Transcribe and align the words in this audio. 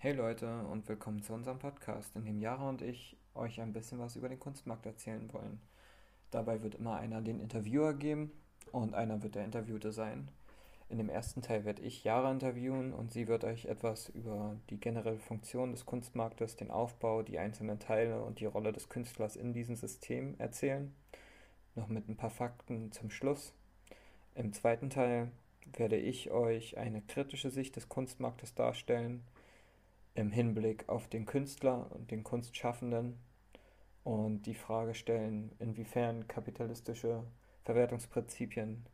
Hey 0.00 0.12
Leute 0.12 0.46
und 0.70 0.86
willkommen 0.88 1.24
zu 1.24 1.32
unserem 1.32 1.58
Podcast, 1.58 2.14
in 2.14 2.24
dem 2.24 2.40
Jara 2.40 2.68
und 2.68 2.82
ich 2.82 3.16
euch 3.34 3.60
ein 3.60 3.72
bisschen 3.72 3.98
was 3.98 4.14
über 4.14 4.28
den 4.28 4.38
Kunstmarkt 4.38 4.86
erzählen 4.86 5.28
wollen. 5.32 5.60
Dabei 6.30 6.62
wird 6.62 6.76
immer 6.76 6.98
einer 6.98 7.20
den 7.20 7.40
Interviewer 7.40 7.94
geben 7.94 8.30
und 8.70 8.94
einer 8.94 9.24
wird 9.24 9.34
der 9.34 9.44
Interviewte 9.44 9.90
sein. 9.90 10.28
In 10.88 10.98
dem 10.98 11.08
ersten 11.08 11.42
Teil 11.42 11.64
werde 11.64 11.82
ich 11.82 12.04
Jara 12.04 12.30
interviewen 12.30 12.92
und 12.92 13.10
sie 13.10 13.26
wird 13.26 13.42
euch 13.42 13.64
etwas 13.64 14.08
über 14.10 14.54
die 14.70 14.78
generelle 14.78 15.18
Funktion 15.18 15.72
des 15.72 15.84
Kunstmarktes, 15.84 16.54
den 16.54 16.70
Aufbau, 16.70 17.22
die 17.22 17.40
einzelnen 17.40 17.80
Teile 17.80 18.22
und 18.22 18.38
die 18.38 18.46
Rolle 18.46 18.72
des 18.72 18.88
Künstlers 18.88 19.34
in 19.34 19.52
diesem 19.52 19.74
System 19.74 20.36
erzählen. 20.38 20.94
Noch 21.74 21.88
mit 21.88 22.08
ein 22.08 22.16
paar 22.16 22.30
Fakten 22.30 22.92
zum 22.92 23.10
Schluss. 23.10 23.52
Im 24.36 24.52
zweiten 24.52 24.90
Teil 24.90 25.32
werde 25.76 25.96
ich 25.96 26.30
euch 26.30 26.78
eine 26.78 27.02
kritische 27.02 27.50
Sicht 27.50 27.74
des 27.74 27.88
Kunstmarktes 27.88 28.54
darstellen 28.54 29.24
im 30.18 30.32
Hinblick 30.32 30.88
auf 30.88 31.06
den 31.06 31.26
Künstler 31.26 31.92
und 31.92 32.10
den 32.10 32.24
Kunstschaffenden 32.24 33.20
und 34.02 34.42
die 34.46 34.54
Frage 34.54 34.94
stellen, 34.94 35.52
inwiefern 35.60 36.26
kapitalistische 36.26 37.22
Verwertungsprinzipien 37.62 38.84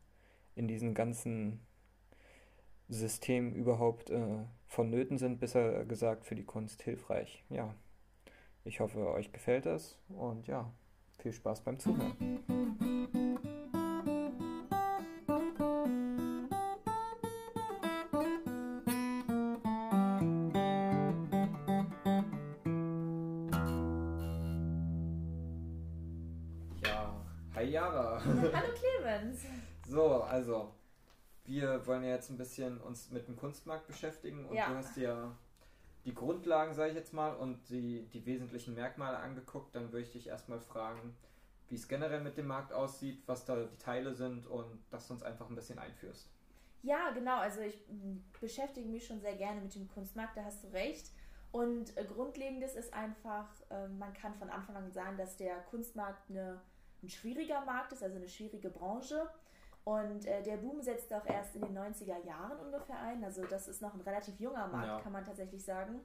in 0.53 0.67
diesem 0.67 0.93
ganzen 0.93 1.65
System 2.89 3.53
überhaupt 3.53 4.11
äh, 4.11 4.43
vonnöten 4.67 5.17
sind, 5.17 5.39
besser 5.39 5.83
gesagt 5.85 6.27
für 6.27 6.35
die 6.35 6.45
Kunst 6.45 6.83
hilfreich. 6.83 7.43
Ja, 7.49 7.73
ich 8.63 8.79
hoffe, 8.79 9.09
euch 9.09 9.33
gefällt 9.33 9.65
das 9.65 9.97
und 10.09 10.45
ja, 10.45 10.71
viel 11.17 11.33
Spaß 11.33 11.61
beim 11.61 11.79
Zuhören. 11.79 13.15
Also, 30.25 30.73
wir 31.45 31.85
wollen 31.85 32.03
ja 32.03 32.09
jetzt 32.09 32.29
ein 32.29 32.37
bisschen 32.37 32.79
uns 32.81 33.11
mit 33.11 33.27
dem 33.27 33.35
Kunstmarkt 33.35 33.87
beschäftigen 33.87 34.45
und 34.45 34.55
ja. 34.55 34.69
du 34.69 34.75
hast 34.75 34.97
ja 34.97 35.35
die 36.05 36.13
Grundlagen, 36.13 36.73
sage 36.73 36.89
ich 36.89 36.95
jetzt 36.95 37.13
mal, 37.13 37.33
und 37.35 37.69
die, 37.69 38.07
die 38.13 38.25
wesentlichen 38.25 38.75
Merkmale 38.75 39.17
angeguckt. 39.17 39.75
Dann 39.75 39.91
würde 39.91 40.05
ich 40.05 40.11
dich 40.11 40.27
erstmal 40.27 40.59
fragen, 40.59 41.15
wie 41.69 41.75
es 41.75 41.87
generell 41.87 42.21
mit 42.21 42.37
dem 42.37 42.47
Markt 42.47 42.73
aussieht, 42.73 43.23
was 43.25 43.45
da 43.45 43.63
die 43.63 43.77
Teile 43.77 44.13
sind 44.13 44.45
und 44.45 44.83
dass 44.91 45.07
du 45.07 45.13
uns 45.13 45.23
einfach 45.23 45.49
ein 45.49 45.55
bisschen 45.55 45.79
einführst. 45.79 46.29
Ja, 46.83 47.09
genau. 47.11 47.39
Also 47.39 47.61
ich 47.61 47.83
beschäftige 48.39 48.87
mich 48.87 49.07
schon 49.07 49.19
sehr 49.19 49.35
gerne 49.35 49.61
mit 49.61 49.73
dem 49.73 49.87
Kunstmarkt, 49.87 50.37
da 50.37 50.43
hast 50.43 50.63
du 50.63 50.67
recht. 50.67 51.11
Und 51.51 51.97
äh, 51.97 52.03
grundlegendes 52.03 52.75
ist 52.75 52.93
einfach, 52.93 53.47
äh, 53.69 53.87
man 53.87 54.13
kann 54.13 54.35
von 54.35 54.49
Anfang 54.49 54.75
an 54.75 54.91
sagen, 54.91 55.17
dass 55.17 55.37
der 55.37 55.55
Kunstmarkt 55.61 56.29
eine 56.29 56.61
ein 57.05 57.09
schwieriger 57.09 57.61
Markt 57.61 57.93
ist, 57.93 58.03
also 58.03 58.15
eine 58.15 58.27
schwierige 58.27 58.69
Branche. 58.69 59.29
Und 59.85 60.25
äh, 60.25 60.41
der 60.41 60.57
Boom 60.57 60.81
setzt 60.81 61.13
auch 61.13 61.25
erst 61.25 61.55
in 61.55 61.61
den 61.61 61.77
90er 61.77 62.25
Jahren 62.25 62.59
ungefähr 62.59 62.99
ein. 62.99 63.23
Also 63.23 63.45
das 63.45 63.67
ist 63.67 63.81
noch 63.81 63.93
ein 63.93 64.01
relativ 64.01 64.39
junger 64.39 64.67
Markt, 64.67 64.87
ja. 64.87 64.99
kann 64.99 65.11
man 65.11 65.23
tatsächlich 65.23 65.63
sagen. 65.63 66.01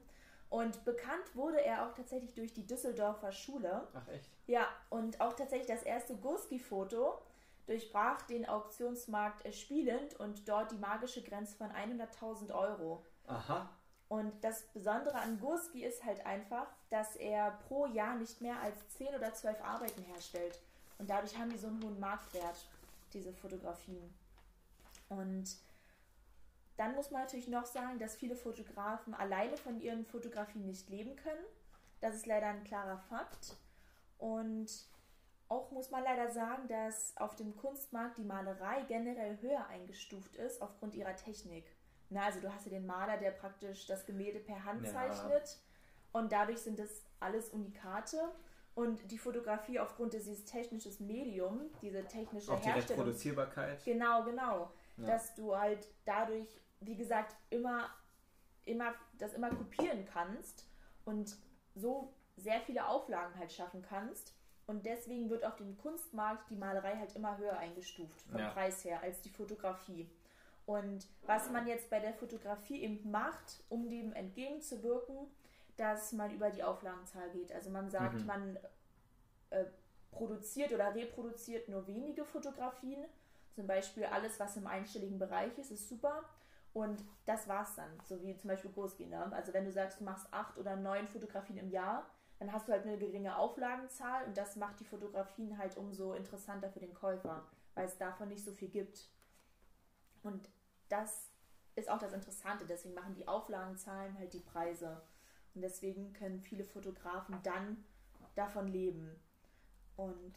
Und 0.49 0.85
bekannt 0.85 1.35
wurde 1.35 1.63
er 1.63 1.87
auch 1.87 1.93
tatsächlich 1.93 2.33
durch 2.33 2.53
die 2.53 2.67
Düsseldorfer 2.67 3.31
Schule. 3.31 3.87
Ach 3.93 4.07
echt? 4.09 4.29
Ja, 4.47 4.67
und 4.89 5.19
auch 5.19 5.33
tatsächlich 5.33 5.67
das 5.67 5.81
erste 5.81 6.15
Gurski-Foto 6.15 7.19
durchbrach 7.65 8.21
den 8.23 8.47
Auktionsmarkt 8.47 9.53
spielend 9.55 10.19
und 10.19 10.47
dort 10.47 10.71
die 10.71 10.77
magische 10.77 11.23
Grenze 11.23 11.55
von 11.55 11.69
100.000 11.71 12.53
Euro. 12.53 13.03
Aha. 13.27 13.69
Und 14.09 14.43
das 14.43 14.63
Besondere 14.73 15.15
an 15.15 15.39
Gurski 15.39 15.85
ist 15.85 16.03
halt 16.03 16.25
einfach, 16.25 16.67
dass 16.89 17.15
er 17.15 17.51
pro 17.67 17.85
Jahr 17.85 18.15
nicht 18.15 18.41
mehr 18.41 18.59
als 18.59 18.75
10 18.89 19.15
oder 19.15 19.33
12 19.33 19.63
Arbeiten 19.63 20.03
herstellt. 20.03 20.59
Und 20.97 21.09
dadurch 21.09 21.37
haben 21.37 21.49
die 21.49 21.57
so 21.57 21.67
einen 21.67 21.81
hohen 21.81 21.97
Marktwert, 21.97 22.67
diese 23.13 23.33
Fotografien. 23.33 24.13
Und 25.09 25.57
dann 26.77 26.95
muss 26.95 27.11
man 27.11 27.21
natürlich 27.21 27.47
noch 27.47 27.65
sagen, 27.65 27.99
dass 27.99 28.15
viele 28.15 28.35
Fotografen 28.35 29.13
alleine 29.13 29.57
von 29.57 29.79
ihren 29.79 30.05
Fotografien 30.05 30.65
nicht 30.65 30.89
leben 30.89 31.15
können. 31.15 31.43
Das 31.99 32.15
ist 32.15 32.25
leider 32.25 32.47
ein 32.47 32.63
klarer 32.63 32.97
Fakt. 32.97 33.55
Und 34.17 34.69
auch 35.47 35.71
muss 35.71 35.91
man 35.91 36.03
leider 36.03 36.31
sagen, 36.31 36.67
dass 36.67 37.15
auf 37.17 37.35
dem 37.35 37.55
Kunstmarkt 37.57 38.17
die 38.17 38.23
Malerei 38.23 38.83
generell 38.87 39.37
höher 39.41 39.67
eingestuft 39.67 40.35
ist 40.37 40.61
aufgrund 40.61 40.95
ihrer 40.95 41.15
Technik. 41.15 41.65
Na, 42.09 42.25
also 42.25 42.39
du 42.39 42.53
hast 42.53 42.65
ja 42.65 42.71
den 42.71 42.85
Maler, 42.85 43.17
der 43.17 43.31
praktisch 43.31 43.85
das 43.85 44.05
Gemälde 44.05 44.39
per 44.39 44.63
Hand 44.63 44.85
ja. 44.85 44.91
zeichnet 44.91 45.59
und 46.13 46.31
dadurch 46.31 46.59
sind 46.59 46.79
das 46.79 47.05
alles 47.19 47.49
Unikate. 47.49 48.17
Und 48.73 49.11
die 49.11 49.17
Fotografie 49.17 49.79
aufgrund 49.79 50.13
dieses 50.13 50.45
technisches 50.45 50.99
Medium, 50.99 51.69
diese 51.81 52.05
technische 52.05 52.51
Auch 52.53 52.59
die 52.59 52.69
Herstellung. 52.69 53.01
Reproduzierbarkeit. 53.01 53.83
Genau, 53.83 54.23
genau. 54.23 54.71
Ja. 54.97 55.07
Dass 55.07 55.35
du 55.35 55.55
halt 55.57 55.87
dadurch, 56.05 56.47
wie 56.79 56.95
gesagt, 56.95 57.35
immer, 57.49 57.89
immer, 58.63 58.93
das 59.17 59.33
immer 59.33 59.49
kopieren 59.49 60.05
kannst 60.05 60.65
und 61.03 61.35
so 61.75 62.13
sehr 62.37 62.61
viele 62.61 62.87
Auflagen 62.87 63.37
halt 63.37 63.51
schaffen 63.51 63.81
kannst. 63.81 64.33
Und 64.67 64.85
deswegen 64.85 65.29
wird 65.29 65.43
auf 65.43 65.57
dem 65.57 65.77
Kunstmarkt 65.77 66.49
die 66.49 66.55
Malerei 66.55 66.95
halt 66.95 67.13
immer 67.15 67.37
höher 67.37 67.57
eingestuft, 67.57 68.21
vom 68.29 68.39
ja. 68.39 68.51
Preis 68.51 68.85
her, 68.85 69.01
als 69.01 69.21
die 69.21 69.29
Fotografie. 69.29 70.09
Und 70.65 71.07
was 71.23 71.49
man 71.49 71.67
jetzt 71.67 71.89
bei 71.89 71.99
der 71.99 72.13
Fotografie 72.13 72.81
eben 72.83 73.11
macht, 73.11 73.63
um 73.67 73.89
dem 73.89 74.13
entgegenzuwirken, 74.13 75.27
dass 75.81 76.11
man 76.11 76.29
über 76.29 76.51
die 76.51 76.63
Auflagenzahl 76.63 77.31
geht. 77.31 77.51
Also 77.51 77.71
man 77.71 77.89
sagt, 77.89 78.19
mhm. 78.19 78.25
man 78.27 78.59
äh, 79.49 79.65
produziert 80.11 80.71
oder 80.71 80.93
reproduziert 80.93 81.69
nur 81.69 81.87
wenige 81.87 82.23
Fotografien. 82.23 83.03
Zum 83.55 83.65
Beispiel 83.65 84.05
alles, 84.05 84.39
was 84.39 84.55
im 84.57 84.67
einstelligen 84.67 85.17
Bereich 85.17 85.57
ist, 85.57 85.71
ist 85.71 85.89
super. 85.89 86.23
Und 86.73 87.03
das 87.25 87.47
war's 87.47 87.75
dann, 87.75 87.89
so 88.05 88.21
wie 88.21 88.37
zum 88.37 88.49
Beispiel 88.49 88.71
Großgehen. 88.71 89.09
Ne? 89.09 89.33
Also 89.33 89.53
wenn 89.53 89.65
du 89.65 89.71
sagst, 89.71 89.99
du 89.99 90.03
machst 90.03 90.27
acht 90.31 90.59
oder 90.59 90.75
neun 90.75 91.07
Fotografien 91.07 91.57
im 91.57 91.71
Jahr, 91.71 92.05
dann 92.37 92.53
hast 92.53 92.67
du 92.67 92.73
halt 92.73 92.85
eine 92.85 92.99
geringe 92.99 93.35
Auflagenzahl 93.35 94.25
und 94.25 94.37
das 94.37 94.55
macht 94.55 94.79
die 94.79 94.85
Fotografien 94.85 95.57
halt 95.57 95.77
umso 95.77 96.13
interessanter 96.13 96.69
für 96.69 96.79
den 96.79 96.93
Käufer, 96.93 97.43
weil 97.73 97.85
es 97.85 97.97
davon 97.97 98.29
nicht 98.29 98.45
so 98.45 98.51
viel 98.51 98.69
gibt. 98.69 99.09
Und 100.21 100.47
das 100.89 101.31
ist 101.75 101.89
auch 101.89 101.99
das 101.99 102.13
Interessante, 102.13 102.65
deswegen 102.67 102.93
machen 102.93 103.15
die 103.15 103.27
Auflagenzahlen 103.27 104.17
halt 104.17 104.33
die 104.33 104.39
Preise. 104.39 105.01
Und 105.53 105.61
deswegen 105.61 106.13
können 106.13 106.39
viele 106.39 106.63
Fotografen 106.63 107.39
dann 107.43 107.83
davon 108.35 108.67
leben. 108.67 109.19
Und 109.97 110.33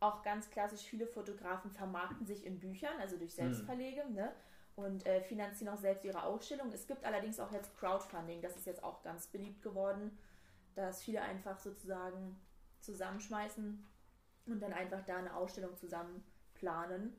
auch 0.00 0.22
ganz 0.22 0.50
klassisch, 0.50 0.82
viele 0.82 1.06
Fotografen 1.06 1.70
vermarkten 1.70 2.26
sich 2.26 2.44
in 2.44 2.58
Büchern, 2.58 2.98
also 3.00 3.16
durch 3.16 3.32
hm. 3.32 3.52
Selbstverlege, 3.52 4.04
mhm. 4.04 4.14
ne? 4.14 4.32
und 4.76 5.06
äh, 5.06 5.20
finanzieren 5.20 5.74
auch 5.74 5.78
selbst 5.78 6.04
ihre 6.04 6.22
Ausstellung. 6.22 6.70
Es 6.72 6.86
gibt 6.86 7.04
allerdings 7.04 7.38
auch 7.40 7.52
jetzt 7.52 7.76
Crowdfunding, 7.78 8.40
das 8.40 8.56
ist 8.56 8.66
jetzt 8.66 8.82
auch 8.82 9.02
ganz 9.02 9.26
beliebt 9.26 9.62
geworden, 9.62 10.16
dass 10.74 11.02
viele 11.02 11.22
einfach 11.22 11.58
sozusagen 11.58 12.40
zusammenschmeißen 12.80 13.86
und 14.46 14.60
dann 14.60 14.72
einfach 14.72 15.04
da 15.04 15.16
eine 15.16 15.34
Ausstellung 15.36 15.76
zusammen 15.76 16.24
planen. 16.54 17.16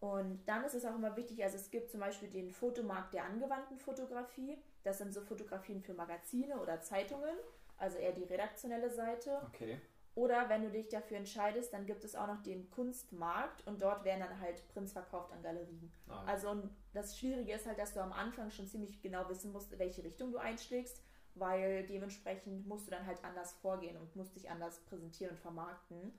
Und 0.00 0.44
dann 0.46 0.64
ist 0.64 0.74
es 0.74 0.84
auch 0.84 0.94
immer 0.94 1.16
wichtig, 1.16 1.44
also 1.44 1.56
es 1.56 1.70
gibt 1.70 1.90
zum 1.90 2.00
Beispiel 2.00 2.30
den 2.30 2.50
Fotomarkt 2.50 3.14
der 3.14 3.24
angewandten 3.24 3.78
Fotografie. 3.78 4.58
Das 4.82 4.98
sind 4.98 5.12
so 5.12 5.20
Fotografien 5.20 5.82
für 5.82 5.94
Magazine 5.94 6.58
oder 6.60 6.80
Zeitungen, 6.80 7.36
also 7.76 7.98
eher 7.98 8.12
die 8.12 8.24
redaktionelle 8.24 8.90
Seite. 8.90 9.40
Okay. 9.48 9.80
Oder 10.14 10.48
wenn 10.48 10.62
du 10.62 10.70
dich 10.70 10.88
dafür 10.88 11.18
entscheidest, 11.18 11.72
dann 11.72 11.86
gibt 11.86 12.04
es 12.04 12.16
auch 12.16 12.26
noch 12.26 12.42
den 12.42 12.68
Kunstmarkt 12.70 13.66
und 13.66 13.80
dort 13.80 14.04
werden 14.04 14.20
dann 14.20 14.40
halt 14.40 14.66
Prints 14.68 14.92
verkauft 14.92 15.32
an 15.32 15.42
Galerien. 15.42 15.92
Ah. 16.08 16.24
Also 16.26 16.62
das 16.92 17.16
Schwierige 17.16 17.52
ist 17.52 17.66
halt, 17.66 17.78
dass 17.78 17.94
du 17.94 18.00
am 18.00 18.12
Anfang 18.12 18.50
schon 18.50 18.66
ziemlich 18.66 19.00
genau 19.00 19.28
wissen 19.28 19.52
musst, 19.52 19.78
welche 19.78 20.02
Richtung 20.02 20.32
du 20.32 20.38
einschlägst, 20.38 21.02
weil 21.34 21.86
dementsprechend 21.86 22.66
musst 22.66 22.88
du 22.88 22.90
dann 22.90 23.06
halt 23.06 23.24
anders 23.24 23.52
vorgehen 23.54 23.96
und 23.96 24.14
musst 24.16 24.34
dich 24.34 24.50
anders 24.50 24.80
präsentieren 24.80 25.32
und 25.32 25.40
vermarkten. 25.40 26.12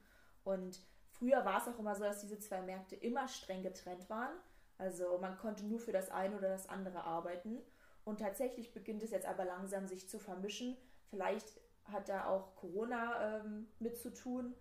Und 0.45 0.80
früher 1.09 1.44
war 1.44 1.62
es 1.62 1.68
auch 1.68 1.77
immer 1.77 1.95
so, 1.95 2.03
dass 2.03 2.21
diese 2.21 2.39
zwei 2.39 2.62
Märkte 2.62 2.95
immer 2.95 3.27
streng 3.27 3.62
getrennt 3.62 4.09
waren. 4.09 4.36
Also 4.77 5.19
man 5.19 5.38
konnte 5.38 5.65
nur 5.65 5.80
für 5.80 5.91
das 5.91 6.09
eine 6.09 6.38
oder 6.38 6.50
das 6.50 6.68
andere 6.69 7.03
arbeiten. 7.03 7.59
Und 8.03 8.19
tatsächlich 8.19 8.74
beginnt 8.74 9.03
es 9.03 9.12
jetzt 9.12 9.25
aber 9.25 9.45
langsam 9.45 9.88
sich 9.88 10.09
zu 10.09 10.19
vermischen. 10.19 10.77
Vielleicht 11.09 11.48
hat 11.86 12.09
da 12.09 12.27
auch 12.27 12.56
Corona 12.56 13.39
ähm, 13.39 13.68
mit 13.80 13.98
zu 13.98 14.13
tun, 14.13 14.53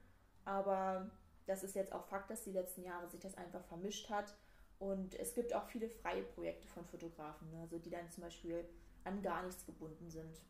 aber 0.45 1.11
das 1.47 1.63
ist 1.63 1.75
jetzt 1.75 1.93
auch 1.93 2.05
Fakt, 2.05 2.31
dass 2.31 2.45
die 2.45 2.53
letzten 2.53 2.83
Jahre 2.83 3.09
sich 3.09 3.21
das 3.21 3.37
einfach 3.37 3.65
vermischt 3.65 4.11
hat. 4.11 4.35
Und 4.79 5.15
es 5.15 5.35
gibt 5.35 5.55
auch 5.55 5.67
viele 5.67 5.89
freie 5.89 6.23
Projekte 6.23 6.67
von 6.69 6.85
Fotografen, 6.87 7.51
ne? 7.51 7.61
also 7.61 7.79
die 7.79 7.91
dann 7.91 8.11
zum 8.11 8.23
Beispiel 8.25 8.65
an 9.05 9.21
gar 9.23 9.43
nichts 9.43 9.67
gebunden 9.67 10.09
sind. 10.11 10.41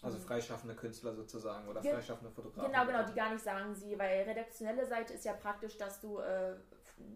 Also 0.00 0.18
freischaffende 0.18 0.76
Künstler 0.76 1.12
sozusagen 1.12 1.66
oder 1.66 1.80
Ge 1.80 1.92
freischaffende 1.92 2.30
Fotografen. 2.30 2.70
Genau, 2.70 2.86
genau, 2.86 3.02
die 3.04 3.14
gar 3.14 3.32
nicht 3.32 3.42
sagen 3.42 3.74
sie, 3.74 3.98
weil 3.98 4.22
redaktionelle 4.22 4.86
Seite 4.86 5.14
ist 5.14 5.24
ja 5.24 5.32
praktisch, 5.32 5.76
dass 5.76 6.00
du 6.00 6.18
äh, 6.18 6.54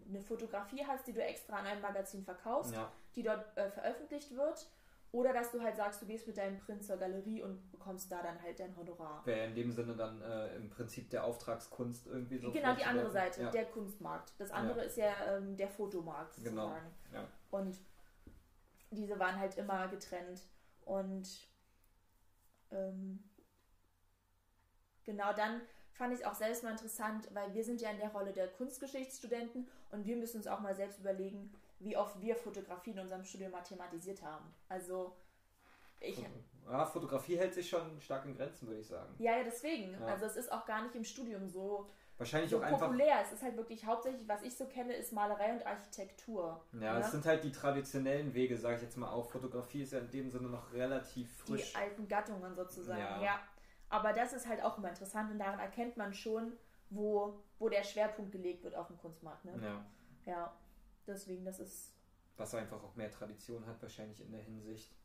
eine 0.09 0.21
Fotografie 0.21 0.85
hast, 0.85 1.07
die 1.07 1.13
du 1.13 1.23
extra 1.23 1.59
an 1.59 1.65
einem 1.65 1.81
Magazin 1.81 2.23
verkaufst, 2.23 2.73
ja. 2.73 2.91
Die 3.15 3.23
dort 3.23 3.57
äh, 3.57 3.69
veröffentlicht 3.69 4.35
wird 4.35 4.67
Oder 5.11 5.31
dass 5.31 5.51
du 5.51 5.61
halt 5.61 5.75
sagst, 5.75 6.01
du 6.01 6.07
gehst 6.07 6.25
mit 6.25 6.37
deinem 6.37 6.57
Print 6.57 6.83
zur 6.83 6.97
Galerie 6.97 7.43
und 7.43 7.71
bekommst 7.71 8.11
da 8.11 8.23
dann 8.23 8.41
halt 8.41 8.59
dein 8.59 8.75
Honorar. 8.75 9.21
Wäre 9.25 9.45
in 9.45 9.53
dem 9.53 9.71
Sinne 9.71 9.95
dann 9.95 10.19
äh, 10.23 10.55
im 10.55 10.71
Prinzip 10.71 11.11
der 11.11 11.23
Auftragskunst 11.23 12.07
irgendwie 12.07 12.39
so. 12.39 12.51
Genau, 12.51 12.73
die 12.73 12.83
andere 12.83 13.11
Seite, 13.11 13.43
ja. 13.43 13.51
der 13.51 13.65
Kunstmarkt. 13.65 14.33
Das 14.39 14.49
andere 14.49 14.79
ja. 14.79 14.83
ist 14.85 14.97
ja 14.97 15.13
ähm, 15.37 15.55
der 15.55 15.69
Fotomarkt 15.69 16.37
genau. 16.37 16.63
sozusagen. 16.63 16.93
Genau. 17.11 17.21
Ja. 17.21 17.29
Und 17.51 17.77
diese 18.89 19.19
waren 19.19 19.37
halt 19.39 19.55
immer 19.57 19.87
getrennt. 19.87 20.41
Und 20.85 21.29
ähm, 22.71 23.23
genau 25.03 25.31
dann 25.33 25.61
fand 25.91 26.13
ich 26.13 26.21
es 26.21 26.25
auch 26.25 26.33
selbst 26.33 26.63
mal 26.63 26.71
interessant, 26.71 27.29
weil 27.33 27.53
wir 27.53 27.63
sind 27.63 27.81
ja 27.81 27.91
in 27.91 27.99
der 27.99 28.09
Rolle 28.09 28.33
der 28.33 28.47
Kunstgeschichtsstudenten 28.47 29.67
und 29.91 30.05
wir 30.05 30.17
müssen 30.17 30.37
uns 30.37 30.47
auch 30.47 30.59
mal 30.59 30.75
selbst 30.75 30.99
überlegen, 30.99 31.53
wie 31.79 31.97
oft 31.97 32.21
wir 32.21 32.35
Fotografie 32.35 32.91
in 32.91 32.99
unserem 32.99 33.23
Studium 33.23 33.51
mathematisiert 33.51 34.21
haben. 34.21 34.53
Also 34.69 35.15
ich. 35.99 36.23
Ja, 36.69 36.85
Fotografie 36.85 37.37
hält 37.37 37.53
sich 37.53 37.69
schon 37.69 37.99
stark 37.99 38.25
in 38.25 38.35
Grenzen, 38.35 38.67
würde 38.67 38.79
ich 38.79 38.87
sagen. 38.87 39.13
Ja, 39.17 39.37
ja, 39.37 39.43
deswegen. 39.43 39.91
Ja. 39.99 40.07
Also 40.07 40.25
es 40.25 40.37
ist 40.37 40.51
auch 40.51 40.65
gar 40.65 40.81
nicht 40.83 40.95
im 40.95 41.03
Studium 41.03 41.47
so. 41.49 41.89
Wahrscheinlich 42.17 42.51
so 42.51 42.59
auch 42.59 42.61
einfach. 42.61 42.87
populär. 42.87 43.17
Es 43.21 43.33
ist 43.33 43.43
halt 43.43 43.57
wirklich 43.57 43.85
hauptsächlich, 43.85 44.27
was 44.27 44.43
ich 44.43 44.55
so 44.55 44.65
kenne, 44.67 44.93
ist 44.93 45.11
Malerei 45.11 45.51
und 45.51 45.65
Architektur. 45.65 46.63
Ja, 46.79 46.99
es 46.99 47.11
sind 47.11 47.25
halt 47.25 47.43
die 47.43 47.51
traditionellen 47.51 48.33
Wege, 48.33 48.55
sage 48.57 48.77
ich 48.77 48.81
jetzt 48.81 48.97
mal 48.97 49.11
auch. 49.11 49.29
Fotografie 49.29 49.81
ist 49.81 49.91
ja 49.91 49.99
in 49.99 50.09
dem 50.11 50.29
Sinne 50.29 50.47
noch 50.47 50.71
relativ 50.71 51.35
frisch. 51.37 51.73
Die 51.73 51.75
alten 51.75 52.07
Gattungen 52.07 52.55
sozusagen, 52.55 52.99
ja. 52.99 53.21
ja. 53.21 53.39
Aber 53.89 54.13
das 54.13 54.31
ist 54.33 54.47
halt 54.47 54.63
auch 54.63 54.77
immer 54.77 54.89
interessant 54.89 55.31
und 55.31 55.39
daran 55.39 55.59
erkennt 55.59 55.97
man 55.97 56.13
schon, 56.13 56.53
wo, 56.89 57.39
wo 57.59 57.69
der 57.69 57.83
Schwerpunkt 57.83 58.31
gelegt 58.31 58.63
wird 58.63 58.75
auf 58.75 58.87
dem 58.87 58.97
Kunstmarkt. 58.97 59.43
Ne? 59.45 59.53
Ja. 59.61 59.85
Ja. 60.25 60.53
Deswegen, 61.07 61.45
das 61.45 61.59
ist. 61.59 61.93
Was 62.37 62.55
einfach 62.55 62.83
auch 62.83 62.95
mehr 62.95 63.11
Tradition 63.11 63.65
hat, 63.67 63.81
wahrscheinlich 63.81 64.21
in 64.21 64.31
der 64.31 64.41
Hinsicht. 64.41 64.95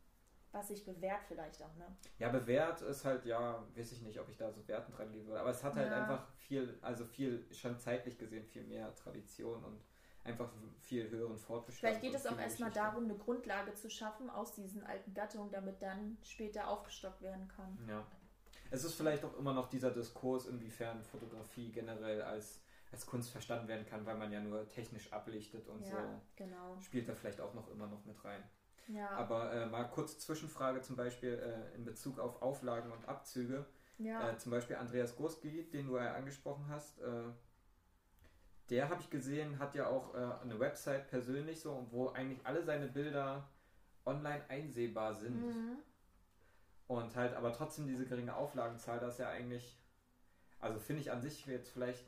Was 0.51 0.69
sich 0.69 0.85
bewährt 0.85 1.25
vielleicht 1.29 1.63
auch, 1.63 1.75
ne? 1.77 1.95
Ja, 2.19 2.31
bewährt 2.31 2.81
ist 2.81 3.05
halt, 3.05 3.27
ja, 3.27 3.63
weiß 3.77 3.93
ich 3.93 4.01
nicht, 4.01 4.19
ob 4.19 4.31
ich 4.31 4.37
da 4.39 4.51
so 4.51 4.67
Werten 4.67 4.93
dran 4.93 5.13
geben 5.13 5.27
würde. 5.27 5.41
Aber 5.41 5.51
es 5.51 5.63
hat 5.63 5.77
halt 5.77 5.91
ja. 5.91 6.03
einfach 6.03 6.27
viel, 6.37 6.79
also 6.81 7.05
viel, 7.05 7.47
schon 7.55 7.79
zeitlich 7.79 8.17
gesehen, 8.17 8.47
viel 8.47 8.65
mehr 8.65 8.95
Tradition 8.95 9.63
und 9.63 9.79
einfach 10.25 10.51
viel 10.81 11.11
höheren 11.11 11.37
Fortbestand. 11.37 11.81
Vielleicht 11.81 12.01
geht 12.01 12.15
es 12.15 12.27
auch 12.27 12.39
erstmal 12.39 12.71
darum, 12.71 13.05
eine 13.05 13.17
Grundlage 13.17 13.75
zu 13.75 13.91
schaffen 13.91 14.31
aus 14.31 14.55
diesen 14.55 14.85
alten 14.85 15.13
Gattungen, 15.13 15.51
damit 15.51 15.83
dann 15.83 16.17
später 16.23 16.69
aufgestockt 16.69 17.21
werden 17.21 17.47
kann. 17.49 17.79
Ja. 17.87 18.07
Es 18.71 18.85
ist 18.85 18.95
vielleicht 18.95 19.25
auch 19.25 19.37
immer 19.39 19.55
noch 19.55 19.69
dieser 19.69 19.91
Diskurs, 19.91 20.47
inwiefern 20.47 21.03
Fotografie 21.03 21.73
generell 21.73 22.23
als 22.23 22.61
als 22.91 23.07
Kunst 23.07 23.31
verstanden 23.31 23.69
werden 23.69 23.87
kann, 23.87 24.07
weil 24.07 24.17
man 24.17 24.33
ja 24.33 24.41
nur 24.41 24.69
technisch 24.69 25.13
ablichtet 25.13 25.69
und 25.69 25.85
ja, 25.85 25.91
so. 25.91 26.21
Genau. 26.37 26.81
Spielt 26.81 27.09
da 27.09 27.15
vielleicht 27.15 27.41
auch 27.41 27.55
noch 27.55 27.71
immer 27.71 27.87
noch 27.87 28.05
mit 28.05 28.23
rein. 28.25 28.43
Ja. 28.89 29.11
Aber 29.11 29.53
äh, 29.53 29.67
mal 29.67 29.85
kurz 29.85 30.19
Zwischenfrage 30.19 30.81
zum 30.81 30.97
Beispiel 30.97 31.35
äh, 31.35 31.77
in 31.77 31.85
Bezug 31.85 32.19
auf 32.19 32.41
Auflagen 32.41 32.91
und 32.91 33.07
Abzüge. 33.07 33.67
Ja. 33.99 34.31
Äh, 34.31 34.39
zum 34.39 34.51
Beispiel 34.51 34.77
Andreas 34.77 35.17
Gurski, 35.17 35.69
den 35.71 35.87
du 35.87 35.97
ja 35.99 36.15
angesprochen 36.15 36.67
hast. 36.69 36.99
Äh, 37.01 37.25
der 38.71 38.89
habe 38.89 39.01
ich 39.01 39.11
gesehen, 39.11 39.59
hat 39.59 39.75
ja 39.75 39.89
auch 39.89 40.15
äh, 40.15 40.43
eine 40.43 40.59
Website 40.59 41.09
persönlich 41.09 41.61
so, 41.61 41.87
wo 41.91 42.09
eigentlich 42.09 42.47
alle 42.47 42.63
seine 42.63 42.87
Bilder 42.87 43.49
online 44.05 44.43
einsehbar 44.49 45.15
sind. 45.15 45.47
Mhm. 45.47 45.79
Und 46.87 47.15
halt 47.17 47.35
aber 47.35 47.53
trotzdem 47.53 47.87
diese 47.87 48.07
geringe 48.07 48.35
Auflagenzahl, 48.35 48.99
das 48.99 49.15
ist 49.15 49.21
ja 49.21 49.29
eigentlich, 49.29 49.79
also 50.59 50.79
finde 50.79 51.03
ich 51.03 51.13
an 51.13 51.21
sich 51.21 51.45
jetzt 51.47 51.71
vielleicht 51.71 52.07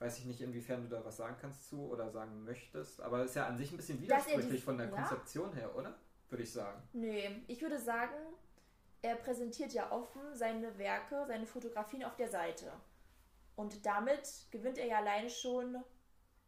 Weiß 0.00 0.18
ich 0.18 0.24
nicht, 0.24 0.40
inwiefern 0.40 0.82
du 0.82 0.88
da 0.88 1.04
was 1.04 1.18
sagen 1.18 1.36
kannst 1.38 1.68
zu 1.68 1.90
oder 1.90 2.10
sagen 2.10 2.42
möchtest, 2.44 3.02
aber 3.02 3.18
es 3.18 3.30
ist 3.30 3.36
ja 3.36 3.46
an 3.46 3.58
sich 3.58 3.70
ein 3.70 3.76
bisschen 3.76 4.00
widersprüchlich 4.00 4.64
von 4.64 4.78
der 4.78 4.88
ja? 4.88 4.92
Konzeption 4.92 5.52
her, 5.52 5.76
oder? 5.76 5.94
Würde 6.30 6.42
ich 6.42 6.50
sagen. 6.50 6.82
Nee, 6.94 7.42
ich 7.48 7.60
würde 7.60 7.78
sagen, 7.78 8.14
er 9.02 9.16
präsentiert 9.16 9.74
ja 9.74 9.92
offen 9.92 10.22
seine 10.32 10.76
Werke, 10.78 11.24
seine 11.26 11.44
Fotografien 11.44 12.02
auf 12.02 12.16
der 12.16 12.28
Seite. 12.28 12.72
Und 13.56 13.84
damit 13.84 14.26
gewinnt 14.50 14.78
er 14.78 14.86
ja 14.86 14.98
alleine 14.98 15.28
schon 15.28 15.76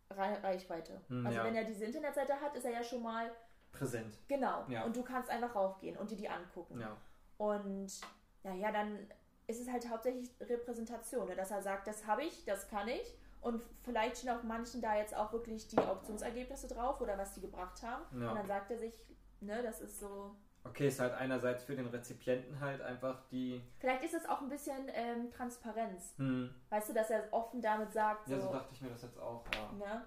Reichweite. 0.09 1.03
Hm, 1.09 1.27
also 1.27 1.39
ja. 1.39 1.45
wenn 1.45 1.55
er 1.55 1.65
diese 1.65 1.85
Internetseite 1.85 2.41
hat, 2.41 2.57
ist 2.57 2.65
er 2.65 2.73
ja 2.73 2.83
schon 2.83 3.03
mal 3.03 3.31
präsent. 3.71 4.19
Genau. 4.29 4.65
Ja. 4.69 4.85
Und 4.85 4.97
du 4.97 5.03
kannst 5.03 5.29
einfach 5.29 5.55
raufgehen 5.55 5.99
und 5.99 6.11
dir 6.11 6.17
die 6.17 6.29
angucken. 6.29 6.81
Ja. 6.81 6.97
Und 7.37 8.01
naja, 8.45 8.73
dann 8.73 8.99
ist 9.47 9.61
es 9.61 9.71
halt 9.71 9.87
hauptsächlich 9.91 10.31
Repräsentation, 10.41 11.29
ne? 11.29 11.37
dass 11.37 11.51
er 11.51 11.61
sagt, 11.61 11.87
das 11.87 12.07
habe 12.07 12.25
ich, 12.25 12.47
das 12.47 12.67
kann 12.69 12.89
ich 12.89 13.15
und 13.43 13.61
vielleicht 13.83 14.19
stehen 14.19 14.31
auf 14.31 14.45
manchen 14.45 14.81
da 14.81 14.97
jetzt 14.97 15.15
auch 15.15 15.33
wirklich 15.33 15.67
die 15.69 15.79
Auktionsergebnisse 15.79 16.69
drauf 16.69 17.01
oder 17.01 17.19
was 17.19 17.35
die 17.35 17.41
gebracht 17.41 17.83
haben. 17.83 18.05
Ja. 18.21 18.31
Und 18.31 18.37
dann 18.37 18.47
sagt 18.47 18.71
er 18.71 18.79
sich, 18.79 18.95
ne, 19.41 19.63
das 19.63 19.81
ist 19.81 19.99
so. 19.99 20.37
Okay, 20.65 20.87
ist 20.87 21.01
halt 21.01 21.13
einerseits 21.13 21.65
für 21.65 21.75
den 21.75 21.89
Rezipienten 21.89 22.61
halt 22.61 22.81
einfach 22.81 23.27
die. 23.33 23.61
Vielleicht 23.81 24.05
ist 24.05 24.15
es 24.15 24.29
auch 24.29 24.41
ein 24.43 24.49
bisschen 24.49 24.89
ähm, 24.95 25.29
Transparenz. 25.33 26.15
Hm. 26.19 26.55
Weißt 26.71 26.89
du, 26.89 26.93
dass 26.93 27.11
er 27.11 27.25
offen 27.33 27.61
damit 27.61 27.93
sagt. 27.93 28.29
So, 28.29 28.35
ja, 28.35 28.41
so 28.41 28.53
dachte 28.53 28.73
ich 28.73 28.81
mir 28.81 28.91
das 28.91 29.03
jetzt 29.03 29.19
auch, 29.19 29.45
ja. 29.53 29.73
Ne? 29.73 30.07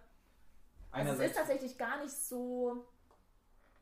Also 0.92 1.12
es 1.12 1.32
ist 1.32 1.36
tatsächlich 1.36 1.78
gar 1.78 2.02
nicht 2.02 2.14
so 2.14 2.86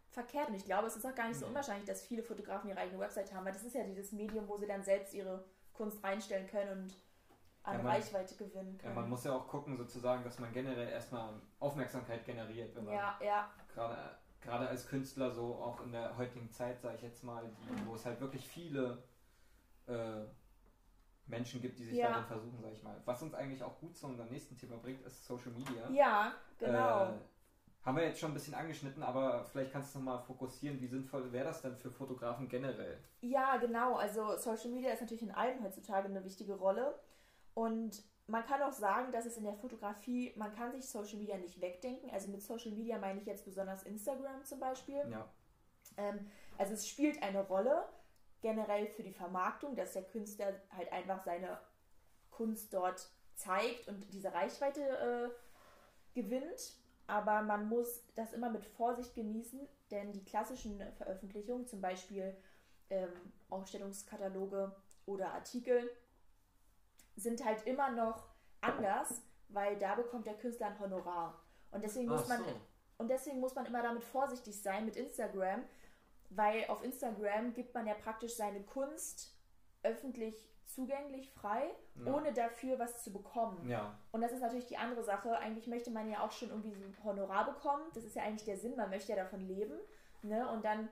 verkehrt 0.10 0.50
und 0.50 0.56
ich 0.56 0.66
glaube, 0.66 0.88
es 0.88 0.96
ist 0.96 1.06
auch 1.06 1.14
gar 1.14 1.28
nicht 1.28 1.40
so 1.40 1.46
unwahrscheinlich, 1.46 1.86
dass 1.86 2.02
viele 2.02 2.24
Fotografen 2.24 2.72
ihre 2.72 2.80
eigene 2.80 3.00
Website 3.00 3.32
haben, 3.34 3.46
weil 3.46 3.54
das 3.54 3.64
ist 3.64 3.76
ja 3.76 3.84
dieses 3.84 4.12
Medium, 4.12 4.48
wo 4.48 4.58
sie 4.58 4.66
dann 4.66 4.84
selbst 4.84 5.14
ihre 5.14 5.46
Kunst 5.74 6.04
reinstellen 6.04 6.48
können 6.48 6.84
und 6.84 6.98
an 7.64 7.78
ja, 7.78 7.84
man, 7.84 7.94
Reichweite 7.94 8.36
gewinnen 8.36 8.78
kann. 8.78 8.90
Ja, 8.90 8.96
man 8.96 9.10
muss 9.10 9.24
ja 9.24 9.34
auch 9.34 9.48
gucken, 9.48 9.78
sozusagen, 9.78 10.24
dass 10.24 10.40
man 10.40 10.52
generell 10.52 10.90
erstmal 10.90 11.34
Aufmerksamkeit 11.60 12.26
generiert, 12.26 12.76
wenn 12.76 12.86
man 12.86 12.94
ja, 12.94 13.18
ja. 13.24 13.50
gerade 13.74 14.18
gerade 14.44 14.68
als 14.68 14.88
Künstler 14.88 15.32
so 15.32 15.56
auch 15.56 15.82
in 15.84 15.92
der 15.92 16.18
heutigen 16.18 16.52
Zeit, 16.52 16.82
sage 16.82 16.98
ich 16.98 17.02
jetzt 17.02 17.24
mal, 17.24 17.44
die, 17.48 17.88
wo 17.88 17.96
es 17.96 18.06
halt 18.06 18.20
wirklich 18.20 18.46
viele 18.46 19.02
äh, 19.88 20.26
Menschen 21.26 21.62
gibt, 21.62 21.80
die 21.80 21.86
sich 21.86 21.96
ja. 21.96 22.10
darin 22.10 22.26
versuchen, 22.26 22.62
sage 22.62 22.74
ich 22.74 22.84
mal. 22.84 23.02
Was 23.06 23.22
uns 23.22 23.34
eigentlich 23.34 23.64
auch 23.64 23.80
gut 23.80 23.96
zu 23.96 24.08
unserem 24.08 24.30
nächsten 24.30 24.58
Thema 24.58 24.78
bringt, 24.78 25.02
ist 25.06 25.26
Social 25.26 25.52
Media. 25.52 25.90
Ja, 25.90 26.34
genau. 26.60 27.06
Äh, 27.06 27.14
haben 27.86 27.98
wir 27.98 28.06
jetzt 28.06 28.20
schon 28.20 28.32
ein 28.32 28.34
bisschen 28.34 28.54
angeschnitten, 28.54 29.04
aber 29.04 29.44
vielleicht 29.46 29.74
kannst 29.74 29.94
du 29.94 30.00
noch 30.00 30.06
mal 30.06 30.18
fokussieren, 30.20 30.80
wie 30.80 30.88
sinnvoll 30.88 31.32
wäre 31.34 31.46
das 31.46 31.62
denn 31.62 31.76
für 31.76 31.92
Fotografen 31.92 32.48
generell? 32.48 32.98
Ja, 33.22 33.58
genau. 33.58 33.96
Also 33.96 34.38
Social 34.38 34.70
Media 34.70 34.92
ist 34.92 35.02
natürlich 35.02 35.24
in 35.24 35.32
allem 35.32 35.62
heutzutage 35.64 36.08
eine 36.08 36.24
wichtige 36.24 36.54
Rolle. 36.54 36.96
Und 37.54 38.04
man 38.28 38.46
kann 38.46 38.62
auch 38.62 38.72
sagen, 38.72 39.12
dass 39.12 39.26
es 39.26 39.38
in 39.38 39.44
der 39.44 39.56
Fotografie, 39.56 40.34
man 40.38 40.54
kann 40.54 40.72
sich 40.72 40.88
Social 40.88 41.18
Media 41.18 41.38
nicht 41.38 41.60
wegdenken. 41.62 42.10
Also 42.10 42.30
mit 42.30 42.42
Social 42.42 42.72
Media 42.72 42.98
meine 42.98 43.20
ich 43.20 43.26
jetzt 43.26 43.46
besonders 43.46 43.84
Instagram 43.84 44.44
zum 44.46 44.60
Beispiel. 44.60 45.04
Ja. 45.10 45.30
Ähm, 45.98 46.30
also 46.58 46.74
es 46.74 46.88
spielt 46.88 47.22
eine 47.22 47.46
Rolle 47.46 47.86
generell 48.42 48.88
für 48.88 49.04
die 49.04 49.14
Vermarktung, 49.14 49.76
dass 49.76 49.94
der 49.94 50.04
Künstler 50.04 50.54
halt 50.70 50.92
einfach 50.92 51.24
seine 51.24 51.60
Kunst 52.30 52.74
dort 52.74 53.10
zeigt 53.36 53.88
und 53.88 54.14
diese 54.14 54.34
Reichweite 54.34 54.82
äh, 54.82 55.30
gewinnt. 56.20 56.78
Aber 57.08 57.42
man 57.42 57.68
muss 57.68 58.06
das 58.16 58.34
immer 58.34 58.50
mit 58.50 58.66
Vorsicht 58.66 59.14
genießen, 59.16 59.68
denn 59.92 60.14
die 60.14 60.24
klassischen 60.24 60.82
Veröffentlichungen, 60.94 61.68
zum 61.68 61.82
Beispiel 61.82 62.36
ähm, 62.90 63.12
Ausstellungskataloge 63.50 64.74
oder 65.06 65.34
Artikel, 65.34 65.90
sind 67.16 67.44
halt 67.46 67.66
immer 67.66 67.92
noch 67.92 68.28
anders, 68.62 69.22
weil 69.50 69.78
da 69.78 69.96
bekommt 69.96 70.26
der 70.26 70.38
Künstler 70.38 70.68
ein 70.68 70.80
Honorar. 70.80 71.40
Und 71.72 71.84
deswegen 71.84 72.08
muss 72.08 72.28
man 72.28 72.40
so. 72.40 72.52
und 72.98 73.10
deswegen 73.10 73.40
muss 73.40 73.56
man 73.56 73.66
immer 73.66 73.82
damit 73.82 74.04
vorsichtig 74.04 74.62
sein 74.62 74.86
mit 74.86 74.96
Instagram, 74.96 75.64
weil 76.30 76.66
auf 76.68 76.84
Instagram 76.84 77.54
gibt 77.54 77.74
man 77.74 77.88
ja 77.88 77.94
praktisch 77.94 78.36
seine 78.36 78.62
Kunst 78.62 79.36
öffentlich 79.84 80.50
zugänglich, 80.66 81.30
frei, 81.32 81.70
ja. 81.96 82.14
ohne 82.14 82.34
dafür 82.34 82.80
was 82.80 83.04
zu 83.04 83.12
bekommen. 83.12 83.68
Ja. 83.70 83.98
Und 84.12 84.22
das 84.22 84.32
ist 84.32 84.42
natürlich 84.42 84.68
die 84.68 84.78
andere 84.78 85.04
Sache. 85.04 85.38
Eigentlich 85.38 85.68
möchte 85.68 85.92
man 85.92 86.10
ja 86.10 86.22
auch 86.22 86.32
schon 86.32 86.50
irgendwie 86.50 86.72
so 86.72 86.84
ein 86.84 86.96
Honorar 87.04 87.46
bekommen. 87.46 87.84
Das 87.94 88.06
ist 88.06 88.16
ja 88.16 88.24
eigentlich 88.24 88.46
der 88.46 88.58
Sinn, 88.58 88.76
man 88.76 88.90
möchte 88.90 89.12
ja 89.12 89.18
davon 89.18 89.42
leben. 89.42 89.78
Ne? 90.22 90.50
Und 90.50 90.66
dann 90.66 90.90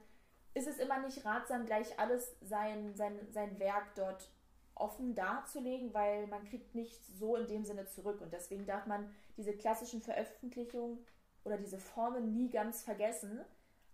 ist 0.54 0.68
es 0.68 0.78
immer 0.78 1.00
nicht 1.00 1.26
ratsam, 1.26 1.66
gleich 1.66 1.98
alles 1.98 2.36
sein, 2.42 2.94
sein, 2.96 3.18
sein 3.32 3.58
Werk 3.60 3.96
dort 3.96 4.30
offen 4.82 5.16
darzulegen, 5.16 5.94
weil 5.94 6.28
man 6.28 6.44
kriegt 6.46 6.76
nichts 6.76 7.18
so 7.20 7.36
in 7.36 7.48
dem 7.48 7.64
Sinne 7.64 7.86
zurück. 7.86 8.22
Und 8.22 8.34
deswegen 8.34 8.66
darf 8.66 8.86
man 8.88 9.10
diese 9.38 9.54
klassischen 9.54 10.02
Veröffentlichungen 10.02 11.00
oder 11.44 11.58
diese 11.58 11.78
Formen 11.78 12.34
nie 12.34 12.50
ganz 12.50 12.84
vergessen. 12.84 13.42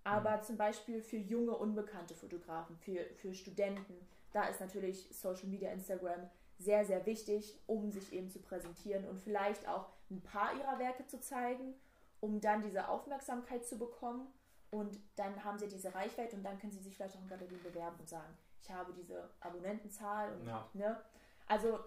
Aber 0.03 0.37
mhm. 0.37 0.43
zum 0.43 0.57
Beispiel 0.57 1.01
für 1.01 1.17
junge, 1.17 1.55
unbekannte 1.55 2.15
Fotografen, 2.15 2.77
für, 2.77 3.05
für 3.15 3.33
Studenten, 3.33 3.95
da 4.31 4.45
ist 4.45 4.61
natürlich 4.61 5.07
Social 5.11 5.47
Media, 5.47 5.71
Instagram 5.71 6.29
sehr, 6.59 6.85
sehr 6.85 7.05
wichtig, 7.05 7.59
um 7.67 7.91
sich 7.91 8.13
eben 8.13 8.29
zu 8.29 8.39
präsentieren 8.39 9.05
und 9.05 9.19
vielleicht 9.19 9.67
auch 9.67 9.87
ein 10.09 10.21
paar 10.21 10.55
ihrer 10.55 10.79
Werke 10.79 11.05
zu 11.05 11.19
zeigen, 11.19 11.73
um 12.19 12.41
dann 12.41 12.61
diese 12.61 12.87
Aufmerksamkeit 12.87 13.65
zu 13.65 13.77
bekommen. 13.77 14.27
Und 14.71 14.99
dann 15.15 15.43
haben 15.43 15.59
sie 15.59 15.67
diese 15.67 15.93
Reichweite 15.93 16.35
und 16.35 16.43
dann 16.43 16.59
können 16.59 16.73
sie 16.73 16.79
sich 16.79 16.95
vielleicht 16.95 17.15
auch 17.15 17.21
in 17.21 17.29
Galerien 17.29 17.61
bewerben 17.63 17.97
und 17.99 18.09
sagen, 18.09 18.33
ich 18.61 18.71
habe 18.71 18.93
diese 18.93 19.29
Abonnentenzahl 19.39 20.33
und 20.33 20.47
ja. 20.47 20.67
ne. 20.73 21.01
Also 21.47 21.79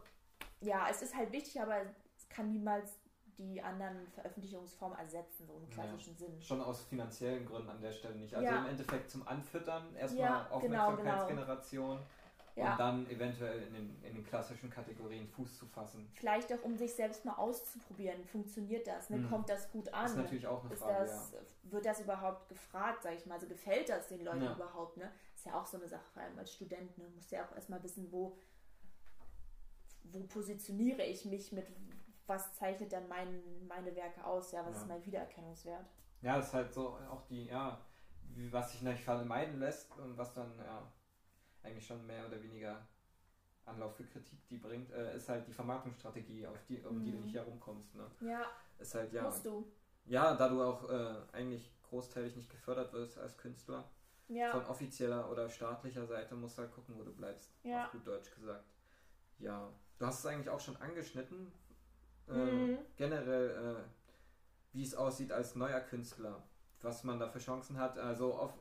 ja, 0.60 0.88
es 0.90 1.02
ist 1.02 1.14
halt 1.16 1.32
wichtig, 1.32 1.60
aber 1.60 1.76
es 2.16 2.28
kann 2.28 2.50
niemals 2.50 2.98
die 3.38 3.62
anderen 3.62 4.06
Veröffentlichungsformen 4.08 4.98
ersetzen, 4.98 5.46
so 5.46 5.54
im 5.54 5.68
klassischen 5.70 6.12
ja, 6.12 6.18
Sinn. 6.18 6.42
Schon 6.42 6.60
aus 6.60 6.82
finanziellen 6.82 7.46
Gründen 7.46 7.70
an 7.70 7.80
der 7.80 7.92
Stelle 7.92 8.16
nicht. 8.16 8.34
Also 8.34 8.46
ja. 8.46 8.60
im 8.60 8.66
Endeffekt 8.66 9.10
zum 9.10 9.26
Anfüttern 9.26 9.94
erstmal 9.96 10.22
ja, 10.22 10.46
Aufmerksamkeitsgeneration. 10.50 11.88
Genau, 11.88 11.96
genau. 11.96 12.06
Ja. 12.56 12.72
Und 12.72 12.80
dann 12.80 13.10
eventuell 13.10 13.62
in 13.62 13.72
den, 13.72 14.02
in 14.02 14.14
den 14.16 14.26
klassischen 14.26 14.68
Kategorien 14.68 15.26
Fuß 15.28 15.58
zu 15.58 15.66
fassen. 15.66 16.10
Vielleicht 16.14 16.52
auch, 16.52 16.62
um 16.62 16.76
sich 16.76 16.92
selbst 16.92 17.24
mal 17.24 17.34
auszuprobieren. 17.34 18.24
Funktioniert 18.24 18.86
das? 18.86 19.08
Ne? 19.08 19.18
Mhm. 19.18 19.30
Kommt 19.30 19.48
das 19.48 19.70
gut 19.70 19.88
an? 19.94 20.02
Das 20.02 20.10
ist 20.12 20.18
natürlich 20.18 20.46
auch 20.46 20.64
eine 20.64 20.76
Frage. 20.76 21.06
Das, 21.06 21.32
wird 21.62 21.86
das 21.86 22.00
überhaupt 22.00 22.48
gefragt, 22.48 23.04
sage 23.04 23.16
ich 23.16 23.26
mal? 23.26 23.34
Also 23.34 23.46
gefällt 23.46 23.88
das 23.88 24.08
den 24.08 24.24
Leuten 24.24 24.42
überhaupt? 24.42 24.96
Ne? 24.96 25.10
Ist 25.40 25.46
ja 25.46 25.58
auch 25.58 25.64
so 25.64 25.78
eine 25.78 25.88
Sache, 25.88 26.04
vor 26.12 26.20
allem 26.20 26.38
als 26.38 26.52
Student. 26.52 26.98
Ne? 26.98 27.08
Musst 27.14 27.30
ja 27.30 27.46
auch 27.46 27.54
erstmal 27.54 27.82
wissen, 27.82 28.12
wo, 28.12 28.36
wo 30.02 30.20
positioniere 30.24 31.02
ich 31.02 31.24
mich 31.24 31.50
mit 31.50 31.66
was 32.26 32.52
zeichnet 32.52 32.92
dann 32.92 33.08
mein, 33.08 33.42
meine 33.66 33.96
Werke 33.96 34.22
aus? 34.22 34.52
Ja, 34.52 34.66
was 34.66 34.74
ja. 34.74 34.82
ist 34.82 34.88
mein 34.88 35.06
Wiedererkennungswert? 35.06 35.86
Ja, 36.20 36.36
das 36.36 36.48
ist 36.48 36.52
halt 36.52 36.74
so 36.74 36.98
auch 37.10 37.22
die, 37.22 37.46
ja, 37.46 37.80
was 38.50 38.72
sich 38.72 38.82
natürlich 38.82 39.02
vermeiden 39.02 39.60
lässt 39.60 39.90
und 39.96 40.18
was 40.18 40.34
dann, 40.34 40.52
ja, 40.58 40.92
eigentlich 41.62 41.86
schon 41.86 42.06
mehr 42.06 42.26
oder 42.26 42.42
weniger 42.42 42.86
Anlauf 43.64 43.96
für 43.96 44.04
Kritik 44.04 44.46
die 44.46 44.58
bringt, 44.58 44.92
äh, 44.92 45.16
ist 45.16 45.30
halt 45.30 45.48
die 45.48 45.54
Vermarktungsstrategie, 45.54 46.46
auf 46.46 46.62
die, 46.68 46.82
um 46.82 46.98
mhm. 46.98 47.04
die 47.04 47.12
du 47.12 47.16
mhm. 47.16 47.24
nicht 47.24 47.34
herumkommst. 47.34 47.94
Ne? 47.94 48.10
Ja. 48.20 48.44
Ist 48.78 48.94
halt, 48.94 49.10
ja. 49.14 49.22
Musst 49.22 49.46
du. 49.46 49.72
Ja, 50.04 50.34
da 50.34 50.50
du 50.50 50.62
auch 50.62 50.86
äh, 50.90 51.14
eigentlich 51.32 51.72
großteilig 51.88 52.36
nicht 52.36 52.50
gefördert 52.50 52.92
wirst 52.92 53.16
als 53.16 53.38
Künstler. 53.38 53.90
Ja. 54.30 54.52
Von 54.52 54.64
offizieller 54.66 55.28
oder 55.28 55.48
staatlicher 55.48 56.06
Seite 56.06 56.36
musst 56.36 56.56
du 56.56 56.62
halt 56.62 56.72
gucken, 56.72 56.94
wo 56.96 57.02
du 57.02 57.12
bleibst. 57.12 57.50
Ja. 57.64 57.86
Auf 57.86 57.92
gut 57.92 58.06
Deutsch 58.06 58.32
gesagt. 58.32 58.64
Ja. 59.40 59.68
Du 59.98 60.06
hast 60.06 60.20
es 60.20 60.26
eigentlich 60.26 60.48
auch 60.48 60.60
schon 60.60 60.76
angeschnitten, 60.76 61.52
äh, 62.28 62.32
mhm. 62.32 62.78
generell, 62.96 63.50
äh, 63.50 63.82
wie 64.72 64.84
es 64.84 64.94
aussieht 64.94 65.32
als 65.32 65.56
neuer 65.56 65.80
Künstler, 65.80 66.42
was 66.80 67.02
man 67.02 67.18
da 67.18 67.28
für 67.28 67.40
Chancen 67.40 67.76
hat. 67.78 67.98
Also 67.98 68.32
auf, 68.34 68.54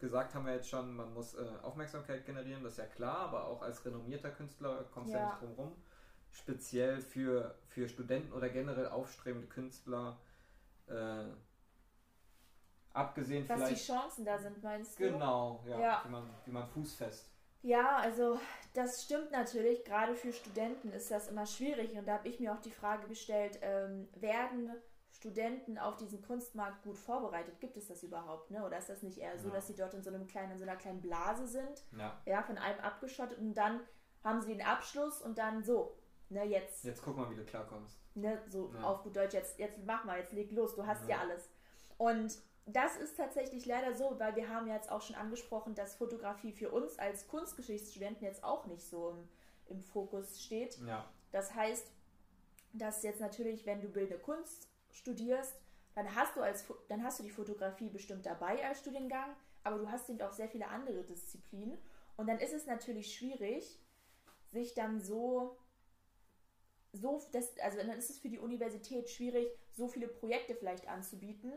gesagt 0.00 0.34
haben 0.34 0.46
wir 0.46 0.54
jetzt 0.54 0.68
schon, 0.68 0.96
man 0.96 1.14
muss 1.14 1.34
äh, 1.34 1.46
Aufmerksamkeit 1.62 2.26
generieren, 2.26 2.64
das 2.64 2.72
ist 2.72 2.78
ja 2.78 2.86
klar, 2.86 3.18
aber 3.18 3.46
auch 3.46 3.62
als 3.62 3.84
renommierter 3.84 4.32
Künstler 4.32 4.84
kommst 4.92 5.10
du 5.10 5.16
ja. 5.16 5.20
ja 5.20 5.28
nicht 5.28 5.42
drum 5.42 5.52
rum. 5.52 5.76
Speziell 6.32 7.00
für, 7.00 7.54
für 7.66 7.88
Studenten 7.88 8.32
oder 8.32 8.48
generell 8.48 8.88
aufstrebende 8.88 9.46
Künstler. 9.46 10.18
Äh, 10.88 11.26
abgesehen 12.92 13.48
Was 13.48 13.56
vielleicht. 13.56 13.72
Was 13.72 13.80
die 13.80 13.92
Chancen 13.92 14.24
da 14.24 14.38
sind, 14.38 14.62
meinst 14.62 14.98
du? 14.98 15.10
Genau, 15.10 15.62
ja. 15.66 15.80
ja. 15.80 16.02
Wie, 16.04 16.10
man, 16.10 16.30
wie 16.44 16.50
man 16.50 16.66
fußfest 16.66 17.32
ja, 17.62 17.98
also 17.98 18.40
das 18.74 19.04
stimmt 19.04 19.30
natürlich. 19.30 19.84
Gerade 19.84 20.14
für 20.16 20.32
Studenten 20.32 20.90
ist 20.90 21.10
das 21.10 21.28
immer 21.28 21.46
schwierig. 21.46 21.96
Und 21.96 22.06
da 22.06 22.14
habe 22.14 22.28
ich 22.28 22.40
mir 22.40 22.52
auch 22.52 22.60
die 22.60 22.72
Frage 22.72 23.06
gestellt, 23.06 23.58
ähm, 23.62 24.08
werden 24.16 24.72
Studenten 25.12 25.78
auf 25.78 25.96
diesen 25.96 26.22
Kunstmarkt 26.22 26.82
gut 26.82 26.98
vorbereitet? 26.98 27.60
Gibt 27.60 27.76
es 27.76 27.86
das 27.86 28.02
überhaupt? 28.02 28.50
Ne? 28.50 28.64
Oder 28.66 28.78
ist 28.78 28.88
das 28.88 29.02
nicht 29.02 29.18
eher 29.18 29.38
so, 29.38 29.48
ja. 29.48 29.54
dass 29.54 29.68
sie 29.68 29.76
dort 29.76 29.94
in 29.94 30.02
so, 30.02 30.10
einem 30.10 30.26
kleinen, 30.26 30.52
in 30.52 30.58
so 30.58 30.64
einer 30.64 30.76
kleinen 30.76 31.00
Blase 31.00 31.46
sind? 31.46 31.84
Ja. 31.96 32.20
ja, 32.26 32.42
von 32.42 32.58
allem 32.58 32.80
abgeschottet 32.80 33.38
und 33.38 33.54
dann 33.54 33.80
haben 34.24 34.40
sie 34.40 34.56
den 34.56 34.66
Abschluss 34.66 35.20
und 35.22 35.38
dann 35.38 35.62
so, 35.62 35.96
ne, 36.30 36.44
jetzt. 36.44 36.84
Jetzt 36.84 37.02
guck 37.02 37.16
mal, 37.16 37.30
wie 37.30 37.36
du 37.36 37.44
klarkommst. 37.44 37.96
Ne, 38.14 38.42
so 38.48 38.72
ja. 38.74 38.82
auf 38.82 39.02
gut 39.02 39.14
Deutsch, 39.14 39.34
jetzt, 39.34 39.58
jetzt 39.58 39.78
mach 39.84 40.04
mal, 40.04 40.18
jetzt 40.18 40.32
leg 40.32 40.50
los, 40.50 40.74
du 40.74 40.84
hast 40.84 41.02
ja, 41.02 41.16
ja 41.16 41.18
alles. 41.20 41.48
Und 41.98 42.36
das 42.66 42.96
ist 42.96 43.16
tatsächlich 43.16 43.66
leider 43.66 43.94
so, 43.94 44.18
weil 44.18 44.36
wir 44.36 44.48
haben 44.48 44.68
ja 44.68 44.74
jetzt 44.74 44.90
auch 44.90 45.02
schon 45.02 45.16
angesprochen, 45.16 45.74
dass 45.74 45.96
Fotografie 45.96 46.52
für 46.52 46.70
uns 46.70 46.98
als 46.98 47.26
Kunstgeschichtsstudenten 47.26 48.24
jetzt 48.24 48.44
auch 48.44 48.66
nicht 48.66 48.84
so 48.84 49.10
im, 49.10 49.28
im 49.68 49.82
Fokus 49.82 50.40
steht. 50.42 50.78
Ja. 50.86 51.08
Das 51.32 51.54
heißt, 51.54 51.86
dass 52.72 53.02
jetzt 53.02 53.20
natürlich, 53.20 53.66
wenn 53.66 53.80
du 53.80 53.88
bildende 53.88 54.22
Kunst 54.22 54.68
studierst, 54.90 55.54
dann 55.94 56.14
hast 56.14 56.36
du 56.36 56.40
als 56.40 56.64
dann 56.88 57.02
hast 57.02 57.18
du 57.18 57.22
die 57.22 57.30
Fotografie 57.30 57.90
bestimmt 57.90 58.24
dabei 58.24 58.64
als 58.66 58.80
Studiengang, 58.80 59.36
aber 59.62 59.78
du 59.78 59.90
hast 59.90 60.08
eben 60.08 60.22
auch 60.22 60.32
sehr 60.32 60.48
viele 60.48 60.68
andere 60.68 61.02
Disziplinen 61.02 61.76
und 62.16 62.28
dann 62.28 62.38
ist 62.38 62.54
es 62.54 62.66
natürlich 62.66 63.14
schwierig, 63.14 63.78
sich 64.50 64.74
dann 64.74 65.00
so 65.00 65.58
so 66.94 67.22
das, 67.32 67.58
also 67.58 67.78
dann 67.78 67.90
ist 67.90 68.10
es 68.10 68.18
für 68.18 68.28
die 68.28 68.38
Universität 68.38 69.08
schwierig, 69.10 69.48
so 69.72 69.88
viele 69.88 70.08
Projekte 70.08 70.54
vielleicht 70.54 70.88
anzubieten 70.88 71.52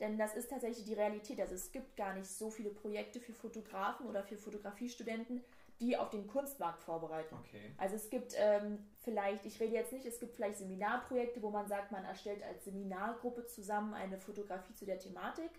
denn 0.00 0.18
das 0.18 0.34
ist 0.34 0.50
tatsächlich 0.50 0.84
die 0.84 0.94
Realität. 0.94 1.40
Also 1.40 1.54
es 1.54 1.72
gibt 1.72 1.96
gar 1.96 2.14
nicht 2.14 2.28
so 2.28 2.50
viele 2.50 2.70
Projekte 2.70 3.20
für 3.20 3.32
Fotografen 3.32 4.06
oder 4.06 4.22
für 4.22 4.36
Fotografiestudenten, 4.36 5.42
die 5.80 5.96
auf 5.96 6.10
den 6.10 6.26
Kunstmarkt 6.26 6.82
vorbereiten. 6.82 7.34
Okay. 7.40 7.72
Also 7.76 7.96
es 7.96 8.10
gibt 8.10 8.34
ähm, 8.36 8.86
vielleicht, 9.02 9.46
ich 9.46 9.60
rede 9.60 9.74
jetzt 9.74 9.92
nicht, 9.92 10.06
es 10.06 10.18
gibt 10.18 10.34
vielleicht 10.34 10.58
Seminarprojekte, 10.58 11.42
wo 11.42 11.50
man 11.50 11.68
sagt, 11.68 11.92
man 11.92 12.04
erstellt 12.04 12.42
als 12.42 12.64
Seminargruppe 12.64 13.46
zusammen 13.46 13.94
eine 13.94 14.18
Fotografie 14.18 14.74
zu 14.74 14.86
der 14.86 14.98
Thematik. 14.98 15.50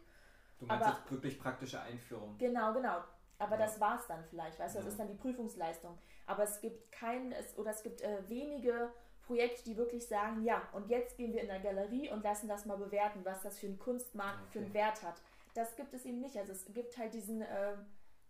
Du 0.59 0.65
meinst 0.65 0.85
Aber, 0.85 0.97
jetzt 0.97 1.11
wirklich 1.11 1.39
praktische 1.39 1.81
Einführung. 1.81 2.37
Genau, 2.37 2.73
genau. 2.73 2.97
Aber 3.37 3.57
ja. 3.57 3.65
das 3.65 3.79
war 3.79 3.97
es 3.97 4.07
dann 4.07 4.23
vielleicht, 4.25 4.59
weißt 4.59 4.75
du, 4.75 4.79
das 4.79 4.85
ja. 4.85 4.91
ist 4.91 4.99
dann 4.99 5.07
die 5.07 5.15
Prüfungsleistung. 5.15 5.97
Aber 6.25 6.43
es 6.43 6.59
gibt 6.59 6.91
kein, 6.91 7.31
es, 7.31 7.57
oder 7.57 7.71
es 7.71 7.81
gibt 7.81 8.01
äh, 8.01 8.27
wenige 8.27 8.91
Projekte, 9.29 9.63
die 9.63 9.77
wirklich 9.77 10.07
sagen, 10.07 10.43
ja, 10.43 10.67
und 10.73 10.89
jetzt 10.89 11.15
gehen 11.15 11.33
wir 11.33 11.41
in 11.41 11.49
der 11.49 11.59
Galerie 11.59 12.09
und 12.09 12.23
lassen 12.23 12.47
das 12.47 12.65
mal 12.65 12.77
bewerten, 12.77 13.23
was 13.23 13.43
das 13.43 13.59
für 13.59 13.67
einen 13.67 13.77
Kunstmarkt 13.77 14.41
okay. 14.41 14.51
für 14.51 14.59
einen 14.65 14.73
Wert 14.73 15.03
hat. 15.03 15.21
Das 15.53 15.75
gibt 15.75 15.93
es 15.93 16.03
eben 16.03 16.19
nicht. 16.19 16.35
Also 16.35 16.51
es 16.51 16.65
gibt 16.73 16.97
halt 16.97 17.13
diesen 17.13 17.43
äh, 17.43 17.75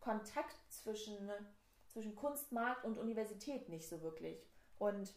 Kontakt 0.01 0.58
zwischen, 0.68 1.15
zwischen 1.88 2.18
Kunstmarkt 2.18 2.84
und 2.84 2.98
Universität 2.98 3.70
nicht 3.70 3.88
so 3.88 4.01
wirklich. 4.01 4.46
Und 4.77 5.13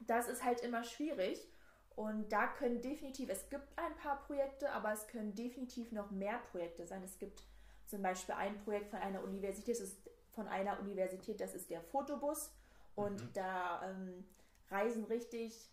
das 0.00 0.28
ist 0.28 0.44
halt 0.44 0.60
immer 0.60 0.84
schwierig. 0.84 1.48
Und 1.96 2.30
da 2.30 2.48
können 2.48 2.82
definitiv, 2.82 3.30
es 3.30 3.48
gibt 3.48 3.66
ein 3.78 3.96
paar 3.96 4.20
Projekte, 4.26 4.70
aber 4.72 4.92
es 4.92 5.06
können 5.06 5.34
definitiv 5.34 5.90
noch 5.92 6.10
mehr 6.10 6.38
Projekte 6.50 6.86
sein. 6.86 7.02
Es 7.02 7.18
gibt 7.18 7.44
zum 7.86 8.02
Beispiel 8.02 8.34
ein 8.34 8.62
Projekt 8.62 8.90
von 8.90 8.98
einer 8.98 9.24
Universität, 9.24 9.76
das 9.76 9.84
ist 9.84 10.10
von 10.32 10.48
einer 10.48 10.78
Universität, 10.80 11.40
das 11.40 11.54
ist 11.54 11.70
der 11.70 11.80
Fotobus. 11.80 12.52
Und 12.94 13.22
mhm. 13.22 13.32
da 13.32 13.90
ähm, 13.90 14.24
reisen 14.72 15.04
richtig 15.04 15.70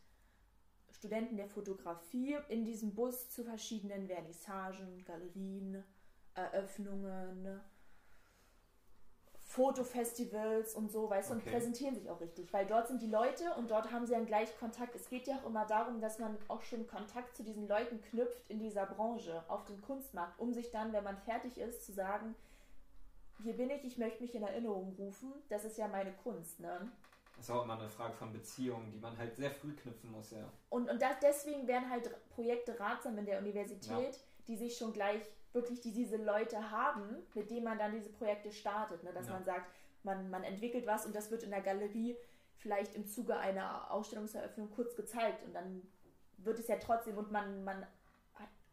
Studenten 0.91 1.37
der 1.37 1.47
Fotografie 1.47 2.37
in 2.49 2.65
diesem 2.65 2.93
Bus 2.93 3.29
zu 3.29 3.43
verschiedenen 3.43 4.07
Vernissagen, 4.07 5.03
Galerien, 5.05 5.83
Eröffnungen, 6.35 7.61
Fotofestivals 9.39 10.75
und 10.75 10.91
so, 10.91 11.09
weißt 11.09 11.31
du, 11.31 11.35
okay. 11.35 11.43
und 11.43 11.51
präsentieren 11.51 11.95
sich 11.95 12.09
auch 12.09 12.21
richtig, 12.21 12.53
weil 12.53 12.67
dort 12.67 12.87
sind 12.87 13.01
die 13.01 13.09
Leute 13.09 13.51
und 13.57 13.71
dort 13.71 13.91
haben 13.91 14.05
sie 14.05 14.13
dann 14.13 14.27
gleich 14.27 14.55
Kontakt. 14.59 14.95
Es 14.95 15.09
geht 15.09 15.25
ja 15.25 15.37
auch 15.37 15.47
immer 15.47 15.65
darum, 15.65 16.01
dass 16.01 16.19
man 16.19 16.37
auch 16.47 16.61
schon 16.61 16.85
Kontakt 16.85 17.35
zu 17.35 17.43
diesen 17.43 17.67
Leuten 17.67 17.99
knüpft 18.01 18.47
in 18.49 18.59
dieser 18.59 18.85
Branche, 18.85 19.43
auf 19.47 19.65
dem 19.65 19.81
Kunstmarkt, 19.81 20.39
um 20.39 20.53
sich 20.53 20.69
dann, 20.69 20.93
wenn 20.93 21.03
man 21.03 21.17
fertig 21.17 21.57
ist, 21.57 21.83
zu 21.83 21.93
sagen, 21.93 22.35
hier 23.41 23.53
bin 23.55 23.69
ich, 23.69 23.83
ich 23.85 23.97
möchte 23.97 24.21
mich 24.21 24.35
in 24.35 24.43
Erinnerung 24.43 24.95
rufen, 24.99 25.33
das 25.47 25.65
ist 25.65 25.77
ja 25.77 25.87
meine 25.87 26.11
Kunst, 26.11 26.59
ne? 26.59 26.91
Das 27.39 27.47
ist 27.47 27.55
auch 27.55 27.63
immer 27.63 27.79
eine 27.79 27.87
Frage 27.87 28.13
von 28.15 28.33
Beziehungen, 28.33 28.91
die 28.91 28.97
man 28.97 29.17
halt 29.17 29.37
sehr 29.37 29.49
früh 29.49 29.73
knüpfen 29.73 30.11
muss, 30.11 30.31
ja. 30.31 30.43
Und, 30.67 30.89
und 30.89 31.01
das, 31.01 31.19
deswegen 31.21 31.67
wären 31.67 31.89
halt 31.89 32.09
Projekte 32.31 32.77
ratsam 32.77 33.17
in 33.17 33.25
der 33.25 33.39
Universität, 33.39 34.15
ja. 34.15 34.21
die 34.49 34.57
sich 34.57 34.77
schon 34.77 34.91
gleich 34.91 35.21
wirklich 35.53 35.79
die, 35.79 35.93
diese 35.93 36.17
Leute 36.17 36.69
haben, 36.69 37.15
mit 37.33 37.49
denen 37.49 37.63
man 37.63 37.79
dann 37.79 37.93
diese 37.93 38.09
Projekte 38.09 38.51
startet. 38.51 39.03
Ne? 39.05 39.13
Dass 39.13 39.27
ja. 39.27 39.33
man 39.33 39.45
sagt, 39.45 39.71
man, 40.03 40.29
man 40.29 40.43
entwickelt 40.43 40.85
was 40.85 41.05
und 41.05 41.15
das 41.15 41.31
wird 41.31 41.43
in 41.43 41.51
der 41.51 41.61
Galerie 41.61 42.17
vielleicht 42.57 42.93
im 42.95 43.07
Zuge 43.07 43.37
einer 43.37 43.89
Ausstellungseröffnung 43.89 44.69
kurz 44.71 44.97
gezeigt 44.97 45.41
und 45.45 45.53
dann 45.53 45.81
wird 46.39 46.59
es 46.59 46.67
ja 46.67 46.75
trotzdem 46.75 47.17
und 47.17 47.31
man, 47.31 47.63
man 47.63 47.87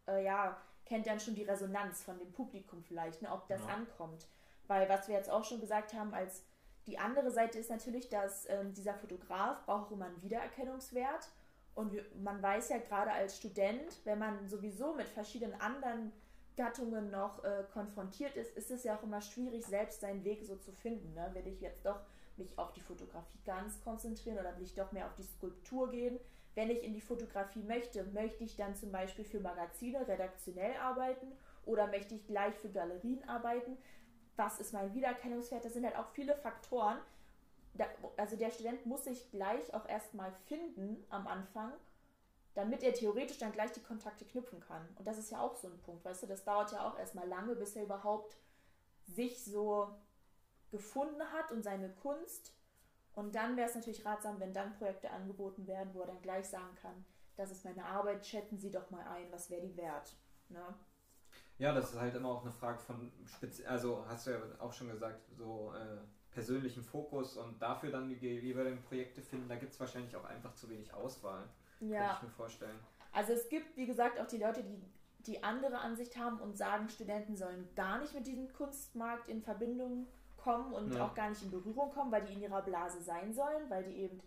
äh, 0.09 0.25
ja, 0.25 0.61
kennt 0.85 1.07
dann 1.07 1.21
schon 1.21 1.37
die 1.37 1.45
Resonanz 1.45 2.03
von 2.03 2.19
dem 2.19 2.33
Publikum 2.33 2.83
vielleicht, 2.83 3.23
ne? 3.23 3.31
ob 3.31 3.47
das 3.47 3.61
ja. 3.61 3.69
ankommt. 3.69 4.27
Weil 4.67 4.89
was 4.89 5.07
wir 5.07 5.15
jetzt 5.15 5.31
auch 5.31 5.45
schon 5.45 5.61
gesagt 5.61 5.95
haben, 5.95 6.13
als 6.13 6.43
die 6.87 6.99
andere 6.99 7.31
Seite 7.31 7.59
ist 7.59 7.71
natürlich, 7.71 8.09
dass 8.09 8.49
ähm, 8.49 8.73
dieser 8.73 8.95
Fotograf 8.95 9.65
braucht 9.67 9.91
immer 9.91 10.07
einen 10.07 10.23
Wiedererkennungswert. 10.23 11.29
Und 11.75 11.93
wir, 11.93 12.05
man 12.23 12.41
weiß 12.41 12.71
ja 12.71 12.79
gerade 12.79 13.13
als 13.13 13.37
Student, 13.37 14.01
wenn 14.05 14.19
man 14.19 14.49
sowieso 14.49 14.95
mit 14.95 15.09
verschiedenen 15.09 15.61
anderen 15.61 16.13
Gattungen 16.57 17.11
noch 17.11 17.45
äh, 17.45 17.65
konfrontiert 17.73 18.35
ist, 18.37 18.57
ist 18.57 18.71
es 18.71 18.85
ja 18.85 18.97
auch 18.97 19.03
immer 19.03 19.21
schwierig, 19.21 19.67
selbst 19.67 20.01
seinen 20.01 20.25
Weg 20.25 20.43
so 20.45 20.57
zu 20.57 20.73
finden. 20.73 21.13
Ne? 21.15 21.31
Will 21.35 21.47
ich 21.47 21.61
jetzt 21.61 21.85
doch 21.85 22.01
mich 22.37 22.59
auf 22.59 22.73
die 22.73 22.81
Fotografie 22.81 23.39
ganz 23.45 23.81
konzentrieren 23.83 24.39
oder 24.39 24.57
will 24.57 24.65
ich 24.65 24.75
doch 24.75 24.93
mehr 24.93 25.07
auf 25.07 25.15
die 25.15 25.23
Skulptur 25.23 25.91
gehen? 25.91 26.19
Wenn 26.55 26.71
ich 26.71 26.83
in 26.83 26.95
die 26.95 27.03
Fotografie 27.03 27.63
möchte, 27.63 28.05
möchte 28.05 28.45
ich 28.45 28.57
dann 28.57 28.75
zum 28.75 28.91
Beispiel 28.91 29.27
für 29.27 29.41
Magazine 29.41 30.07
redaktionell 30.09 30.75
arbeiten 30.77 31.27
oder 31.67 31.87
möchte 31.89 32.15
ich 32.15 32.27
gleich 32.27 32.55
für 32.57 32.71
Galerien 32.71 33.29
arbeiten? 33.29 33.77
Was 34.37 34.61
ist 34.61 34.73
mein 34.73 34.95
Wiedererkennungswert, 34.95 35.65
das 35.65 35.73
sind 35.73 35.85
halt 35.85 35.97
auch 35.97 36.09
viele 36.09 36.35
Faktoren. 36.37 36.99
Da, 37.75 37.87
also 38.17 38.37
der 38.37 38.51
Student 38.51 38.87
muss 38.87 39.05
sich 39.05 39.31
gleich 39.31 39.75
auch 39.75 39.87
erstmal 39.89 40.33
finden 40.47 41.05
am 41.11 41.27
Anfang, 41.27 41.73
damit 42.55 42.83
er 42.83 42.95
theoretisch 42.95 43.39
dann 43.39 43.53
gleich 43.53 43.73
die 43.73 43.83
Kontakte 43.83 44.25
knüpfen 44.25 44.61
kann. 44.61 44.87
Und 44.99 45.07
das 45.07 45.19
ist 45.19 45.31
ja 45.31 45.41
auch 45.41 45.55
so 45.57 45.69
ein 45.69 45.79
Punkt, 45.83 46.05
weißt 46.05 46.23
du, 46.23 46.27
das 46.27 46.45
dauert 46.45 46.73
ja 46.73 46.89
auch 46.89 46.99
erstmal 46.99 47.29
lange, 47.29 47.55
bis 47.55 47.77
er 47.77 47.85
überhaupt 47.85 48.37
sich 49.07 49.45
so 49.45 49.95
gefunden 50.71 51.23
hat 51.33 51.53
und 51.53 51.63
seine 51.63 51.91
Kunst. 51.91 52.53
Und 53.15 53.35
dann 53.35 53.57
wäre 53.57 53.69
es 53.69 53.75
natürlich 53.75 54.05
ratsam, 54.05 54.41
wenn 54.41 54.53
dann 54.53 54.75
Projekte 54.75 55.11
angeboten 55.11 55.67
werden, 55.67 55.95
wo 55.95 56.01
er 56.01 56.09
dann 56.09 56.23
gleich 56.23 56.49
sagen 56.49 56.75
kann, 56.81 57.05
das 57.37 57.51
ist 57.51 57.65
meine 57.65 57.85
Arbeit, 57.85 58.23
chatten 58.23 58.59
Sie 58.59 58.71
doch 58.71 58.91
mal 58.91 59.07
ein, 59.07 59.31
was 59.31 59.51
wäre 59.51 59.63
die 59.63 59.77
wert. 59.77 60.17
Ne? 60.49 60.75
Ja, 61.59 61.73
das 61.73 61.93
ist 61.93 62.01
halt 62.01 62.15
immer 62.15 62.29
auch 62.29 62.43
eine 62.43 62.53
Frage 62.53 62.79
von, 62.79 63.11
Spezi 63.25 63.65
also 63.65 64.05
hast 64.09 64.27
du 64.27 64.33
ja 64.33 64.39
auch 64.59 64.73
schon 64.73 64.89
gesagt, 64.89 65.21
so 65.37 65.73
äh, 65.75 65.99
persönlichen 66.31 66.83
Fokus 66.83 67.37
und 67.37 67.61
dafür 67.61 67.91
dann 67.91 68.09
die 68.09 68.15
jeweiligen 68.15 68.83
Projekte 68.83 69.23
finden, 69.23 69.49
da 69.49 69.57
gibt 69.57 69.73
es 69.73 69.81
wahrscheinlich 69.81 70.15
auch 70.17 70.25
einfach 70.25 70.55
zu 70.55 70.69
wenig 70.69 70.93
Auswahl. 70.93 71.49
Ja. 71.81 72.09
Kann 72.09 72.17
ich 72.17 72.23
mir 72.25 72.31
vorstellen. 72.31 72.79
Also 73.13 73.33
es 73.33 73.49
gibt, 73.49 73.77
wie 73.77 73.87
gesagt, 73.87 74.21
auch 74.21 74.27
die 74.27 74.39
Leute, 74.39 74.63
die 74.63 74.83
die 75.27 75.43
andere 75.43 75.79
Ansicht 75.79 76.17
haben 76.17 76.41
und 76.41 76.57
sagen, 76.57 76.89
Studenten 76.89 77.37
sollen 77.37 77.69
gar 77.75 77.99
nicht 77.99 78.15
mit 78.15 78.27
diesem 78.27 78.53
Kunstmarkt 78.53 79.29
in 79.29 79.43
Verbindung 79.43 80.07
kommen 80.37 80.73
und 80.73 80.95
ja. 80.95 81.05
auch 81.05 81.15
gar 81.15 81.31
nicht 81.31 81.43
in 81.43 81.51
Berührung 81.51 81.91
kommen, 81.91 82.13
weil 82.13 82.25
die 82.25 82.35
in 82.35 82.43
ihrer 82.43 82.63
Blase 82.63 83.01
sein 83.01 83.33
sollen, 83.33 83.69
weil 83.69 83.85
die 83.85 83.97
eben 83.97 84.21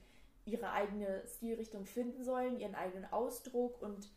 ihre 0.46 0.72
eigene 0.72 1.24
Stilrichtung 1.28 1.86
finden 1.86 2.24
sollen, 2.24 2.60
ihren 2.60 2.76
eigenen 2.76 3.06
Ausdruck 3.12 3.82
und 3.82 4.10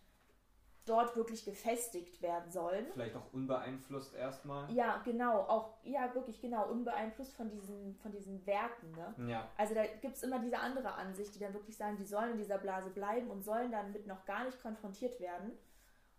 dort 0.85 1.15
wirklich 1.17 1.45
gefestigt 1.45 2.21
werden 2.23 2.51
sollen. 2.51 2.87
Vielleicht 2.93 3.15
auch 3.15 3.33
unbeeinflusst 3.33 4.15
erstmal. 4.15 4.71
Ja, 4.73 5.01
genau, 5.05 5.41
auch, 5.43 5.75
ja, 5.85 6.12
wirklich 6.15 6.41
genau, 6.41 6.69
unbeeinflusst 6.69 7.35
von 7.35 7.49
diesen, 7.51 7.95
von 7.97 8.11
diesen 8.11 8.45
Werken. 8.47 8.91
Ne? 8.93 9.31
Ja. 9.31 9.49
Also 9.57 9.75
da 9.75 9.87
gibt 9.87 10.17
es 10.17 10.23
immer 10.23 10.41
diese 10.41 10.59
andere 10.59 10.93
Ansicht, 10.95 11.35
die 11.35 11.39
dann 11.39 11.55
wirklich 11.55 11.77
sagen, 11.77 11.97
die 11.97 12.05
sollen 12.05 12.33
in 12.33 12.39
dieser 12.39 12.59
Blase 12.59 12.91
bleiben 12.91 13.31
und 13.31 13.45
sollen 13.45 13.71
damit 13.71 14.07
noch 14.07 14.25
gar 14.25 14.45
nicht 14.45 14.61
konfrontiert 14.61 15.21
werden. 15.21 15.53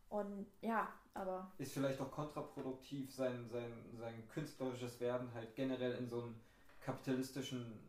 Und 0.09 0.47
ja, 0.61 0.87
aber. 1.13 1.51
Ist 1.57 1.73
vielleicht 1.73 1.99
auch 1.99 2.11
kontraproduktiv, 2.11 3.13
sein, 3.13 3.49
sein, 3.49 3.71
sein 3.99 4.27
künstlerisches 4.29 4.99
Werden 4.99 5.33
halt 5.33 5.55
generell 5.55 5.93
in 5.93 6.07
so 6.07 6.21
einen 6.21 6.39
kapitalistischen 6.79 7.79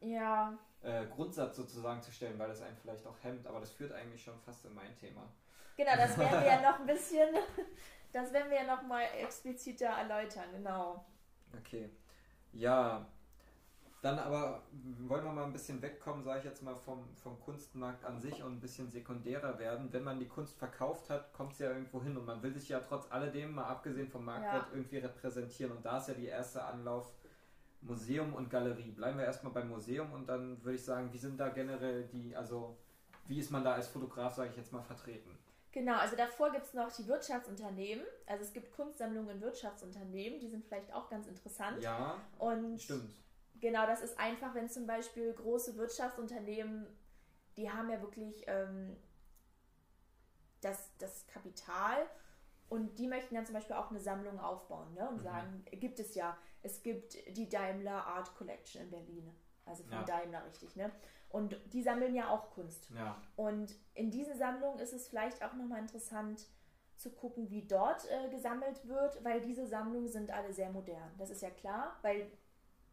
ja. 0.00 0.56
äh, 0.82 1.06
Grundsatz 1.06 1.56
sozusagen 1.56 2.02
zu 2.02 2.12
stellen, 2.12 2.38
weil 2.38 2.48
das 2.48 2.62
einen 2.62 2.76
vielleicht 2.76 3.06
auch 3.06 3.16
hemmt, 3.22 3.46
aber 3.46 3.60
das 3.60 3.72
führt 3.72 3.92
eigentlich 3.92 4.22
schon 4.22 4.38
fast 4.40 4.64
in 4.66 4.74
mein 4.74 4.94
Thema. 4.96 5.22
Genau, 5.76 5.96
das 5.96 6.18
werden 6.18 6.40
wir 6.40 6.48
ja 6.48 6.60
noch 6.60 6.80
ein 6.80 6.86
bisschen, 6.86 7.28
das 8.12 8.32
werden 8.32 8.50
wir 8.50 8.58
ja 8.62 8.76
noch 8.76 8.82
mal 8.82 9.04
expliziter 9.20 9.86
erläutern, 9.86 10.44
genau. 10.52 11.04
Okay. 11.58 11.90
Ja, 12.52 13.06
dann 14.02 14.18
aber 14.18 14.62
wollen 14.98 15.24
wir 15.24 15.32
mal 15.32 15.44
ein 15.44 15.52
bisschen 15.52 15.80
wegkommen, 15.80 16.24
sage 16.24 16.40
ich 16.40 16.44
jetzt 16.44 16.62
mal, 16.62 16.74
vom, 16.74 17.04
vom 17.22 17.38
Kunstmarkt 17.40 18.04
an 18.04 18.20
sich 18.20 18.42
und 18.42 18.54
ein 18.54 18.60
bisschen 18.60 18.90
sekundärer 18.90 19.60
werden. 19.60 19.92
Wenn 19.92 20.02
man 20.02 20.18
die 20.18 20.26
Kunst 20.26 20.58
verkauft 20.58 21.08
hat, 21.08 21.32
kommt 21.32 21.52
es 21.52 21.60
ja 21.60 21.70
irgendwo 21.70 22.02
hin 22.02 22.16
und 22.16 22.26
man 22.26 22.42
will 22.42 22.52
sich 22.52 22.68
ja 22.68 22.80
trotz 22.80 23.06
alledem, 23.10 23.54
mal 23.54 23.66
abgesehen 23.66 24.08
vom 24.08 24.24
Marktwert, 24.24 24.66
ja. 24.70 24.74
irgendwie 24.74 24.98
repräsentieren. 24.98 25.76
Und 25.76 25.86
da 25.86 25.98
ist 25.98 26.08
ja 26.08 26.14
die 26.14 26.26
erste 26.26 26.64
Anlauf 26.64 27.12
Museum 27.80 28.34
und 28.34 28.50
Galerie. 28.50 28.90
Bleiben 28.90 29.18
wir 29.18 29.24
erstmal 29.24 29.52
beim 29.52 29.68
Museum 29.68 30.12
und 30.12 30.28
dann 30.28 30.62
würde 30.64 30.76
ich 30.76 30.84
sagen, 30.84 31.12
wie 31.12 31.18
sind 31.18 31.38
da 31.38 31.50
generell 31.50 32.04
die, 32.08 32.34
also 32.34 32.76
wie 33.26 33.38
ist 33.38 33.52
man 33.52 33.62
da 33.62 33.74
als 33.74 33.86
Fotograf, 33.86 34.34
sage 34.34 34.50
ich 34.50 34.56
jetzt 34.56 34.72
mal, 34.72 34.82
vertreten? 34.82 35.38
Genau, 35.72 35.96
also 35.96 36.16
davor 36.16 36.52
gibt 36.52 36.66
es 36.66 36.74
noch 36.74 36.92
die 36.92 37.06
Wirtschaftsunternehmen. 37.08 38.04
Also 38.26 38.44
es 38.44 38.52
gibt 38.52 38.72
Kunstsammlungen 38.72 39.36
in 39.36 39.40
Wirtschaftsunternehmen, 39.40 40.38
die 40.38 40.48
sind 40.48 40.64
vielleicht 40.64 40.92
auch 40.92 41.08
ganz 41.08 41.26
interessant. 41.26 41.82
Ja, 41.82 42.20
und 42.38 42.80
stimmt. 42.80 43.10
Genau, 43.60 43.86
das 43.86 44.02
ist 44.02 44.18
einfach, 44.18 44.54
wenn 44.54 44.68
zum 44.68 44.86
Beispiel 44.86 45.32
große 45.32 45.76
Wirtschaftsunternehmen, 45.76 46.86
die 47.56 47.70
haben 47.70 47.88
ja 47.88 48.00
wirklich 48.02 48.44
ähm, 48.46 48.96
das, 50.60 50.90
das 50.98 51.26
Kapital 51.26 52.06
und 52.68 52.98
die 52.98 53.06
möchten 53.06 53.34
dann 53.34 53.46
zum 53.46 53.54
Beispiel 53.54 53.76
auch 53.76 53.90
eine 53.90 54.00
Sammlung 54.00 54.40
aufbauen 54.40 54.92
ne? 54.94 55.08
und 55.08 55.18
mhm. 55.18 55.22
sagen, 55.22 55.64
gibt 55.72 56.00
es 56.00 56.14
ja, 56.14 56.36
es 56.62 56.82
gibt 56.82 57.16
die 57.36 57.48
Daimler 57.48 58.06
Art 58.06 58.34
Collection 58.36 58.82
in 58.82 58.90
Berlin. 58.90 59.34
Also 59.64 59.84
von 59.84 59.92
ja. 59.92 60.02
Daimler 60.02 60.44
richtig, 60.44 60.74
ne? 60.74 60.90
Und 61.32 61.58
die 61.72 61.82
sammeln 61.82 62.14
ja 62.14 62.28
auch 62.28 62.50
Kunst. 62.50 62.90
Ja. 62.94 63.20
Und 63.36 63.74
in 63.94 64.10
diese 64.10 64.36
Sammlung 64.36 64.78
ist 64.78 64.92
es 64.92 65.08
vielleicht 65.08 65.42
auch 65.42 65.54
nochmal 65.54 65.80
interessant 65.80 66.46
zu 66.96 67.10
gucken, 67.10 67.50
wie 67.50 67.66
dort 67.66 68.06
äh, 68.10 68.28
gesammelt 68.28 68.86
wird, 68.86 69.24
weil 69.24 69.40
diese 69.40 69.66
Sammlungen 69.66 70.08
sind 70.08 70.30
alle 70.30 70.52
sehr 70.52 70.70
modern. 70.70 71.10
Das 71.18 71.30
ist 71.30 71.40
ja 71.40 71.50
klar, 71.50 71.96
weil 72.02 72.30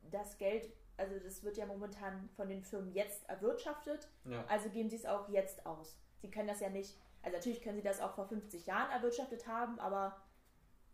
das 0.10 0.38
Geld, 0.38 0.72
also 0.98 1.19
das 1.19 1.43
wird 1.43 1.58
ja 1.58 1.65
momentan 1.65 2.29
von 2.35 2.48
den 2.48 2.63
Firmen 2.63 2.94
jetzt 2.94 3.27
erwirtschaftet, 3.29 4.07
ja. 4.25 4.44
also 4.48 4.70
geben 4.70 4.90
sie 4.90 4.96
es 4.96 5.05
auch 5.05 5.27
jetzt 5.29 5.66
aus. 5.66 6.00
Sie 6.22 6.31
können 6.31 6.48
das 6.48 6.61
ja 6.61 6.70
nicht, 6.70 6.98
also 7.22 7.35
natürlich 7.35 7.61
können 7.61 7.75
sie 7.75 7.83
das 7.83 8.01
auch 8.01 8.13
vor 8.16 8.25
50 8.25 8.66
Jahren 8.66 8.90
erwirtschaftet 8.92 9.48
haben, 9.48 9.79
aber 9.79 10.18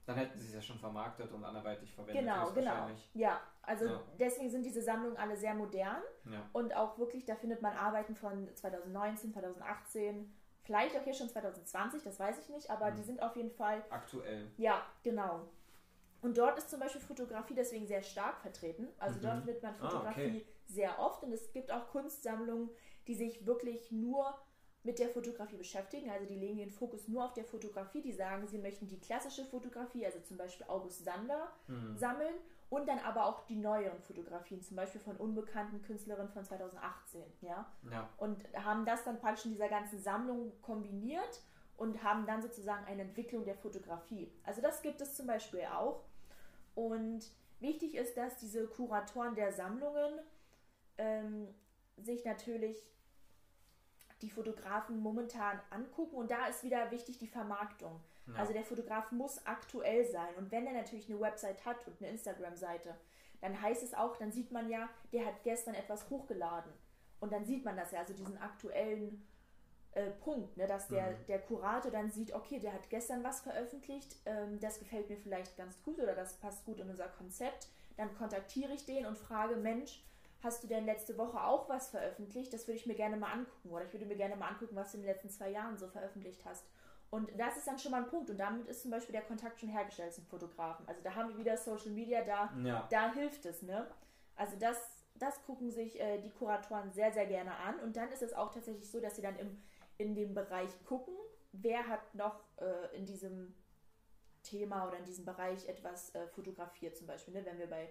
dann 0.06 0.18
hätten 0.18 0.40
sie 0.40 0.48
es 0.48 0.54
ja 0.54 0.62
schon 0.62 0.78
vermarktet 0.78 1.32
und 1.32 1.44
anderweitig 1.44 1.92
verwendet. 1.94 2.24
Genau, 2.24 2.52
genau. 2.52 2.90
Ja, 3.14 3.42
also 3.64 3.86
ja. 3.86 4.02
deswegen 4.20 4.50
sind 4.50 4.64
diese 4.64 4.82
Sammlungen 4.82 5.18
alle 5.18 5.36
sehr 5.36 5.56
modern 5.56 6.02
ja. 6.26 6.48
und 6.54 6.76
auch 6.76 6.98
wirklich, 7.00 7.26
da 7.26 7.36
findet 7.36 7.62
man 7.62 7.74
Arbeiten 7.74 8.16
von 8.16 8.48
2019, 8.56 9.34
2018, 9.34 10.32
vielleicht 10.64 10.96
auch 10.96 11.04
hier 11.04 11.14
schon 11.14 11.30
2020, 11.30 12.04
das 12.04 12.20
weiß 12.20 12.38
ich 12.40 12.50
nicht, 12.50 12.70
aber 12.70 12.92
mhm. 12.92 12.96
die 12.96 13.04
sind 13.04 13.22
auf 13.22 13.36
jeden 13.36 13.52
Fall 13.52 13.84
aktuell. 13.90 14.52
Ja, 14.58 14.86
genau. 15.04 15.48
Und 16.22 16.38
dort 16.38 16.58
ist 16.58 16.70
zum 16.70 16.80
Beispiel 16.80 17.02
Fotografie 17.02 17.54
deswegen 17.54 17.86
sehr 17.86 18.02
stark 18.02 18.40
vertreten. 18.42 18.88
Also 18.98 19.20
mhm. 19.20 19.24
dort 19.24 19.38
findet 19.44 19.64
man 19.64 19.76
Fotografie 19.76 20.22
ah, 20.22 20.28
okay. 20.28 20.46
sehr 20.68 21.00
oft 21.00 21.24
und 21.24 21.32
es 21.32 21.52
gibt 21.52 21.72
auch 21.72 21.88
Kunstsammlungen, 21.90 22.70
die 23.08 23.16
sich 23.16 23.46
wirklich 23.46 23.92
nur 23.92 24.36
mit 24.86 25.00
der 25.00 25.10
Fotografie 25.10 25.58
beschäftigen. 25.58 26.10
Also 26.10 26.26
die 26.26 26.36
legen 26.36 26.58
den 26.58 26.70
Fokus 26.70 27.08
nur 27.08 27.26
auf 27.26 27.34
der 27.34 27.44
Fotografie. 27.44 28.02
Die 28.02 28.14
sagen, 28.14 28.48
sie 28.48 28.60
möchten 28.60 28.88
die 28.88 29.00
klassische 29.00 29.44
Fotografie, 29.46 30.06
also 30.06 30.20
zum 30.20 30.38
Beispiel 30.38 30.66
August 30.70 31.04
Sander, 31.04 31.52
mhm. 31.68 31.98
sammeln 31.98 32.36
und 32.70 32.88
dann 32.88 33.00
aber 33.00 33.26
auch 33.26 33.46
die 33.46 33.56
neueren 33.56 34.00
Fotografien, 34.02 34.62
zum 34.62 34.78
Beispiel 34.78 35.02
von 35.02 35.18
unbekannten 35.18 35.82
Künstlerinnen 35.82 36.32
von 36.32 36.44
2018. 36.44 37.24
Ja? 37.42 37.66
ja. 37.92 38.10
Und 38.18 38.44
haben 38.56 38.86
das 38.86 39.04
dann 39.04 39.20
praktisch 39.20 39.46
in 39.46 39.52
dieser 39.52 39.70
ganzen 39.70 40.00
Sammlung 40.00 40.52
kombiniert 40.62 41.42
und 41.78 42.04
haben 42.04 42.26
dann 42.26 42.42
sozusagen 42.42 42.86
eine 42.86 43.02
Entwicklung 43.02 43.44
der 43.44 43.56
Fotografie. 43.56 44.32
Also 44.44 44.62
das 44.62 44.82
gibt 44.82 45.02
es 45.02 45.16
zum 45.16 45.28
Beispiel 45.28 45.66
auch. 45.74 46.04
Und 46.76 47.32
wichtig 47.60 47.96
ist, 47.96 48.18
dass 48.18 48.38
diese 48.38 48.68
Kuratoren 48.68 49.36
der 49.36 49.52
Sammlungen 49.52 50.20
ähm, 50.98 51.48
sich 51.98 52.24
natürlich 52.26 52.78
die 54.22 54.30
Fotografen 54.30 55.00
momentan 55.00 55.60
angucken. 55.70 56.16
Und 56.16 56.32
da 56.32 56.48
ist 56.48 56.64
wieder 56.64 56.92
wichtig 56.92 57.18
die 57.18 57.28
Vermarktung. 57.28 58.00
Ja. 58.28 58.36
Also 58.36 58.54
der 58.54 58.64
Fotograf 58.64 59.12
muss 59.12 59.46
aktuell 59.46 60.06
sein. 60.06 60.34
Und 60.38 60.52
wenn 60.52 60.66
er 60.66 60.74
natürlich 60.74 61.10
eine 61.10 61.20
Website 61.20 61.66
hat 61.66 61.86
und 61.88 62.02
eine 62.02 62.12
Instagram-Seite, 62.12 62.96
dann 63.42 63.62
heißt 63.62 63.84
es 63.84 63.94
auch, 63.94 64.18
dann 64.18 64.32
sieht 64.32 64.52
man 64.52 64.70
ja, 64.70 64.90
der 65.12 65.26
hat 65.26 65.44
gestern 65.44 65.76
etwas 65.76 66.10
hochgeladen. 66.10 66.72
Und 67.20 67.32
dann 67.32 67.46
sieht 67.46 67.64
man 67.64 67.76
das 67.76 67.92
ja, 67.92 68.00
also 68.00 68.14
diesen 68.14 68.38
aktuellen 68.38 69.26
äh, 69.92 70.12
Punkt, 70.12 70.58
ne, 70.58 70.68
dass 70.68 70.88
der, 70.88 71.12
mhm. 71.12 71.26
der 71.28 71.40
Kurator 71.40 71.92
dann 71.92 72.12
sieht, 72.12 72.34
okay, 72.34 72.60
der 72.60 72.74
hat 72.74 72.90
gestern 72.90 73.24
was 73.24 73.42
veröffentlicht, 73.42 74.16
ähm, 74.26 74.60
das 74.60 74.80
gefällt 74.80 75.10
mir 75.10 75.18
vielleicht 75.18 75.56
ganz 75.58 75.82
gut 75.84 76.00
oder 76.00 76.14
das 76.16 76.34
passt 76.36 76.66
gut 76.66 76.80
in 76.80 76.90
unser 76.90 77.08
Konzept. 77.08 77.68
Dann 77.98 78.14
kontaktiere 78.16 78.74
ich 78.74 78.86
den 78.86 79.06
und 79.06 79.18
frage, 79.18 79.56
Mensch, 79.56 80.04
hast 80.46 80.64
du 80.64 80.68
denn 80.68 80.86
letzte 80.86 81.18
Woche 81.18 81.44
auch 81.44 81.68
was 81.68 81.90
veröffentlicht? 81.90 82.54
Das 82.54 82.68
würde 82.68 82.78
ich 82.78 82.86
mir 82.86 82.96
gerne 82.96 83.18
mal 83.18 83.32
angucken. 83.32 83.70
Oder 83.72 83.84
ich 83.84 83.92
würde 83.92 84.06
mir 84.06 84.16
gerne 84.16 84.36
mal 84.36 84.48
angucken, 84.48 84.76
was 84.76 84.92
du 84.92 84.98
in 84.98 85.04
den 85.04 85.12
letzten 85.12 85.30
zwei 85.30 85.50
Jahren 85.50 85.78
so 85.78 85.88
veröffentlicht 85.88 86.46
hast. 86.46 86.64
Und 87.10 87.30
das 87.38 87.58
ist 87.58 87.68
dann 87.68 87.78
schon 87.80 87.92
mal 87.92 88.04
ein 88.04 88.10
Punkt. 88.10 88.30
Und 88.30 88.38
damit 88.38 88.68
ist 88.68 88.84
zum 88.84 88.92
Beispiel 88.92 89.14
der 89.14 89.24
Kontakt 89.24 89.60
schon 89.60 89.70
hergestellt 89.70 90.14
zum 90.14 90.26
Fotografen. 90.26 90.88
Also 90.88 91.02
da 91.04 91.16
haben 91.16 91.30
wir 91.30 91.38
wieder 91.38 91.58
Social 91.58 91.92
Media, 91.92 92.24
da, 92.24 92.54
ja. 92.64 92.88
da 92.90 93.14
hilft 93.14 93.46
es. 93.46 93.62
Ne? 93.62 93.88
Also 94.36 94.56
das, 94.60 94.78
das 95.16 95.44
gucken 95.44 95.72
sich 95.72 96.00
äh, 96.00 96.20
die 96.20 96.32
Kuratoren 96.32 96.92
sehr, 96.92 97.12
sehr 97.12 97.26
gerne 97.26 97.56
an. 97.56 97.80
Und 97.80 97.98
dann 97.98 98.10
ist 98.12 98.22
es 98.22 98.34
auch 98.34 98.52
tatsächlich 98.52 98.90
so, 98.90 99.00
dass 99.00 99.16
sie 99.16 99.22
dann 99.22 99.38
im, 99.38 99.62
in 99.98 100.16
dem 100.16 100.34
Bereich 100.34 100.70
gucken, 100.86 101.14
wer 101.52 101.88
hat 101.88 102.14
noch 102.16 102.44
äh, 102.58 102.96
in 102.96 103.06
diesem 103.06 103.54
Thema 104.44 104.88
oder 104.88 104.98
in 104.98 105.06
diesem 105.06 105.26
Bereich 105.26 105.68
etwas 105.68 106.14
äh, 106.14 106.28
fotografiert 106.28 106.96
zum 106.96 107.08
Beispiel. 107.08 107.34
Ne? 107.34 107.46
Wenn 107.46 107.58
wir 107.58 107.68
bei, 107.68 107.90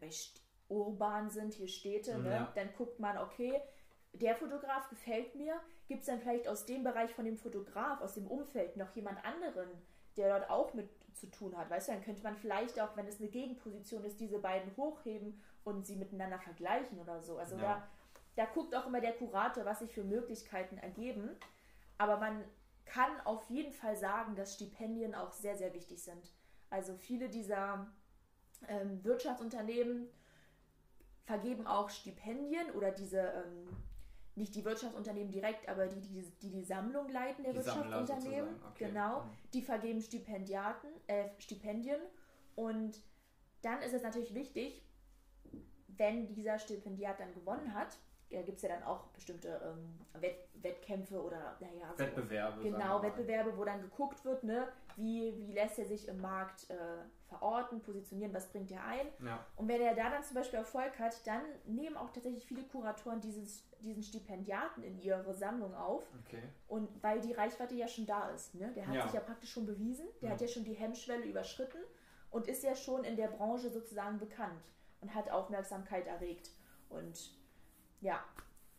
bei 0.00 0.10
urban 0.68 1.30
sind, 1.30 1.54
hier 1.54 1.68
Städte, 1.68 2.18
ne? 2.18 2.30
Ja. 2.30 2.52
dann 2.54 2.68
guckt 2.76 2.98
man, 2.98 3.18
okay, 3.18 3.60
der 4.12 4.34
Fotograf 4.34 4.88
gefällt 4.88 5.34
mir. 5.34 5.60
Gibt 5.86 6.00
es 6.00 6.06
dann 6.06 6.20
vielleicht 6.20 6.48
aus 6.48 6.64
dem 6.64 6.84
Bereich 6.84 7.12
von 7.14 7.24
dem 7.24 7.36
Fotograf, 7.36 8.00
aus 8.00 8.14
dem 8.14 8.26
Umfeld 8.26 8.76
noch 8.76 8.90
jemand 8.94 9.22
anderen, 9.24 9.68
der 10.16 10.38
dort 10.38 10.50
auch 10.50 10.72
mit 10.74 10.88
zu 11.14 11.30
tun 11.30 11.56
hat? 11.56 11.68
Weißt 11.70 11.88
du, 11.88 11.92
dann 11.92 12.02
könnte 12.02 12.22
man 12.22 12.36
vielleicht 12.36 12.80
auch, 12.80 12.96
wenn 12.96 13.06
es 13.06 13.20
eine 13.20 13.28
Gegenposition 13.28 14.04
ist, 14.04 14.20
diese 14.20 14.38
beiden 14.38 14.74
hochheben 14.76 15.42
und 15.64 15.86
sie 15.86 15.96
miteinander 15.96 16.38
vergleichen 16.38 16.98
oder 16.98 17.20
so. 17.20 17.36
Also 17.36 17.56
ja. 17.56 17.62
da, 17.62 17.88
da 18.36 18.44
guckt 18.46 18.74
auch 18.74 18.86
immer 18.86 19.00
der 19.00 19.12
Kurator, 19.12 19.64
was 19.64 19.80
sich 19.80 19.92
für 19.92 20.04
Möglichkeiten 20.04 20.78
ergeben. 20.78 21.30
Aber 21.98 22.18
man 22.18 22.44
kann 22.86 23.20
auf 23.24 23.48
jeden 23.50 23.72
Fall 23.72 23.96
sagen, 23.96 24.36
dass 24.36 24.54
Stipendien 24.54 25.14
auch 25.14 25.32
sehr, 25.32 25.56
sehr 25.56 25.72
wichtig 25.74 26.02
sind. 26.02 26.32
Also 26.70 26.96
viele 26.96 27.28
dieser 27.28 27.86
ähm, 28.68 29.02
Wirtschaftsunternehmen 29.04 30.08
vergeben 31.24 31.66
auch 31.66 31.90
Stipendien 31.90 32.70
oder 32.72 32.90
diese, 32.90 33.20
ähm, 33.20 33.68
nicht 34.34 34.54
die 34.54 34.64
Wirtschaftsunternehmen 34.64 35.30
direkt, 35.30 35.68
aber 35.68 35.86
die 35.86 36.00
die, 36.00 36.22
die, 36.42 36.50
die 36.50 36.64
Sammlung 36.64 37.08
leiten 37.08 37.44
der 37.44 37.52
die 37.52 37.58
Wirtschaftsunternehmen, 37.58 38.56
okay. 38.70 38.86
genau, 38.86 39.22
mhm. 39.22 39.30
die 39.52 39.62
vergeben 39.62 40.00
Stipendiaten, 40.00 40.88
äh, 41.06 41.28
Stipendien 41.38 42.00
und 42.54 43.00
dann 43.62 43.80
ist 43.80 43.94
es 43.94 44.02
natürlich 44.02 44.34
wichtig, 44.34 44.82
wenn 45.96 46.34
dieser 46.34 46.58
Stipendiat 46.58 47.20
dann 47.20 47.32
gewonnen 47.32 47.72
hat, 47.74 47.96
ja, 48.34 48.42
gibt 48.42 48.56
es 48.56 48.62
ja 48.62 48.68
dann 48.68 48.82
auch 48.82 49.04
bestimmte 49.08 49.60
ähm, 49.64 50.20
Wett 50.20 50.36
Wettkämpfe 50.62 51.22
oder 51.22 51.56
naja, 51.60 51.92
so, 51.92 51.98
Wettbewerbe. 51.98 52.62
Genau, 52.62 53.02
Wettbewerbe, 53.02 53.56
wo 53.58 53.64
dann 53.64 53.82
geguckt 53.82 54.24
wird, 54.24 54.44
ne, 54.44 54.66
wie, 54.96 55.34
wie 55.36 55.52
lässt 55.52 55.78
er 55.78 55.84
sich 55.84 56.08
im 56.08 56.18
Markt 56.20 56.70
äh, 56.70 56.74
verorten, 57.28 57.80
positionieren, 57.82 58.32
was 58.32 58.46
bringt 58.50 58.70
er 58.70 58.82
ein. 58.84 59.06
Ja. 59.22 59.44
Und 59.56 59.68
wenn 59.68 59.80
er 59.82 59.94
da 59.94 60.08
dann 60.08 60.22
zum 60.22 60.36
Beispiel 60.36 60.58
Erfolg 60.60 60.98
hat, 60.98 61.26
dann 61.26 61.42
nehmen 61.66 61.96
auch 61.98 62.10
tatsächlich 62.10 62.46
viele 62.46 62.62
Kuratoren 62.62 63.20
dieses, 63.20 63.68
diesen 63.80 64.02
Stipendiaten 64.02 64.82
in 64.82 64.98
ihre 64.98 65.34
Sammlung 65.34 65.74
auf. 65.74 66.02
Okay. 66.26 66.42
Und 66.68 66.88
weil 67.02 67.20
die 67.20 67.32
Reichweite 67.34 67.74
ja 67.74 67.86
schon 67.86 68.06
da 68.06 68.30
ist, 68.30 68.54
ne? 68.54 68.72
der 68.74 68.86
hat 68.86 68.94
Ja. 68.94 69.02
sich 69.02 69.12
ja 69.12 69.20
praktisch 69.20 69.52
schon 69.52 69.66
bewiesen, 69.66 70.06
der 70.22 70.28
Ja. 70.28 70.34
hat 70.34 70.40
ja 70.40 70.48
schon 70.48 70.64
die 70.64 70.74
Hemmschwelle 70.74 71.24
überschritten 71.24 71.78
und 72.30 72.48
ist 72.48 72.62
ja 72.62 72.74
schon 72.74 73.04
in 73.04 73.16
der 73.16 73.28
Branche 73.28 73.68
sozusagen 73.68 74.18
bekannt 74.18 74.64
und 75.02 75.14
hat 75.14 75.28
Aufmerksamkeit 75.30 76.06
erregt. 76.06 76.50
Und 76.88 77.32
ja, 78.04 78.22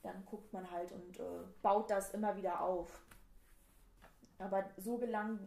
dann 0.03 0.23
guckt 0.25 0.53
man 0.53 0.69
halt 0.69 0.91
und 0.91 1.19
äh, 1.19 1.23
baut 1.61 1.89
das 1.89 2.13
immer 2.13 2.35
wieder 2.37 2.61
auf. 2.61 3.01
Aber 4.37 4.63
so 4.77 4.97
gelangen 4.97 5.39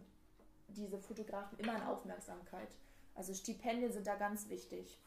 diese 0.67 0.99
Fotografen 0.99 1.57
immer 1.59 1.73
an 1.75 1.83
Aufmerksamkeit. 1.87 2.69
Also 3.15 3.33
Stipendien 3.33 3.91
sind 3.91 4.05
da 4.05 4.15
ganz 4.15 4.47
wichtig. 4.49 4.99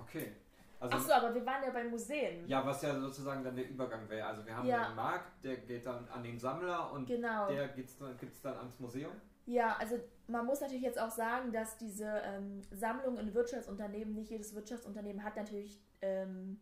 Okay. 0.00 0.32
Also, 0.80 0.96
Achso, 0.96 1.12
aber 1.12 1.34
wir 1.34 1.44
waren 1.46 1.62
ja 1.64 1.70
bei 1.70 1.84
Museen. 1.84 2.46
ja, 2.46 2.64
was 2.64 2.82
ja 2.82 2.98
sozusagen 2.98 3.42
dann 3.44 3.56
der 3.56 3.68
Übergang 3.68 4.08
wäre. 4.08 4.26
Also 4.26 4.44
wir 4.46 4.56
haben 4.56 4.66
Ja. 4.66 4.88
den 4.88 4.96
Markt, 4.96 5.44
der 5.44 5.56
geht 5.58 5.86
dann 5.86 6.08
an 6.08 6.22
den 6.22 6.38
Sammler 6.38 6.92
und 6.92 7.06
Genau. 7.06 7.48
der 7.48 7.68
gibt 7.68 7.88
es 7.88 8.40
dann 8.42 8.56
ans 8.56 8.78
Museum. 8.80 9.12
Ja, 9.46 9.76
also 9.76 9.98
man 10.26 10.46
muss 10.46 10.60
natürlich 10.60 10.82
jetzt 10.82 10.98
auch 10.98 11.10
sagen, 11.10 11.52
dass 11.52 11.76
diese 11.76 12.06
ähm, 12.24 12.62
Sammlung 12.70 13.18
in 13.18 13.34
Wirtschaftsunternehmen, 13.34 14.14
nicht 14.14 14.30
jedes 14.30 14.54
Wirtschaftsunternehmen 14.54 15.22
hat 15.22 15.36
natürlich 15.36 15.80
ähm, 16.02 16.58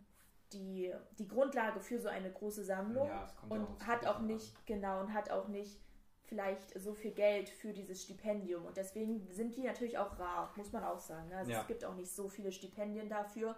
die, 0.55 0.93
die 1.19 1.29
Grundlage 1.29 1.81
für 1.81 1.99
so 2.01 2.09
eine 2.09 2.31
große 2.33 2.65
Sammlung 2.65 3.09
Ja, 3.09 3.29
und 3.49 3.63
aufs 3.65 3.81
hat 3.87 4.01
auch 4.01 4.05
Kapital 4.05 4.17
an. 4.17 4.27
nicht, 4.27 4.67
genau, 4.67 5.01
und 5.01 5.13
hat 5.15 5.31
auch 5.31 5.49
nicht 5.49 5.81
vielleicht 6.25 6.79
so 6.81 6.95
viel 6.95 7.13
Geld 7.13 7.49
für 7.51 7.73
dieses 7.73 8.03
Stipendium. 8.03 8.65
Und 8.65 8.77
deswegen 8.77 9.27
sind 9.33 9.55
die 9.55 9.65
natürlich 9.65 9.99
auch 9.99 10.19
rar, 10.19 10.53
muss 10.57 10.73
man 10.73 10.83
auch 10.85 10.99
sagen. 10.99 11.29
ne? 11.29 11.37
Also 11.37 11.53
Ja. 11.53 11.61
es 11.61 11.67
gibt 11.67 11.85
auch 11.85 11.95
nicht 11.95 12.11
so 12.11 12.29
viele 12.29 12.53
Stipendien 12.53 13.09
dafür. 13.09 13.57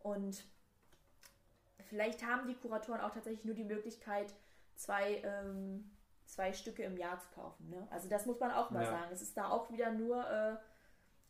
Und 0.00 0.42
vielleicht 1.80 2.24
haben 2.26 2.46
die 2.48 2.54
Kuratoren 2.56 3.00
auch 3.00 3.12
tatsächlich 3.12 3.44
nur 3.44 3.54
die 3.54 3.64
Möglichkeit, 3.64 4.34
zwei, 4.74 5.20
ähm, 5.24 5.90
zwei 6.24 6.52
Stücke 6.52 6.82
im 6.82 6.96
Jahr 6.96 7.18
zu 7.20 7.28
kaufen. 7.30 7.68
Ne? 7.68 7.86
Also 7.90 8.08
das 8.08 8.26
muss 8.26 8.38
man 8.40 8.50
auch 8.50 8.70
mal 8.70 8.82
Ja. 8.84 8.90
sagen. 8.90 9.10
Es 9.12 9.22
ist 9.22 9.36
da 9.36 9.48
auch 9.50 9.70
wieder 9.70 9.92
nur 9.92 10.28
äh, 10.28 10.56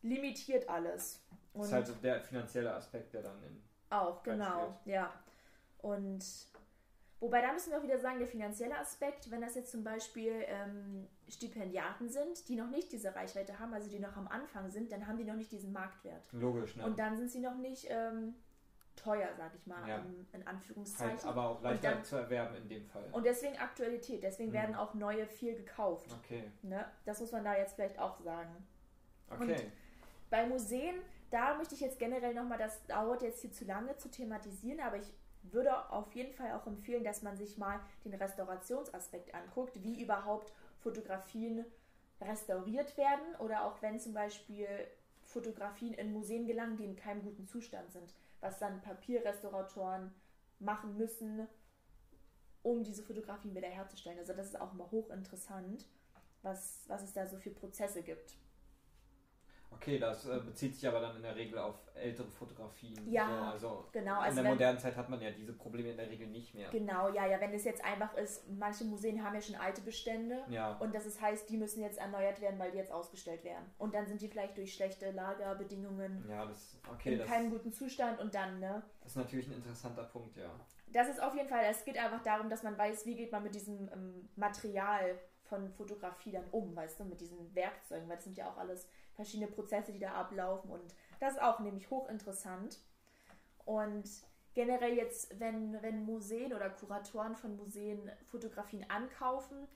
limitiert 0.01 0.67
alles. 0.69 1.23
Das 1.29 1.39
Und 1.53 1.65
ist 1.65 1.71
halt 1.73 1.87
so 1.87 1.93
der 1.95 2.21
finanzielle 2.21 2.73
Aspekt, 2.73 3.13
der 3.13 3.21
dann 3.23 3.41
in. 3.43 3.63
Auch, 3.89 4.23
genau, 4.23 4.77
ja. 4.85 5.11
Und 5.79 6.23
wobei 7.19 7.41
da 7.41 7.53
müssen 7.53 7.71
wir 7.71 7.79
auch 7.79 7.83
wieder 7.83 7.99
sagen, 7.99 8.19
der 8.19 8.27
finanzielle 8.27 8.77
Aspekt, 8.77 9.31
wenn 9.31 9.41
das 9.41 9.55
jetzt 9.55 9.71
zum 9.71 9.83
Beispiel 9.83 10.33
ähm, 10.47 11.07
Stipendiaten 11.27 12.09
sind, 12.09 12.47
die 12.49 12.55
noch 12.55 12.69
nicht 12.69 12.91
diese 12.91 13.15
Reichweite 13.15 13.59
haben, 13.59 13.73
also 13.73 13.89
die 13.89 13.99
noch 13.99 14.15
am 14.17 14.27
Anfang 14.27 14.69
sind, 14.69 14.91
dann 14.91 15.07
haben 15.07 15.17
die 15.17 15.23
noch 15.23 15.35
nicht 15.35 15.51
diesen 15.51 15.71
Marktwert. 15.71 16.21
Logisch, 16.31 16.75
ne? 16.75 16.85
Und 16.85 16.99
dann 16.99 17.17
sind 17.17 17.31
sie 17.31 17.39
noch 17.39 17.55
nicht 17.55 17.87
ähm, 17.89 18.35
teuer, 18.95 19.29
sag 19.37 19.53
ich 19.55 19.65
mal, 19.65 19.87
Ja. 19.87 20.03
in 20.33 20.45
Anführungszeichen. 20.45 21.11
halt 21.17 21.25
aber 21.25 21.43
auch 21.49 21.57
Und 21.57 21.63
leichter 21.63 21.91
dann- 21.91 22.03
zu 22.03 22.17
erwerben 22.17 22.55
in 22.57 22.67
dem 22.67 22.85
Fall. 22.85 23.05
Und 23.13 23.25
deswegen 23.25 23.57
Aktualität, 23.57 24.21
deswegen 24.23 24.49
Mhm. 24.49 24.53
werden 24.55 24.75
auch 24.75 24.93
neue 24.93 25.25
viel 25.25 25.55
gekauft. 25.55 26.13
Okay. 26.23 26.43
Ne? 26.63 26.85
Das 27.05 27.19
muss 27.21 27.31
man 27.31 27.43
da 27.45 27.55
jetzt 27.57 27.75
vielleicht 27.75 27.97
auch 27.97 28.19
sagen. 28.19 28.67
Okay. 29.29 29.71
Bei 30.29 30.45
Museen, 30.47 30.95
da 31.31 31.55
möchte 31.55 31.75
ich 31.75 31.81
jetzt 31.81 31.99
generell 31.99 32.33
nochmal, 32.33 32.57
das 32.57 32.85
dauert 32.87 33.21
jetzt 33.21 33.41
hier 33.41 33.51
zu 33.51 33.65
lange 33.65 33.95
zu 33.97 34.09
thematisieren, 34.09 34.79
aber 34.79 34.97
ich 34.97 35.11
würde 35.43 35.89
auf 35.91 36.13
jeden 36.13 36.33
Fall 36.33 36.53
auch 36.53 36.67
empfehlen, 36.67 37.03
dass 37.03 37.21
man 37.21 37.37
sich 37.37 37.57
mal 37.57 37.79
den 38.03 38.13
Restaurationsaspekt 38.13 39.33
anguckt, 39.33 39.81
wie 39.83 40.01
überhaupt 40.01 40.53
Fotografien 40.79 41.65
restauriert 42.21 42.97
werden 42.97 43.35
oder 43.39 43.65
auch 43.65 43.81
wenn 43.81 43.99
zum 43.99 44.13
Beispiel 44.13 44.67
Fotografien 45.23 45.93
in 45.93 46.11
Museen 46.11 46.47
gelangen, 46.47 46.77
die 46.77 46.85
in 46.85 46.95
keinem 46.95 47.21
guten 47.21 47.45
Zustand 47.45 47.91
sind, 47.91 48.13
was 48.41 48.59
dann 48.59 48.81
Papierrestauratoren 48.81 50.13
machen 50.59 50.97
müssen, 50.97 51.47
um 52.63 52.83
diese 52.83 53.03
Fotografien 53.03 53.55
wiederherzustellen. 53.55 54.19
Also 54.19 54.33
das 54.33 54.47
ist 54.47 54.59
auch 54.59 54.73
immer 54.73 54.91
hochinteressant, 54.91 55.85
was, 56.41 56.83
was 56.87 57.03
es 57.03 57.13
da 57.13 57.27
so 57.27 57.37
für 57.37 57.51
Prozesse 57.51 58.01
gibt. 58.01 58.37
Okay, 59.71 59.99
das 59.99 60.25
äh, 60.27 60.39
bezieht 60.39 60.75
sich 60.75 60.87
aber 60.87 60.99
dann 60.99 61.15
in 61.15 61.21
der 61.21 61.35
Regel 61.35 61.57
auf 61.57 61.75
ältere 61.95 62.27
Fotografien. 62.27 62.95
Ja, 63.09 63.55
so, 63.57 63.67
also 63.67 63.85
Genau, 63.91 64.17
in 64.19 64.23
also 64.23 64.35
der 64.35 64.43
wenn, 64.43 64.51
modernen 64.51 64.79
Zeit 64.79 64.95
hat 64.95 65.09
man 65.09 65.21
ja 65.21 65.31
diese 65.31 65.53
Probleme 65.53 65.91
in 65.91 65.97
der 65.97 66.09
Regel 66.09 66.27
nicht 66.27 66.53
mehr. 66.53 66.69
genau, 66.69 67.09
ja, 67.13 67.25
ja, 67.25 67.39
wenn 67.39 67.53
es 67.53 67.63
jetzt 67.63 67.83
einfach 67.83 68.13
ist, 68.15 68.49
manche 68.49 68.83
Museen 68.83 69.23
haben 69.23 69.35
ja 69.35 69.41
schon 69.41 69.55
alte 69.55 69.81
Bestände 69.81 70.43
Ja, 70.49 70.77
und 70.77 70.93
das 70.93 71.05
ist, 71.05 71.21
heißt, 71.21 71.49
die 71.49 71.57
müssen 71.57 71.81
jetzt 71.81 71.97
erneuert 71.99 72.41
werden, 72.41 72.59
weil 72.59 72.71
die 72.71 72.77
jetzt 72.77 72.91
ausgestellt 72.91 73.43
werden. 73.43 73.65
Und 73.77 73.93
dann 73.93 74.05
sind 74.07 74.21
die 74.21 74.27
vielleicht 74.27 74.57
durch 74.57 74.73
schlechte 74.73 75.11
Lagerbedingungen 75.11 76.25
ja, 76.29 76.45
das 76.45 76.77
okay, 76.91 77.13
in 77.13 77.19
das, 77.19 77.27
keinem 77.27 77.51
guten 77.51 77.71
Zustand 77.71 78.19
und 78.19 78.33
dann, 78.33 78.59
ne? 78.59 78.83
das 79.01 79.11
ist 79.11 79.17
natürlich 79.17 79.47
ein 79.47 79.53
interessanter 79.53 80.03
Punkt, 80.03 80.35
ja. 80.35 80.51
Das 80.91 81.07
ist 81.07 81.21
auf 81.21 81.35
jeden 81.35 81.47
Fall, 81.47 81.65
es 81.69 81.85
geht 81.85 81.97
einfach 81.97 82.23
darum, 82.23 82.49
dass 82.49 82.63
man 82.63 82.77
weiß, 82.77 83.05
wie 83.05 83.15
geht 83.15 83.31
man 83.31 83.43
mit 83.43 83.53
diesem 83.53 83.89
ähm, 83.93 84.29
Material 84.35 85.19
von 85.49 85.69
Fotografie 85.71 86.31
dann 86.31 86.45
um, 86.51 86.75
weißt 86.75 86.99
du, 86.99 87.05
mit 87.05 87.19
diesen 87.21 87.53
Werkzeugen, 87.55 88.07
weil 88.07 88.15
das 88.17 88.23
sind 88.25 88.37
ja 88.37 88.49
auch 88.49 88.57
alles 88.57 88.87
verschiedene 89.15 89.51
Prozesse, 89.51 89.91
die 89.91 89.99
da 89.99 90.13
ablaufen 90.13 90.71
und 90.71 90.95
das 91.19 91.33
ist 91.33 91.41
auch 91.41 91.59
nämlich 91.59 91.89
hochinteressant. 91.89 92.79
Und 93.65 94.09
generell 94.53 94.95
jetzt, 94.95 95.39
wenn, 95.39 95.81
wenn 95.81 96.05
Museen 96.05 96.53
oder 96.53 96.69
Kuratoren 96.69 97.35
von 97.35 97.55
Museen 97.57 98.09
Fotografien 98.31 98.85
ankaufen, 98.89 99.67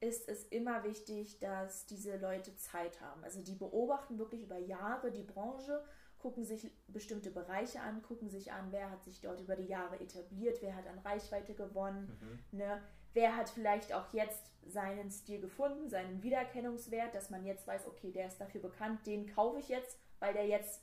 ist 0.00 0.28
es 0.28 0.44
immer 0.44 0.84
wichtig, 0.84 1.38
dass 1.40 1.86
diese 1.86 2.16
Leute 2.16 2.54
Zeit 2.56 3.00
haben. 3.00 3.22
Also 3.24 3.42
die 3.42 3.54
beobachten 3.54 4.18
wirklich 4.18 4.42
über 4.42 4.58
Jahre 4.58 5.10
die 5.10 5.22
Branche, 5.22 5.82
gucken 6.18 6.44
sich 6.44 6.70
bestimmte 6.88 7.30
Bereiche 7.30 7.80
an, 7.80 8.02
gucken 8.02 8.28
sich 8.28 8.52
an, 8.52 8.72
wer 8.72 8.90
hat 8.90 9.02
sich 9.04 9.20
dort 9.20 9.40
über 9.40 9.56
die 9.56 9.66
Jahre 9.66 9.98
etabliert, 10.00 10.58
wer 10.62 10.74
hat 10.76 10.86
an 10.86 10.98
Reichweite 10.98 11.54
gewonnen, 11.54 12.18
Mhm. 12.20 12.58
ne? 12.58 12.82
Wer 13.14 13.36
hat 13.36 13.50
vielleicht 13.50 13.92
auch 13.92 14.12
jetzt 14.12 14.50
seinen 14.66 15.10
Stil 15.10 15.40
gefunden, 15.40 15.88
seinen 15.88 16.22
Wiedererkennungswert, 16.22 17.14
dass 17.14 17.30
man 17.30 17.44
jetzt 17.44 17.66
weiß, 17.66 17.86
okay, 17.86 18.12
der 18.12 18.26
ist 18.26 18.40
dafür 18.40 18.60
bekannt, 18.60 19.06
den 19.06 19.26
kaufe 19.34 19.58
ich 19.58 19.68
jetzt, 19.68 19.98
weil 20.18 20.32
der 20.32 20.46
jetzt, 20.46 20.82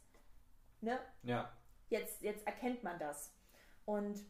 ne, 0.82 1.00
Ja, 1.24 1.52
jetzt, 1.90 2.22
jetzt 2.22 2.46
erkennt 2.46 2.84
man 2.84 3.00
das. 3.00 3.34
Und 3.86 4.26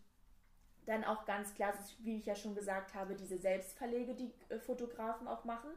dann 0.85 1.03
auch 1.03 1.25
ganz 1.25 1.53
klar, 1.53 1.73
wie 1.99 2.17
ich 2.17 2.25
ja 2.25 2.35
schon 2.35 2.55
gesagt 2.55 2.93
habe, 2.93 3.15
diese 3.15 3.37
Selbstverlege, 3.37 4.15
die 4.15 4.33
äh, 4.49 4.59
Fotografen 4.59 5.27
auch 5.27 5.43
machen, 5.43 5.69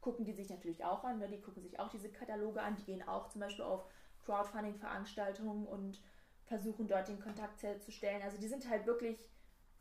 gucken 0.00 0.24
die 0.24 0.32
sich 0.32 0.50
natürlich 0.50 0.84
auch 0.84 1.02
an. 1.04 1.18
Ne? 1.18 1.28
Die 1.28 1.40
gucken 1.40 1.62
sich 1.62 1.78
auch 1.78 1.88
diese 1.88 2.10
Kataloge 2.10 2.60
an. 2.60 2.76
Die 2.76 2.84
gehen 2.84 3.06
auch 3.06 3.28
zum 3.28 3.40
Beispiel 3.40 3.64
auf 3.64 3.86
Crowdfunding-Veranstaltungen 4.24 5.66
und 5.66 6.00
versuchen 6.44 6.88
dort 6.88 7.08
den 7.08 7.20
Kontakt 7.20 7.62
herzustellen. 7.62 8.22
Also 8.22 8.38
die 8.38 8.48
sind 8.48 8.68
halt 8.68 8.86
wirklich 8.86 9.24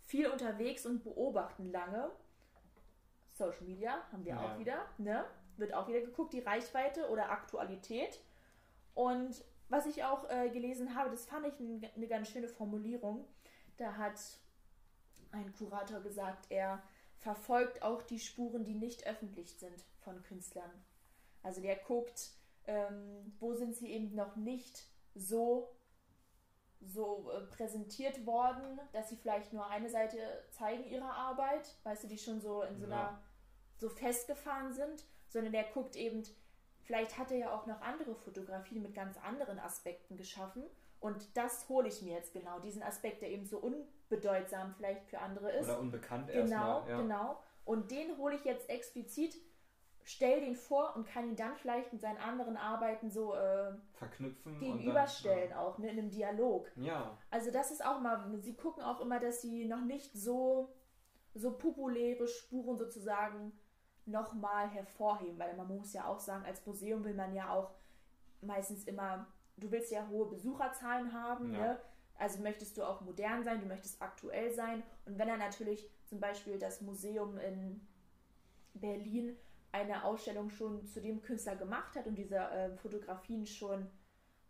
viel 0.10 0.28
unterwegs 0.28 0.88
und 0.88 1.04
beobachten 1.04 1.72
lange. 1.72 2.10
Social 3.28 3.62
Media 3.64 4.02
haben 4.12 4.26
wir 4.26 4.34
Ja. 4.34 4.42
auch 4.56 4.58
wieder, 4.60 4.86
ne? 4.98 5.24
Wird 5.58 5.72
auch 5.74 5.88
wieder 5.88 6.02
geguckt, 6.02 6.34
die 6.34 6.40
Reichweite 6.40 7.10
oder 7.10 7.30
Aktualität. 7.30 8.20
Und 8.96 9.44
was 9.70 9.86
ich 9.86 10.04
auch 10.04 10.28
äh, 10.30 10.50
gelesen 10.50 10.96
habe, 10.96 11.12
das 11.12 11.26
fand 11.26 11.46
ich 11.46 11.60
ein, 11.60 11.88
eine 11.96 12.08
ganz 12.08 12.30
schöne 12.30 12.48
Formulierung. 12.48 13.28
Da 13.78 13.98
hat 13.98 14.20
ein 15.32 15.54
Kurator 15.54 16.00
gesagt, 16.02 16.48
er 16.50 16.82
verfolgt 17.20 17.84
auch 17.84 18.02
die 18.02 18.20
Spuren, 18.20 18.64
die 18.66 18.74
nicht 18.74 19.06
öffentlich 19.06 19.54
sind 19.60 19.86
von 20.00 20.24
Künstlern. 20.24 20.72
Also 21.44 21.62
der 21.62 21.76
guckt, 21.76 22.32
ähm, 22.66 23.32
wo 23.40 23.54
sind 23.54 23.76
sie 23.76 23.92
eben 23.92 24.16
noch 24.16 24.36
nicht 24.38 24.88
so 25.14 25.70
so 26.82 27.30
äh, 27.32 27.42
präsentiert 27.48 28.26
worden, 28.26 28.80
dass 28.94 29.10
sie 29.10 29.18
vielleicht 29.18 29.52
nur 29.54 29.68
eine 29.68 29.90
Seite 29.90 30.18
zeigen 30.52 30.86
ihrer 30.86 31.14
Arbeit, 31.14 31.76
weißt 31.84 32.04
du, 32.04 32.08
die 32.08 32.18
schon 32.18 32.40
so 32.40 32.62
in 32.64 32.78
so 32.80 32.88
Ja. 32.88 33.10
einer 33.10 33.22
so 33.78 33.90
festgefahren 33.90 34.74
sind, 34.74 35.06
sondern 35.28 35.52
der 35.54 35.64
guckt 35.66 35.96
eben, 35.96 36.24
vielleicht 36.82 37.18
hat 37.18 37.32
er 37.32 37.38
ja 37.38 37.54
auch 37.54 37.66
noch 37.66 37.82
andere 37.82 38.16
Fotografien 38.16 38.82
mit 38.82 38.94
ganz 38.96 39.18
anderen 39.18 39.60
Aspekten 39.60 40.18
geschaffen 40.18 40.64
und 41.00 41.36
das 41.38 41.68
hole 41.70 41.88
ich 41.88 42.02
mir 42.02 42.14
jetzt 42.16 42.34
genau, 42.34 42.60
diesen 42.60 42.84
Aspekt, 42.84 43.22
der 43.22 43.30
eben 43.30 43.46
so 43.46 43.60
unbedeutsam 43.60 44.74
vielleicht 44.76 45.06
für 45.06 45.20
andere 45.20 45.52
ist. 45.52 45.66
oder 45.70 45.80
unbekannt 45.80 46.28
Genau, 46.28 46.40
erstmal. 46.80 46.90
Ja. 46.90 47.02
genau. 47.02 47.40
Und 47.66 47.92
den 47.92 48.18
hole 48.18 48.36
ich 48.36 48.44
jetzt 48.46 48.70
explizit, 48.70 49.36
stell 50.10 50.42
den 50.42 50.56
vor 50.56 50.96
und 50.96 51.06
kann 51.08 51.30
ihn 51.30 51.36
dann 51.36 51.56
vielleicht 51.56 51.94
mit 51.94 52.02
seinen 52.02 52.18
anderen 52.18 52.58
Arbeiten 52.58 53.12
so 53.12 53.36
äh, 53.36 53.72
Verknüpfen 53.94 54.54
und 54.54 54.60
gegenüberstellen, 54.60 55.54
auch 55.54 55.78
ne, 55.78 55.92
in 55.92 56.00
einem 56.00 56.10
Dialog. 56.10 56.68
Dann, 56.76 56.84
ja, 56.84 57.18
Also 57.30 57.52
das 57.52 57.70
ist 57.70 57.86
auch 57.86 58.00
mal, 58.00 58.28
sie 58.40 58.56
gucken 58.56 58.82
auch 58.82 59.02
immer, 59.02 59.20
dass 59.20 59.44
sie 59.44 59.66
noch 59.66 59.86
nicht 59.86 60.12
so, 60.14 60.74
so 61.36 61.56
populäre 61.56 62.28
Spuren 62.28 62.76
sozusagen 62.76 63.52
nochmal 64.08 64.68
hervorheben, 64.70 65.38
weil 65.38 65.56
man 65.56 65.68
muss 65.68 65.94
ja 65.94 66.06
auch 66.08 66.20
sagen, 66.20 66.44
als 66.44 66.66
Museum 66.66 67.04
will 67.04 67.14
man 67.14 67.36
ja 67.36 67.54
auch 67.54 67.70
meistens 68.42 68.86
immer, 68.86 69.28
du 69.58 69.70
willst 69.70 69.92
ja 69.92 70.08
hohe 70.08 70.26
Besucherzahlen 70.28 71.14
haben, 71.14 71.54
Ja. 71.54 71.60
ne? 71.60 71.80
Also 72.18 72.42
möchtest 72.42 72.76
du 72.78 72.84
auch 72.84 73.00
modern 73.02 73.44
sein, 73.44 73.62
du 73.62 73.68
möchtest 73.68 74.02
aktuell 74.02 74.52
sein. 74.52 74.82
Und 75.06 75.20
wenn 75.20 75.30
er 75.30 75.38
natürlich 75.38 75.90
zum 76.06 76.20
Beispiel 76.20 76.58
das 76.58 76.82
Museum 76.82 77.38
in 77.38 77.88
Berlin 78.74 79.38
eine 79.72 80.04
Ausstellung 80.04 80.50
schon 80.50 80.86
zu 80.86 81.02
dem 81.02 81.22
Künstler 81.22 81.56
gemacht 81.56 81.96
hat 81.96 82.08
und 82.08 82.16
diese 82.16 82.38
äh, 82.38 82.76
Fotografien 82.78 83.46
schon 83.46 83.90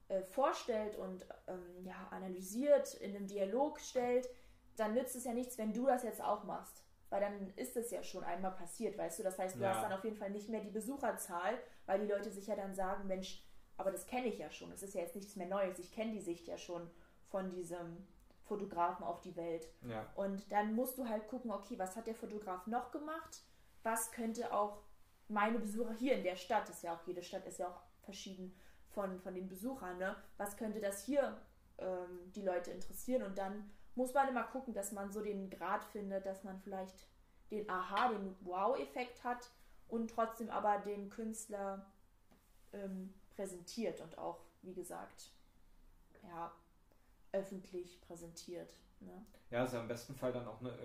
äh, 0.07 0.23
vorstellt 0.23 0.97
und 0.97 1.25
ähm, 1.47 1.85
ja, 1.85 2.07
analysiert, 2.11 2.95
in 2.95 3.15
einem 3.15 3.27
Dialog 3.27 3.79
stellt, 3.79 4.29
dann 4.75 4.93
nützt 4.93 5.15
es 5.15 5.25
ja 5.25 5.33
nichts, 5.33 5.57
wenn 5.57 5.73
du 5.73 5.85
das 5.85 6.03
jetzt 6.03 6.23
auch 6.23 6.43
machst. 6.45 6.83
Weil 7.09 7.21
dann 7.21 7.53
ist 7.55 7.75
es 7.75 7.91
ja 7.91 8.03
schon 8.03 8.23
einmal 8.23 8.51
passiert, 8.51 8.97
weißt 8.97 9.19
du? 9.19 9.23
Das 9.23 9.39
heißt, 9.39 9.55
du 9.55 9.61
ja. 9.61 9.73
hast 9.73 9.83
dann 9.83 9.93
auf 9.93 10.03
jeden 10.03 10.15
Fall 10.15 10.29
nicht 10.29 10.47
mehr 10.47 10.61
die 10.61 10.69
Besucherzahl, 10.69 11.57
weil 11.85 11.99
die 11.99 12.07
Leute 12.07 12.29
sich 12.31 12.47
ja 12.47 12.55
dann 12.55 12.75
sagen, 12.75 13.07
Mensch, 13.07 13.43
aber 13.77 13.91
das 13.91 14.05
kenne 14.05 14.27
ich 14.27 14.37
ja 14.37 14.49
schon. 14.51 14.69
Das 14.69 14.83
ist 14.83 14.93
ja 14.93 15.01
jetzt 15.01 15.15
nichts 15.15 15.35
mehr 15.35 15.47
Neues. 15.47 15.79
Ich 15.79 15.91
kenne 15.91 16.11
die 16.11 16.21
Sicht 16.21 16.47
ja 16.47 16.57
schon 16.57 16.89
von 17.29 17.49
diesem 17.49 18.05
Fotografen 18.45 19.05
auf 19.05 19.21
die 19.21 19.35
Welt. 19.35 19.67
Ja. 19.87 20.05
Und 20.15 20.51
dann 20.51 20.75
musst 20.75 20.97
du 20.97 21.07
halt 21.07 21.27
gucken, 21.27 21.51
okay, 21.51 21.77
was 21.79 21.95
hat 21.95 22.07
der 22.07 22.15
Fotograf 22.15 22.67
noch 22.67 22.91
gemacht? 22.91 23.41
Was 23.83 24.11
könnte 24.11 24.53
auch 24.53 24.81
meine 25.29 25.59
Besucher 25.59 25.93
hier 25.93 26.15
in 26.15 26.23
der 26.23 26.35
Stadt, 26.35 26.69
ist 26.69 26.83
ja 26.83 26.95
auch, 26.95 27.07
jede 27.07 27.23
Stadt 27.23 27.45
ist 27.45 27.59
ja 27.59 27.67
auch 27.67 27.81
verschieden 28.03 28.53
von, 28.89 29.19
von 29.19 29.33
den 29.33 29.47
Besuchern, 29.47 29.97
ne? 29.97 30.15
Was 30.37 30.57
könnte 30.57 30.79
das 30.79 31.05
hier 31.05 31.39
ähm, 31.77 32.31
die 32.35 32.41
Leute 32.41 32.71
interessieren? 32.71 33.23
Und 33.23 33.37
dann 33.37 33.69
muss 33.95 34.13
man 34.13 34.27
immer 34.27 34.43
gucken, 34.43 34.73
dass 34.73 34.91
man 34.91 35.11
so 35.11 35.21
den 35.21 35.49
Grad 35.49 35.83
findet, 35.83 36.25
dass 36.25 36.43
man 36.43 36.59
vielleicht 36.59 36.95
den 37.51 37.69
Aha, 37.69 38.09
den 38.09 38.35
Wow-Effekt 38.41 39.23
hat 39.23 39.49
und 39.87 40.09
trotzdem 40.09 40.49
aber 40.49 40.79
den 40.79 41.09
Künstler 41.09 41.85
ähm, 42.73 43.13
präsentiert 43.35 44.01
und 44.01 44.17
auch, 44.17 44.39
wie 44.61 44.73
gesagt, 44.73 45.31
ja, 46.23 46.51
öffentlich 47.31 48.01
präsentiert. 48.01 48.73
Ne? 48.99 49.25
Ja, 49.49 49.63
ist 49.63 49.73
ja 49.73 49.81
im 49.81 49.87
besten 49.87 50.15
Fall 50.15 50.31
dann 50.31 50.47
auch 50.47 50.59
eine, 50.59 50.77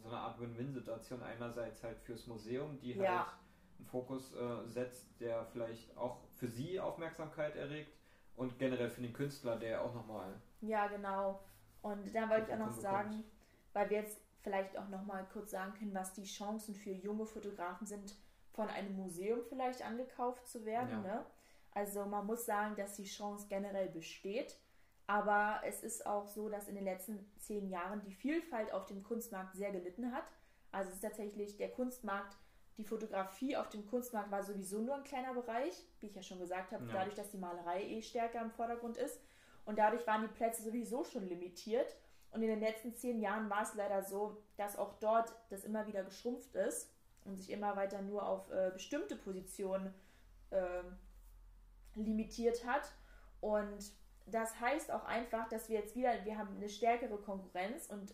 so 0.00 0.08
eine 0.08 0.18
Art 0.18 0.40
Win-Win-Situation. 0.40 1.22
Einerseits 1.22 1.82
halt 1.82 1.98
fürs 2.00 2.26
Museum, 2.26 2.78
die 2.78 2.94
halt 2.94 3.04
ja. 3.04 3.32
Einen 3.82 3.90
Fokus 3.90 4.32
äh, 4.34 4.68
setzt, 4.68 5.06
der 5.20 5.44
vielleicht 5.46 5.96
auch 5.96 6.18
für 6.38 6.48
sie 6.48 6.78
Aufmerksamkeit 6.78 7.56
erregt 7.56 7.92
und 8.36 8.58
generell 8.58 8.90
für 8.90 9.02
den 9.02 9.12
Künstler, 9.12 9.56
der 9.56 9.82
auch 9.82 9.94
nochmal. 9.94 10.34
Ja, 10.60 10.86
genau. 10.86 11.40
Und 11.82 12.14
da 12.14 12.28
wollte 12.30 12.48
ich 12.48 12.54
auch 12.54 12.66
noch 12.66 12.72
sagen, 12.72 13.24
weil 13.72 13.90
wir 13.90 13.98
jetzt 13.98 14.20
vielleicht 14.42 14.78
auch 14.78 14.88
nochmal 14.88 15.26
kurz 15.32 15.50
sagen 15.50 15.74
können, 15.74 15.94
was 15.94 16.12
die 16.12 16.24
Chancen 16.24 16.74
für 16.74 16.90
junge 16.90 17.26
Fotografen 17.26 17.86
sind, 17.86 18.14
von 18.52 18.68
einem 18.68 18.94
Museum 18.96 19.40
vielleicht 19.48 19.84
angekauft 19.84 20.46
zu 20.46 20.64
werden. 20.64 21.04
Ja. 21.04 21.16
Ne? 21.16 21.26
Also 21.72 22.04
man 22.04 22.26
muss 22.26 22.44
sagen, 22.44 22.76
dass 22.76 22.94
die 22.96 23.04
Chance 23.04 23.46
generell 23.48 23.88
besteht. 23.88 24.56
Aber 25.06 25.60
es 25.64 25.82
ist 25.82 26.06
auch 26.06 26.28
so, 26.28 26.48
dass 26.48 26.68
in 26.68 26.76
den 26.76 26.84
letzten 26.84 27.18
zehn 27.38 27.68
Jahren 27.68 28.02
die 28.02 28.14
Vielfalt 28.14 28.72
auf 28.72 28.86
dem 28.86 29.02
Kunstmarkt 29.02 29.56
sehr 29.56 29.72
gelitten 29.72 30.12
hat. 30.12 30.24
Also 30.70 30.90
es 30.90 30.96
ist 30.96 31.02
tatsächlich 31.02 31.56
der 31.56 31.70
Kunstmarkt, 31.70 32.36
die 32.82 32.88
Fotografie 32.88 33.56
auf 33.56 33.68
dem 33.68 33.86
Kunstmarkt 33.86 34.32
war 34.32 34.42
sowieso 34.42 34.80
nur 34.80 34.96
ein 34.96 35.04
kleiner 35.04 35.34
Bereich, 35.34 35.86
wie 36.00 36.06
ich 36.06 36.16
ja 36.16 36.22
schon 36.22 36.40
gesagt 36.40 36.72
habe, 36.72 36.84
ja. 36.86 36.92
dadurch, 36.92 37.14
dass 37.14 37.30
die 37.30 37.38
Malerei 37.38 37.84
eh 37.84 38.02
stärker 38.02 38.42
im 38.42 38.50
Vordergrund 38.50 38.96
ist. 38.96 39.20
Und 39.64 39.78
dadurch 39.78 40.04
waren 40.08 40.22
die 40.22 40.34
Plätze 40.34 40.64
sowieso 40.64 41.04
schon 41.04 41.28
limitiert. 41.28 41.94
Und 42.32 42.42
in 42.42 42.48
den 42.48 42.58
letzten 42.58 42.92
zehn 42.92 43.20
Jahren 43.20 43.48
war 43.48 43.62
es 43.62 43.74
leider 43.74 44.02
so, 44.02 44.42
dass 44.56 44.76
auch 44.76 44.94
dort 44.98 45.32
das 45.50 45.64
immer 45.64 45.86
wieder 45.86 46.02
geschrumpft 46.02 46.56
ist 46.56 46.90
und 47.24 47.36
sich 47.36 47.50
immer 47.50 47.76
weiter 47.76 48.02
nur 48.02 48.26
auf 48.26 48.50
äh, 48.50 48.70
bestimmte 48.72 49.14
Positionen 49.14 49.94
äh, 50.50 50.82
limitiert 51.94 52.66
hat. 52.66 52.90
Und 53.40 53.92
das 54.26 54.58
heißt 54.58 54.90
auch 54.90 55.04
einfach, 55.04 55.48
dass 55.50 55.68
wir 55.68 55.78
jetzt 55.78 55.94
wieder, 55.94 56.24
wir 56.24 56.36
haben 56.36 56.56
eine 56.56 56.68
stärkere 56.68 57.18
Konkurrenz 57.18 57.86
und 57.86 58.12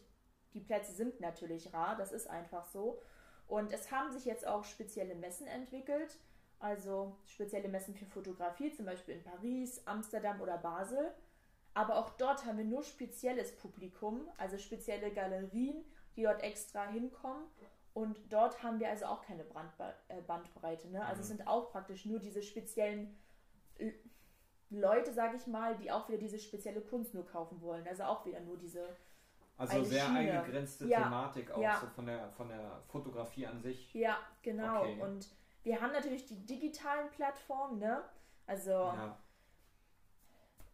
die 0.53 0.61
Plätze 0.61 0.93
sind 0.93 1.21
natürlich 1.21 1.73
rar, 1.73 1.97
das 1.97 2.13
ist 2.13 2.29
einfach 2.29 2.67
so. 2.67 3.01
Und 3.49 3.73
es 3.73 3.91
haben 3.91 4.13
sich 4.13 4.25
jetzt 4.25 4.47
auch 4.47 4.65
spezielle 4.65 5.15
Messen 5.15 5.47
entwickelt, 5.47 6.19
also 6.61 7.17
spezielle 7.27 7.69
Messen 7.69 7.95
für 7.95 8.07
Fotografie, 8.07 8.71
zum 8.71 8.87
Beispiel 8.87 9.15
in 9.15 9.25
Paris, 9.25 9.83
Amsterdam 9.87 10.41
oder 10.41 10.59
Basel. 10.59 11.13
Aber 11.75 11.97
auch 11.97 12.11
dort 12.11 12.45
haben 12.45 12.59
wir 12.59 12.65
nur 12.65 12.83
spezielles 12.83 13.57
Publikum, 13.57 14.29
also 14.37 14.59
spezielle 14.59 15.13
Galerien, 15.13 15.85
die 16.17 16.23
dort 16.23 16.43
extra 16.43 16.87
hinkommen. 16.89 17.45
Und 17.95 18.19
dort 18.31 18.63
haben 18.63 18.81
wir 18.81 18.91
also 18.91 19.07
auch 19.07 19.23
keine 19.23 19.43
äh, 19.43 20.21
Bandbreite. 20.23 20.89
Ne? 20.89 21.05
Also 21.05 21.17
mhm. 21.17 21.23
es 21.23 21.29
sind 21.29 21.47
auch 21.47 21.71
praktisch 21.71 22.05
nur 22.05 22.19
diese 22.19 22.43
speziellen 22.43 23.17
Leute, 24.71 25.13
sage 25.13 25.37
ich 25.37 25.47
mal, 25.47 25.77
die 25.77 25.91
auch 25.91 26.09
wieder 26.09 26.19
diese 26.19 26.39
spezielle 26.39 26.81
Kunst 26.81 27.15
nur 27.15 27.27
kaufen 27.27 27.61
wollen. 27.63 27.87
Also 27.89 28.05
auch 28.05 28.27
wieder 28.27 28.41
nur 28.41 28.59
diese. 28.59 28.97
Also 29.59 29.83
sehr 29.83 30.05
Schiene. 30.05 30.19
eingegrenzte 30.19 30.87
ja, 30.87 31.03
Thematik 31.03 31.51
auch 31.51 31.61
ja. 31.61 31.77
so 31.81 31.89
von 31.89 32.07
der, 32.07 32.31
von 32.31 32.49
der 32.49 32.81
Fotografie 32.87 33.47
an 33.47 33.61
sich. 33.61 33.93
Ja, 33.93 34.19
genau. 34.43 34.83
Okay. 34.83 35.01
Und 35.01 35.29
wir 35.65 35.81
haben 35.81 35.93
natürlich 35.93 36.27
die 36.27 36.47
digitalen 36.47 37.11
Plattformen, 37.11 37.81
ne? 37.81 38.03
Also 38.47 38.71
ja. 38.71 39.19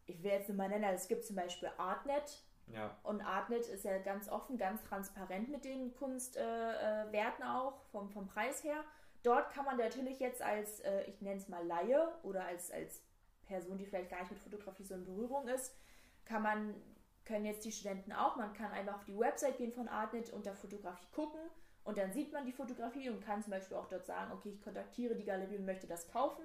ich 0.05 0.23
will 0.23 0.33
jetzt 0.33 0.49
nur 0.49 0.59
mal 0.59 0.69
nennen, 0.69 0.85
also 0.85 1.01
es 1.03 1.09
gibt 1.09 1.25
zum 1.25 1.35
Beispiel 1.35 1.71
Artnet. 1.79 2.45
Ja. 2.67 2.97
Und 3.03 3.23
Artnet 3.23 3.67
ist 3.67 3.85
ja 3.85 3.99
ganz 3.99 4.29
offen, 4.29 4.59
ganz 4.59 4.83
transparent 4.85 5.49
mit 5.49 5.65
den 5.65 5.95
Kunstwerten 5.95 7.43
äh, 7.43 7.47
äh 7.47 7.49
auch, 7.49 7.83
vom, 7.91 8.11
vom 8.11 8.27
Preis 8.27 8.63
her. 8.65 8.85
Dort 9.23 9.51
kann 9.51 9.65
man 9.65 9.79
natürlich 9.79 10.21
jetzt 10.21 10.43
als, 10.43 10.81
äh, 10.81 11.05
ich 11.05 11.23
nenne 11.23 11.39
es 11.39 11.49
mal 11.49 11.67
Laie 11.67 12.09
oder 12.23 12.45
als, 12.45 12.71
als 12.71 13.03
Person, 13.47 13.79
die 13.79 13.87
vielleicht 13.87 14.11
gar 14.11 14.21
nicht 14.21 14.31
mit 14.31 14.41
Fotografie 14.41 14.85
so 14.85 14.95
in 14.95 15.05
Berührung 15.05 15.49
ist, 15.49 15.75
kann 16.25 16.43
man, 16.43 16.75
können 17.25 17.47
jetzt 17.47 17.65
die 17.65 17.73
Studenten 17.73 18.13
auch, 18.13 18.37
man 18.37 18.53
kann 18.53 18.71
einfach 18.73 18.97
auf 18.97 19.05
die 19.05 19.19
Website 19.19 19.57
gehen 19.59 19.73
von 19.73 19.89
Artnet 19.89 20.31
unter 20.31 20.55
Fotografie 20.55 21.07
gucken 21.13 21.41
und 21.85 21.99
dann 21.99 22.13
sieht 22.13 22.33
man 22.33 22.47
die 22.47 22.53
Fotografie 22.53 23.11
und 23.11 23.25
kann 23.25 23.43
zum 23.43 23.53
Beispiel 23.53 23.77
auch 23.77 23.89
dort 23.89 24.07
sagen, 24.07 24.33
okay, 24.33 24.51
ich 24.51 24.63
kontaktiere 24.63 25.15
die 25.15 25.25
Galerie 25.25 25.59
und 25.59 25.67
möchte 25.67 25.87
das 25.87 26.09
kaufen. 26.09 26.45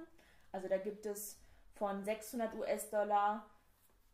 Also 0.52 0.68
da 0.68 0.78
gibt 0.78 1.06
es 1.06 1.39
von 1.76 2.04
600 2.04 2.56
US-Dollar 2.56 3.46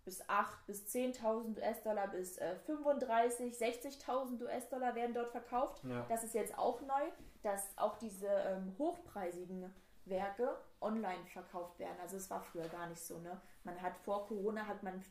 bis 0.06 0.28
8 0.30 0.67
bis 0.67 0.86
10.000 0.86 1.58
US-Dollar 1.58 2.08
bis 2.10 2.38
äh, 2.38 2.56
35, 2.67 3.56
60.000 3.56 4.41
US-Dollar 4.43 4.93
werden 4.93 5.15
dort 5.15 5.32
verkauft. 5.32 5.84
Ja. 5.84 6.06
Das 6.08 6.23
ist 6.23 6.36
jetzt 6.36 6.56
auch 6.58 6.80
neu, 6.82 7.10
dass 7.41 7.75
auch 7.75 7.97
diese 7.97 8.28
ähm, 8.28 8.75
hochpreisigen 8.78 9.73
Werke 10.06 10.56
online 10.80 11.25
verkauft 11.25 11.80
werden. 11.80 11.97
Also 11.99 12.17
es 12.17 12.30
war 12.30 12.41
früher 12.41 12.67
gar 12.67 12.86
nicht 12.88 13.01
so. 13.01 13.17
Ne? 13.17 13.41
Man 13.63 13.82
hat 13.82 13.97
vor 13.97 14.28
Corona 14.28 14.67
hat 14.67 14.84
man 14.84 15.04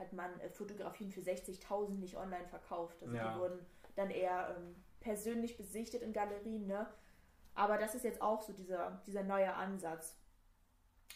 hat 0.00 0.12
man 0.12 0.38
äh, 0.40 0.48
Fotografien 0.48 1.12
für 1.12 1.20
60.000 1.20 1.98
nicht 1.98 2.16
online 2.16 2.48
verkauft. 2.48 2.96
Also 3.02 3.14
ja. 3.14 3.32
die 3.32 3.40
wurden 3.40 3.66
dann 3.94 4.10
eher 4.10 4.56
ähm, 4.56 4.74
persönlich 4.98 5.56
besichtet 5.56 6.02
in 6.02 6.12
Galerien. 6.12 6.66
Ne? 6.66 6.86
Aber 7.54 7.78
das 7.78 7.94
ist 7.94 8.04
jetzt 8.04 8.22
auch 8.22 8.42
so 8.42 8.52
dieser, 8.52 9.02
dieser 9.06 9.22
neue 9.22 9.54
Ansatz. 9.54 10.16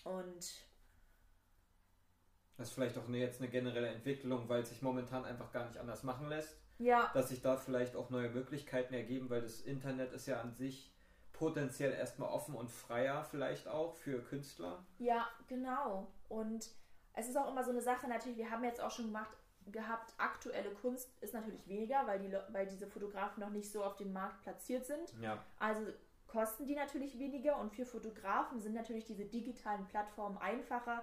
Und 0.05 0.66
das 2.57 2.68
ist 2.68 2.75
vielleicht 2.75 2.99
auch 2.99 3.09
eine, 3.09 3.18
jetzt 3.18 3.40
eine 3.40 3.51
generelle 3.51 3.88
Entwicklung, 3.88 4.49
weil 4.49 4.62
es 4.62 4.68
sich 4.68 4.83
momentan 4.83 5.25
einfach 5.25 5.53
gar 5.53 5.66
nicht 5.66 5.79
anders 5.79 6.03
machen 6.03 6.29
lässt. 6.29 6.57
Ja. 6.79 7.11
Dass 7.14 7.29
sich 7.29 7.40
da 7.40 7.57
vielleicht 7.57 7.97
auch 7.97 8.11
neue 8.11 8.29
Möglichkeiten 8.29 8.94
ergeben, 8.94 9.31
weil 9.31 9.42
das 9.42 9.61
Internet 9.61 10.12
ist 10.12 10.27
ja 10.27 10.40
an 10.40 10.55
sich 10.55 10.92
potenziell 11.33 11.92
erstmal 11.92 12.31
offen 12.31 12.55
und 12.55 12.70
freier 12.70 13.25
vielleicht 13.25 13.66
auch 13.68 13.94
für 13.94 14.23
Künstler. 14.23 14.85
Ja, 14.99 15.29
genau. 15.49 16.12
Und 16.29 16.70
es 17.14 17.29
ist 17.29 17.37
auch 17.37 17.50
immer 17.50 17.64
so 17.64 17.70
eine 17.70 17.81
Sache, 17.81 18.09
natürlich, 18.09 18.38
wir 18.38 18.50
haben 18.50 18.64
jetzt 18.64 18.81
auch 18.81 18.90
schon 18.90 19.07
gemacht, 19.07 19.31
gehabt, 19.66 20.12
aktuelle 20.18 20.70
Kunst 20.70 21.11
ist 21.22 21.33
natürlich 21.33 21.66
weniger, 21.66 22.07
weil, 22.07 22.18
die, 22.18 22.31
weil 22.50 22.66
diese 22.66 22.87
Fotografen 22.87 23.40
noch 23.40 23.50
nicht 23.50 23.70
so 23.70 23.83
auf 23.83 23.96
dem 23.96 24.12
Markt 24.12 24.42
platziert 24.42 24.85
sind. 24.85 25.14
Ja. 25.22 25.42
Also 25.59 25.83
kosten 26.27 26.66
die 26.66 26.74
natürlich 26.74 27.18
weniger 27.18 27.59
und 27.59 27.72
für 27.72 27.87
Fotografen 27.87 28.61
sind 28.61 28.74
natürlich 28.74 29.05
diese 29.05 29.24
digitalen 29.24 29.87
Plattformen 29.87 30.37
einfacher, 30.38 31.03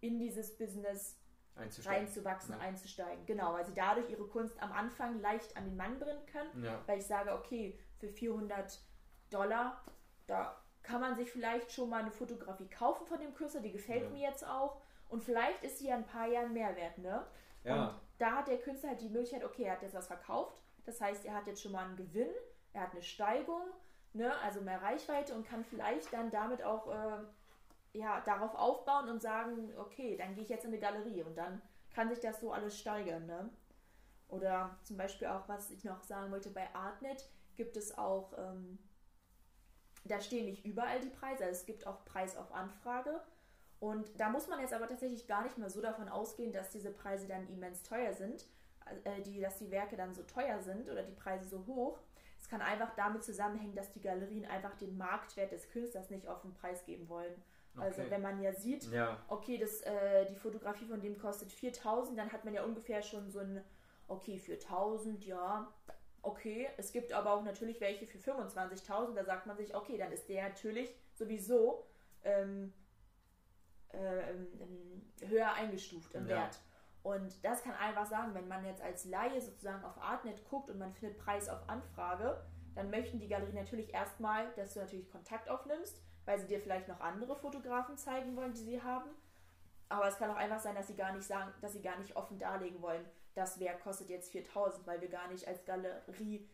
in 0.00 0.18
dieses 0.18 0.58
Business 0.58 1.18
reinzuwachsen, 1.56 2.54
ja. 2.54 2.60
einzusteigen. 2.60 3.24
Genau, 3.26 3.54
weil 3.54 3.64
sie 3.64 3.72
dadurch 3.74 4.10
ihre 4.10 4.26
Kunst 4.26 4.60
am 4.62 4.72
Anfang 4.72 5.20
leicht 5.20 5.56
an 5.56 5.64
den 5.64 5.76
Mann 5.76 5.98
bringen 5.98 6.26
können, 6.26 6.64
ja. 6.64 6.82
weil 6.86 6.98
ich 6.98 7.06
sage, 7.06 7.32
okay, 7.32 7.78
für 7.98 8.08
400 8.08 8.80
Dollar. 9.30 9.82
Da 10.26 10.60
kann 10.82 11.00
man 11.00 11.16
sich 11.16 11.30
vielleicht 11.30 11.72
schon 11.72 11.88
mal 11.88 12.02
eine 12.02 12.10
Fotografie 12.10 12.68
kaufen 12.68 13.06
von 13.06 13.18
dem 13.18 13.34
Künstler, 13.34 13.60
die 13.60 13.72
gefällt 13.72 14.04
ja. 14.04 14.10
mir 14.10 14.20
jetzt 14.28 14.46
auch. 14.46 14.80
Und 15.14 15.22
vielleicht 15.22 15.62
ist 15.62 15.78
sie 15.78 15.86
ja 15.86 15.94
ein 15.94 16.06
paar 16.06 16.26
Jahren 16.26 16.52
mehr 16.52 16.74
wert, 16.74 16.98
ne? 16.98 17.24
Ja. 17.62 17.86
Und 17.86 18.00
da 18.18 18.32
hat 18.32 18.48
der 18.48 18.58
Künstler 18.58 18.88
halt 18.88 19.00
die 19.00 19.08
Möglichkeit, 19.08 19.44
okay, 19.44 19.62
er 19.62 19.74
hat 19.74 19.82
jetzt 19.82 19.94
was 19.94 20.08
verkauft. 20.08 20.60
Das 20.86 21.00
heißt, 21.00 21.24
er 21.24 21.34
hat 21.34 21.46
jetzt 21.46 21.62
schon 21.62 21.70
mal 21.70 21.84
einen 21.84 21.94
Gewinn, 21.94 22.30
er 22.72 22.82
hat 22.82 22.90
eine 22.90 23.02
Steigung, 23.02 23.62
ne? 24.12 24.36
also 24.40 24.60
mehr 24.60 24.82
Reichweite 24.82 25.32
und 25.34 25.46
kann 25.46 25.64
vielleicht 25.64 26.12
dann 26.12 26.32
damit 26.32 26.64
auch 26.64 26.88
äh, 26.92 27.18
ja, 27.96 28.22
darauf 28.22 28.56
aufbauen 28.56 29.08
und 29.08 29.22
sagen, 29.22 29.72
okay, 29.78 30.16
dann 30.16 30.34
gehe 30.34 30.42
ich 30.42 30.50
jetzt 30.50 30.64
in 30.64 30.72
eine 30.72 30.80
Galerie 30.80 31.22
und 31.22 31.38
dann 31.38 31.62
kann 31.94 32.08
sich 32.08 32.18
das 32.18 32.40
so 32.40 32.52
alles 32.52 32.76
steigern. 32.76 33.24
Ne? 33.26 33.50
Oder 34.26 34.76
zum 34.82 34.96
Beispiel 34.96 35.28
auch, 35.28 35.48
was 35.48 35.70
ich 35.70 35.84
noch 35.84 36.02
sagen 36.02 36.32
wollte, 36.32 36.50
bei 36.50 36.74
Artnet 36.74 37.30
gibt 37.54 37.76
es 37.76 37.96
auch 37.96 38.36
ähm, 38.36 38.80
da 40.04 40.20
stehen 40.20 40.44
nicht 40.44 40.64
überall 40.64 41.00
die 41.00 41.08
Preise, 41.08 41.44
also 41.44 41.58
es 41.58 41.66
gibt 41.66 41.86
auch 41.86 42.04
Preis 42.04 42.36
auf 42.36 42.52
Anfrage. 42.52 43.20
Und 43.84 44.18
da 44.18 44.30
muss 44.30 44.48
man 44.48 44.60
jetzt 44.60 44.72
aber 44.72 44.88
tatsächlich 44.88 45.26
gar 45.26 45.42
nicht 45.44 45.58
mal 45.58 45.68
so 45.68 45.82
davon 45.82 46.08
ausgehen, 46.08 46.54
dass 46.54 46.70
diese 46.70 46.90
Preise 46.90 47.28
dann 47.28 47.46
immens 47.48 47.82
teuer 47.82 48.14
sind, 48.14 48.46
äh, 49.04 49.20
die, 49.20 49.42
dass 49.42 49.58
die 49.58 49.70
Werke 49.70 49.94
dann 49.94 50.14
so 50.14 50.22
teuer 50.22 50.58
sind 50.60 50.88
oder 50.88 51.02
die 51.02 51.12
Preise 51.12 51.46
so 51.46 51.66
hoch. 51.66 51.98
Es 52.40 52.48
kann 52.48 52.62
einfach 52.62 52.94
damit 52.96 53.24
zusammenhängen, 53.24 53.74
dass 53.74 53.92
die 53.92 54.00
Galerien 54.00 54.46
einfach 54.46 54.74
den 54.76 54.96
Marktwert 54.96 55.52
des 55.52 55.68
Künstlers 55.68 56.08
nicht 56.08 56.26
auf 56.26 56.40
den 56.40 56.54
Preis 56.54 56.86
geben 56.86 57.10
wollen. 57.10 57.34
Also 57.76 58.08
wenn 58.08 58.22
man 58.22 58.40
ja 58.40 58.54
sieht, 58.54 58.84
ja. 58.90 59.22
okay, 59.28 59.58
das, 59.58 59.82
äh, 59.82 60.24
die 60.30 60.36
Fotografie 60.36 60.86
von 60.86 61.02
dem 61.02 61.18
kostet 61.18 61.52
4000, 61.52 62.18
dann 62.18 62.32
hat 62.32 62.46
man 62.46 62.54
ja 62.54 62.64
ungefähr 62.64 63.02
schon 63.02 63.30
so 63.30 63.40
ein, 63.40 63.62
okay, 64.08 64.38
4000, 64.38 65.26
ja, 65.26 65.70
okay. 66.22 66.70
Es 66.78 66.90
gibt 66.90 67.12
aber 67.12 67.34
auch 67.34 67.42
natürlich 67.42 67.82
welche 67.82 68.06
für 68.06 68.18
25.000, 68.18 69.14
da 69.14 69.24
sagt 69.24 69.46
man 69.46 69.58
sich, 69.58 69.74
okay, 69.74 69.98
dann 69.98 70.10
ist 70.10 70.26
der 70.30 70.48
natürlich 70.48 70.94
sowieso 71.12 71.84
ähm, 72.22 72.72
äh, 73.94 75.26
höher 75.26 75.52
eingestuft 75.52 76.14
im 76.14 76.26
ja. 76.26 76.36
Wert. 76.36 76.60
Und 77.02 77.44
das 77.44 77.62
kann 77.62 77.74
einfach 77.74 78.06
sagen, 78.06 78.34
wenn 78.34 78.48
man 78.48 78.64
jetzt 78.64 78.80
als 78.80 79.04
Laie 79.04 79.40
sozusagen 79.40 79.84
auf 79.84 80.00
Artnet 80.00 80.42
guckt 80.48 80.70
und 80.70 80.78
man 80.78 80.92
findet 80.92 81.18
Preis 81.18 81.48
auf 81.48 81.68
Anfrage, 81.68 82.42
dann 82.74 82.90
möchten 82.90 83.20
die 83.20 83.28
Galerien 83.28 83.56
natürlich 83.56 83.92
erstmal, 83.92 84.50
dass 84.56 84.74
du 84.74 84.80
natürlich 84.80 85.10
Kontakt 85.10 85.48
aufnimmst, 85.48 86.00
weil 86.24 86.38
sie 86.38 86.46
dir 86.46 86.60
vielleicht 86.60 86.88
noch 86.88 87.00
andere 87.00 87.36
Fotografen 87.36 87.96
zeigen 87.98 88.34
wollen, 88.36 88.52
die 88.52 88.62
sie 88.62 88.82
haben. 88.82 89.10
Aber 89.90 90.08
es 90.08 90.16
kann 90.16 90.30
auch 90.30 90.36
einfach 90.36 90.60
sein, 90.60 90.74
dass 90.74 90.86
sie 90.86 90.96
gar 90.96 91.12
nicht 91.12 91.26
sagen, 91.26 91.52
dass 91.60 91.74
sie 91.74 91.82
gar 91.82 91.98
nicht 91.98 92.16
offen 92.16 92.38
darlegen 92.38 92.80
wollen, 92.80 93.04
das 93.34 93.60
Werk 93.60 93.82
kostet 93.82 94.08
jetzt 94.08 94.32
4000, 94.32 94.86
weil 94.86 95.00
wir 95.00 95.08
gar 95.08 95.28
nicht 95.28 95.46
als 95.46 95.64
Galerie, 95.64 96.48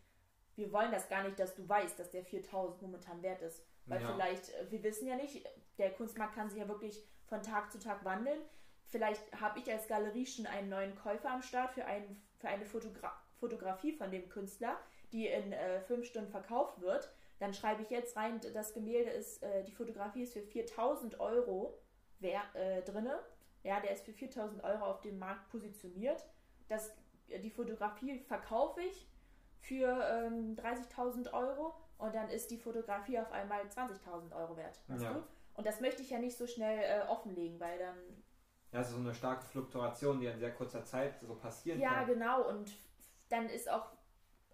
wir 0.57 0.73
wollen 0.73 0.91
das 0.91 1.09
gar 1.09 1.23
nicht, 1.23 1.39
dass 1.39 1.55
du 1.55 1.69
weißt, 1.69 1.99
dass 1.99 2.11
der 2.11 2.25
4000 2.25 2.83
momentan 2.83 3.23
wert 3.23 3.43
ist. 3.43 3.65
Weil 3.87 4.03
ja. 4.03 4.13
vielleicht, 4.13 4.51
äh, 4.55 4.71
wir 4.71 4.83
wissen 4.83 5.07
ja 5.07 5.17
nicht, 5.17 5.47
der 5.79 5.93
Kunstmarkt 5.93 6.35
kann 6.35 6.51
sich 6.51 6.59
ja 6.59 6.69
wirklich 6.69 7.03
von 7.31 7.43
Tag 7.43 7.73
zu 7.73 7.79
Tag 7.79 8.05
wandeln. 8.05 8.41
Vielleicht 8.85 9.41
habe 9.41 9.59
ich 9.61 9.73
als 9.73 9.89
Galerie 9.89 10.27
schon 10.27 10.47
einen 10.47 10.69
neuen 10.69 10.95
Käufer 10.97 11.31
am 11.31 11.43
Start 11.43 11.73
für, 11.73 11.87
ein, 11.87 12.21
für 12.37 12.49
eine 12.49 12.67
Fotogra 12.67 13.13
Fotografie 13.39 13.95
von 13.95 14.11
dem 14.11 14.29
Künstler, 14.29 14.77
die 15.13 15.27
in 15.27 15.55
äh, 15.55 15.81
fünf 15.81 16.05
Stunden 16.05 16.31
verkauft 16.31 16.79
wird. 16.83 17.11
Dann 17.39 17.55
schreibe 17.55 17.81
ich 17.81 17.89
jetzt 17.89 18.15
rein, 18.15 18.39
das 18.53 18.75
Gemälde 18.75 19.09
ist, 19.09 19.43
äh, 19.43 19.65
die 19.65 19.73
Fotografie 19.73 20.25
ist 20.25 20.35
für 20.35 20.43
4000 20.43 21.19
Euro 21.21 21.81
wer, 22.19 22.43
äh, 22.55 22.83
drinne. 22.83 23.19
Ja, 23.63 23.81
der 23.81 23.93
ist 23.93 24.05
für 24.05 24.13
4000 24.13 24.63
Euro 24.63 24.85
auf 24.85 25.01
dem 25.01 25.19
Markt 25.19 25.49
positioniert. 25.49 26.23
Das, 26.69 26.95
die 27.29 27.51
Fotografie 27.51 28.19
verkaufe 28.19 28.83
ich 28.83 29.09
für 29.61 29.89
ähm, 29.89 30.55
30.000 30.57 31.33
Euro 31.33 31.75
und 31.97 32.15
dann 32.15 32.29
ist 32.29 32.51
die 32.51 32.59
Fotografie 32.59 33.19
auf 33.19 33.33
einmal 33.33 33.63
20.000 33.63 34.37
Euro 34.37 34.59
wert. 34.59 34.79
Weißt 34.89 35.03
ja. 35.03 35.15
du? 35.15 35.23
Und 35.55 35.67
das 35.67 35.81
möchte 35.81 36.03
ich 36.03 36.11
ja 36.11 36.19
nicht 36.19 36.37
so 36.37 36.47
schnell 36.47 36.79
äh, 36.79 37.09
offenlegen, 37.09 37.61
weil 37.61 37.79
dann. 37.79 37.97
Ja, 38.73 38.81
es 38.81 38.89
ist 38.89 38.95
so 38.95 39.01
eine 39.01 39.15
starke 39.15 39.45
Fluktuation, 39.47 40.21
die 40.21 40.27
in 40.27 40.39
sehr 40.39 40.55
kurzer 40.55 40.85
Zeit 40.85 41.19
so 41.21 41.35
passieren 41.35 41.81
ja, 41.81 41.89
kann. 41.91 42.09
Ja, 42.09 42.15
genau. 42.15 42.49
Und 42.49 42.71
dann 43.29 43.49
ist 43.49 43.69
auch 43.71 43.87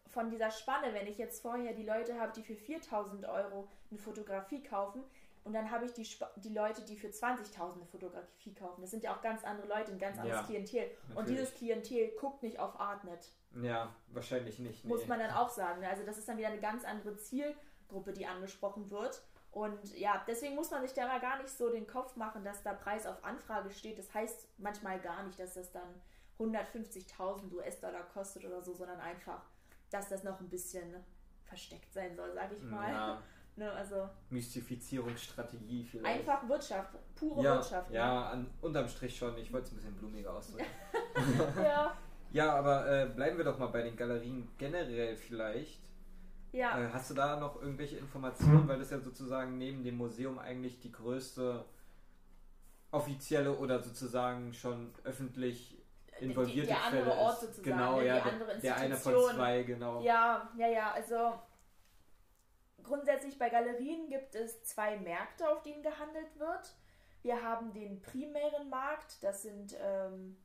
von 0.08 0.30
dieser 0.30 0.50
Spanne, 0.50 0.94
wenn 0.94 1.06
ich 1.06 1.18
jetzt 1.18 1.42
vorher 1.42 1.74
die 1.74 1.84
Leute 1.84 2.18
habe, 2.18 2.32
die 2.32 2.42
für 2.42 2.56
4000 2.56 3.26
Euro 3.26 3.68
eine 3.90 3.98
Fotografie 3.98 4.62
kaufen, 4.62 5.04
und 5.46 5.52
dann 5.52 5.70
habe 5.70 5.84
ich 5.84 5.92
die, 5.92 6.04
die 6.38 6.52
Leute, 6.52 6.82
die 6.82 6.96
für 6.96 7.06
20.000 7.06 7.74
eine 7.74 7.86
Fotografie 7.86 8.52
kaufen. 8.52 8.80
Das 8.80 8.90
sind 8.90 9.04
ja 9.04 9.14
auch 9.14 9.22
ganz 9.22 9.44
andere 9.44 9.68
Leute, 9.68 9.92
ein 9.92 9.98
ganz 10.00 10.18
anderes 10.18 10.40
ja, 10.40 10.42
Klientel. 10.42 10.80
Natürlich. 10.80 11.16
Und 11.16 11.28
dieses 11.28 11.54
Klientel 11.54 12.10
guckt 12.20 12.42
nicht 12.42 12.58
auf 12.58 12.80
Artnet. 12.80 13.30
Ja, 13.62 13.94
wahrscheinlich 14.08 14.58
nicht. 14.58 14.84
Nee. 14.84 14.90
Muss 14.90 15.06
man 15.06 15.20
dann 15.20 15.30
auch 15.30 15.48
sagen. 15.48 15.84
Also 15.84 16.04
das 16.04 16.18
ist 16.18 16.28
dann 16.28 16.36
wieder 16.36 16.48
eine 16.48 16.58
ganz 16.58 16.84
andere 16.84 17.16
Zielgruppe, 17.16 18.12
die 18.12 18.26
angesprochen 18.26 18.90
wird. 18.90 19.22
Und 19.56 19.96
ja, 19.96 20.22
deswegen 20.28 20.54
muss 20.54 20.70
man 20.70 20.82
sich 20.82 20.92
da 20.92 21.06
mal 21.06 21.18
gar 21.18 21.38
nicht 21.38 21.48
so 21.48 21.70
den 21.70 21.86
Kopf 21.86 22.14
machen, 22.16 22.44
dass 22.44 22.62
da 22.62 22.74
Preis 22.74 23.06
auf 23.06 23.24
Anfrage 23.24 23.70
steht. 23.70 23.98
Das 23.98 24.12
heißt 24.12 24.48
manchmal 24.58 25.00
gar 25.00 25.22
nicht, 25.22 25.40
dass 25.40 25.54
das 25.54 25.72
dann 25.72 25.88
150.000 26.38 27.50
US-Dollar 27.54 28.02
kostet 28.12 28.44
oder 28.44 28.60
so, 28.60 28.74
sondern 28.74 29.00
einfach, 29.00 29.40
dass 29.88 30.10
das 30.10 30.24
noch 30.24 30.40
ein 30.40 30.50
bisschen 30.50 30.94
versteckt 31.44 31.90
sein 31.94 32.14
soll, 32.14 32.34
sage 32.34 32.56
ich 32.56 32.62
mal. 32.64 32.92
Ja. 32.92 33.22
Ne, 33.58 33.72
also 33.72 34.06
Mystifizierungsstrategie 34.28 35.82
vielleicht. 35.82 36.18
Einfach 36.18 36.46
Wirtschaft, 36.46 36.90
pure 37.14 37.42
ja, 37.42 37.54
Wirtschaft. 37.54 37.88
Ne? 37.88 37.96
Ja, 37.96 38.28
an, 38.28 38.50
unterm 38.60 38.86
Strich 38.86 39.16
schon. 39.16 39.34
Ich 39.38 39.50
wollte 39.50 39.68
es 39.68 39.72
ein 39.72 39.76
bisschen 39.76 39.94
blumiger 39.94 40.34
ausdrücken. 40.34 40.66
ja. 41.56 41.96
ja, 42.32 42.52
aber 42.54 42.86
äh, 42.86 43.06
bleiben 43.06 43.38
wir 43.38 43.46
doch 43.46 43.58
mal 43.58 43.68
bei 43.68 43.80
den 43.80 43.96
Galerien 43.96 44.46
generell 44.58 45.16
vielleicht. 45.16 45.80
Ja. 46.56 46.80
Äh, 46.80 46.88
hast 46.90 47.10
du 47.10 47.14
da 47.14 47.38
noch 47.38 47.60
irgendwelche 47.60 47.98
Informationen, 47.98 48.66
weil 48.66 48.78
das 48.78 48.90
ja 48.90 48.98
sozusagen 48.98 49.58
neben 49.58 49.84
dem 49.84 49.98
Museum 49.98 50.38
eigentlich 50.38 50.80
die 50.80 50.90
größte 50.90 51.64
offizielle 52.90 53.54
oder 53.56 53.82
sozusagen 53.82 54.54
schon 54.54 54.94
öffentlich 55.04 55.76
involvierte 56.18 56.68
die, 56.68 56.74
die 56.74 56.88
Quelle 56.88 57.02
andere 57.02 57.18
Ort 57.18 57.40
sozusagen, 57.40 57.62
genau, 57.62 57.98
ne? 57.98 58.06
ja, 58.06 58.20
die 58.20 58.30
andere 58.30 58.58
der 58.58 58.76
eine 58.76 58.96
von 58.96 59.14
zwei, 59.34 59.62
genau. 59.64 60.00
Ja, 60.00 60.50
ja, 60.56 60.68
ja, 60.68 60.92
also 60.92 61.34
grundsätzlich 62.82 63.38
bei 63.38 63.50
Galerien 63.50 64.08
gibt 64.08 64.34
es 64.34 64.62
zwei 64.64 64.96
Märkte, 64.96 65.46
auf 65.50 65.62
denen 65.62 65.82
gehandelt 65.82 66.38
wird. 66.38 66.74
Wir 67.20 67.42
haben 67.42 67.74
den 67.74 68.00
primären 68.00 68.70
Markt, 68.70 69.22
das 69.22 69.42
sind 69.42 69.76
ähm, 69.78 70.38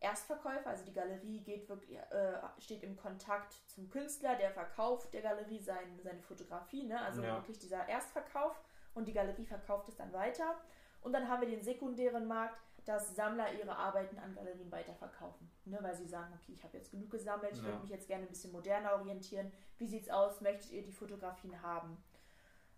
Erstverkäufer, 0.00 0.68
also 0.68 0.84
die 0.84 0.92
Galerie 0.92 1.40
geht 1.40 1.68
wirklich, 1.68 1.96
äh, 1.96 2.38
steht 2.58 2.82
im 2.82 2.96
Kontakt 2.96 3.54
zum 3.66 3.88
Künstler, 3.88 4.36
der 4.36 4.50
verkauft 4.50 5.14
der 5.14 5.22
Galerie 5.22 5.60
sein, 5.60 5.98
seine 6.02 6.20
Fotografie, 6.20 6.84
ne? 6.84 7.00
also 7.00 7.22
ja. 7.22 7.36
wirklich 7.36 7.58
dieser 7.58 7.88
Erstverkauf 7.88 8.60
und 8.94 9.08
die 9.08 9.12
Galerie 9.12 9.46
verkauft 9.46 9.88
es 9.88 9.96
dann 9.96 10.12
weiter. 10.12 10.54
Und 11.00 11.12
dann 11.12 11.28
haben 11.28 11.40
wir 11.40 11.48
den 11.48 11.62
sekundären 11.62 12.26
Markt, 12.26 12.58
dass 12.84 13.14
Sammler 13.14 13.52
ihre 13.52 13.76
Arbeiten 13.76 14.18
an 14.18 14.34
Galerien 14.34 14.70
weiterverkaufen. 14.70 15.50
Ne? 15.64 15.78
Weil 15.80 15.94
sie 15.94 16.06
sagen, 16.06 16.32
okay, 16.34 16.52
ich 16.52 16.62
habe 16.62 16.76
jetzt 16.76 16.90
genug 16.90 17.10
gesammelt, 17.10 17.52
ich 17.52 17.58
ja. 17.58 17.64
würde 17.64 17.80
mich 17.80 17.90
jetzt 17.90 18.06
gerne 18.06 18.24
ein 18.24 18.28
bisschen 18.28 18.52
moderner 18.52 18.94
orientieren. 18.94 19.52
Wie 19.78 19.86
sieht's 19.86 20.08
aus? 20.08 20.40
Möchtet 20.40 20.72
ihr 20.72 20.82
die 20.82 20.92
Fotografien 20.92 21.60
haben? 21.62 21.96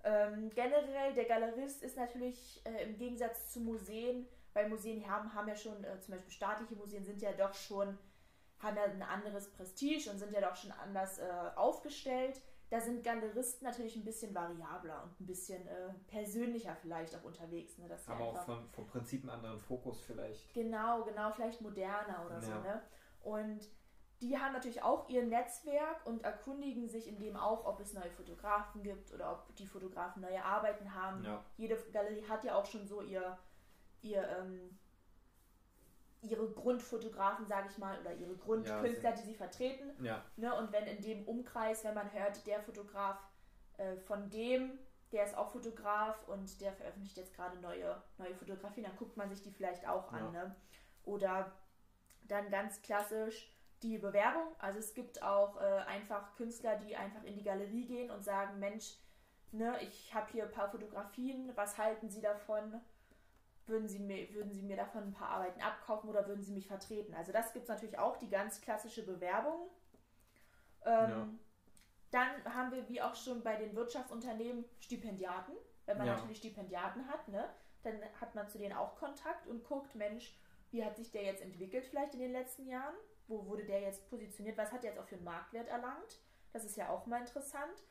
Ähm, 0.04 0.50
generell, 0.54 1.12
der 1.14 1.24
Galerist 1.24 1.82
ist 1.82 1.96
natürlich 1.96 2.62
äh, 2.64 2.84
im 2.84 2.96
Gegensatz 2.96 3.52
zu 3.52 3.60
Museen 3.60 4.26
weil 4.54 4.68
Museen 4.68 5.08
haben, 5.08 5.32
haben 5.34 5.48
ja 5.48 5.56
schon, 5.56 5.82
äh, 5.84 6.00
zum 6.00 6.14
Beispiel 6.14 6.32
staatliche 6.32 6.74
Museen 6.76 7.04
sind 7.04 7.20
ja 7.20 7.32
doch 7.32 7.54
schon, 7.54 7.98
haben 8.58 8.76
ja 8.76 8.84
ein 8.84 9.02
anderes 9.02 9.50
Prestige 9.52 10.10
und 10.10 10.18
sind 10.18 10.32
ja 10.32 10.40
doch 10.40 10.56
schon 10.56 10.72
anders 10.72 11.18
äh, 11.18 11.30
aufgestellt. 11.56 12.40
Da 12.70 12.80
sind 12.80 13.02
Galeristen 13.02 13.66
natürlich 13.66 13.96
ein 13.96 14.04
bisschen 14.04 14.34
variabler 14.34 15.04
und 15.04 15.20
ein 15.20 15.26
bisschen 15.26 15.66
äh, 15.66 15.94
persönlicher 16.06 16.76
vielleicht 16.76 17.16
auch 17.16 17.24
unterwegs. 17.24 17.78
Ne? 17.78 17.88
Aber 18.06 18.24
auch 18.24 18.44
vom, 18.44 18.68
vom 18.70 18.86
Prinzip 18.86 19.22
einen 19.22 19.30
anderen 19.30 19.58
Fokus 19.58 20.00
vielleicht. 20.02 20.52
Genau, 20.52 21.02
genau, 21.04 21.30
vielleicht 21.30 21.62
moderner 21.62 22.26
oder 22.26 22.34
ja. 22.34 22.42
so. 22.42 22.52
Ne? 22.60 22.82
Und 23.22 23.68
die 24.20 24.36
haben 24.36 24.52
natürlich 24.52 24.82
auch 24.82 25.08
ihr 25.08 25.24
Netzwerk 25.24 26.04
und 26.04 26.24
erkundigen 26.24 26.88
sich 26.88 27.06
in 27.06 27.18
dem 27.18 27.36
auch, 27.36 27.64
ob 27.64 27.80
es 27.80 27.94
neue 27.94 28.10
Fotografen 28.10 28.82
gibt 28.82 29.12
oder 29.14 29.32
ob 29.32 29.54
die 29.56 29.66
Fotografen 29.66 30.22
neue 30.22 30.44
Arbeiten 30.44 30.92
haben. 30.92 31.24
Ja. 31.24 31.44
Jede 31.56 31.76
Galerie 31.92 32.24
hat 32.28 32.44
ja 32.44 32.56
auch 32.56 32.66
schon 32.66 32.86
so 32.86 33.00
ihr 33.00 33.38
ihr 34.02 34.22
ähm, 34.22 34.78
ihre 36.22 36.48
Grundfotografen, 36.50 37.46
sage 37.46 37.68
ich 37.70 37.78
mal, 37.78 37.98
oder 38.00 38.12
ihre 38.14 38.34
Grundkünstler, 38.36 39.10
ja, 39.10 39.16
die 39.16 39.22
sie 39.22 39.34
vertreten. 39.34 40.04
Ja. 40.04 40.24
Ne, 40.36 40.54
und 40.54 40.72
wenn 40.72 40.84
in 40.86 41.00
dem 41.00 41.24
Umkreis, 41.26 41.84
wenn 41.84 41.94
man 41.94 42.12
hört, 42.12 42.46
der 42.46 42.60
Fotograf 42.60 43.18
äh, 43.76 43.96
von 43.96 44.28
dem, 44.30 44.78
der 45.12 45.24
ist 45.24 45.36
auch 45.36 45.50
Fotograf 45.50 46.26
und 46.28 46.60
der 46.60 46.72
veröffentlicht 46.72 47.16
jetzt 47.16 47.34
gerade 47.34 47.58
neue, 47.60 48.02
neue 48.18 48.34
Fotografien, 48.34 48.84
dann 48.84 48.96
guckt 48.96 49.16
man 49.16 49.30
sich 49.30 49.42
die 49.42 49.52
vielleicht 49.52 49.86
auch 49.86 50.12
ja. 50.12 50.18
an. 50.18 50.32
Ne? 50.32 50.56
Oder 51.04 51.52
dann 52.26 52.50
ganz 52.50 52.82
klassisch 52.82 53.50
die 53.82 53.98
Bewerbung. 53.98 54.54
Also 54.58 54.80
es 54.80 54.92
gibt 54.92 55.22
auch 55.22 55.60
äh, 55.60 55.82
einfach 55.86 56.34
Künstler, 56.36 56.76
die 56.76 56.96
einfach 56.96 57.22
in 57.22 57.36
die 57.36 57.44
Galerie 57.44 57.86
gehen 57.86 58.10
und 58.10 58.24
sagen, 58.24 58.58
Mensch, 58.58 58.96
ne, 59.52 59.76
ich 59.82 60.12
habe 60.12 60.30
hier 60.32 60.44
ein 60.44 60.50
paar 60.50 60.68
Fotografien, 60.68 61.52
was 61.54 61.78
halten 61.78 62.10
Sie 62.10 62.20
davon? 62.20 62.80
Würden 63.68 63.88
sie, 63.88 63.98
mir, 63.98 64.32
würden 64.34 64.52
sie 64.52 64.62
mir 64.62 64.76
davon 64.76 65.04
ein 65.04 65.12
paar 65.12 65.30
Arbeiten 65.30 65.60
abkaufen 65.60 66.08
oder 66.08 66.26
würden 66.26 66.42
sie 66.42 66.52
mich 66.52 66.66
vertreten. 66.66 67.14
Also 67.14 67.32
das 67.32 67.52
gibt 67.52 67.64
es 67.64 67.68
natürlich 67.68 67.98
auch, 67.98 68.16
die 68.16 68.28
ganz 68.28 68.60
klassische 68.60 69.04
Bewerbung. 69.04 69.68
Ähm, 70.84 71.10
ja. 71.10 71.28
Dann 72.10 72.54
haben 72.54 72.72
wir, 72.72 72.88
wie 72.88 73.02
auch 73.02 73.14
schon 73.14 73.42
bei 73.42 73.56
den 73.56 73.74
Wirtschaftsunternehmen, 73.74 74.64
Stipendiaten. 74.80 75.54
Wenn 75.86 75.98
man 75.98 76.06
ja. 76.06 76.14
natürlich 76.14 76.38
Stipendiaten 76.38 77.08
hat, 77.08 77.28
ne, 77.28 77.48
dann 77.82 78.00
hat 78.20 78.34
man 78.34 78.48
zu 78.48 78.58
denen 78.58 78.76
auch 78.76 78.96
Kontakt 78.96 79.46
und 79.46 79.64
guckt, 79.64 79.94
Mensch, 79.94 80.38
wie 80.70 80.84
hat 80.84 80.96
sich 80.96 81.10
der 81.10 81.22
jetzt 81.22 81.42
entwickelt 81.42 81.84
vielleicht 81.86 82.14
in 82.14 82.20
den 82.20 82.32
letzten 82.32 82.66
Jahren? 82.66 82.94
Wo 83.26 83.46
wurde 83.46 83.64
der 83.64 83.80
jetzt 83.80 84.08
positioniert? 84.08 84.56
Was 84.56 84.72
hat 84.72 84.82
der 84.82 84.90
jetzt 84.90 85.00
auch 85.00 85.06
für 85.06 85.16
einen 85.16 85.24
Marktwert 85.24 85.68
erlangt? 85.68 86.20
Das 86.52 86.64
ist 86.64 86.76
ja 86.76 86.88
auch 86.88 87.06
mal 87.06 87.20
interessant. 87.20 87.84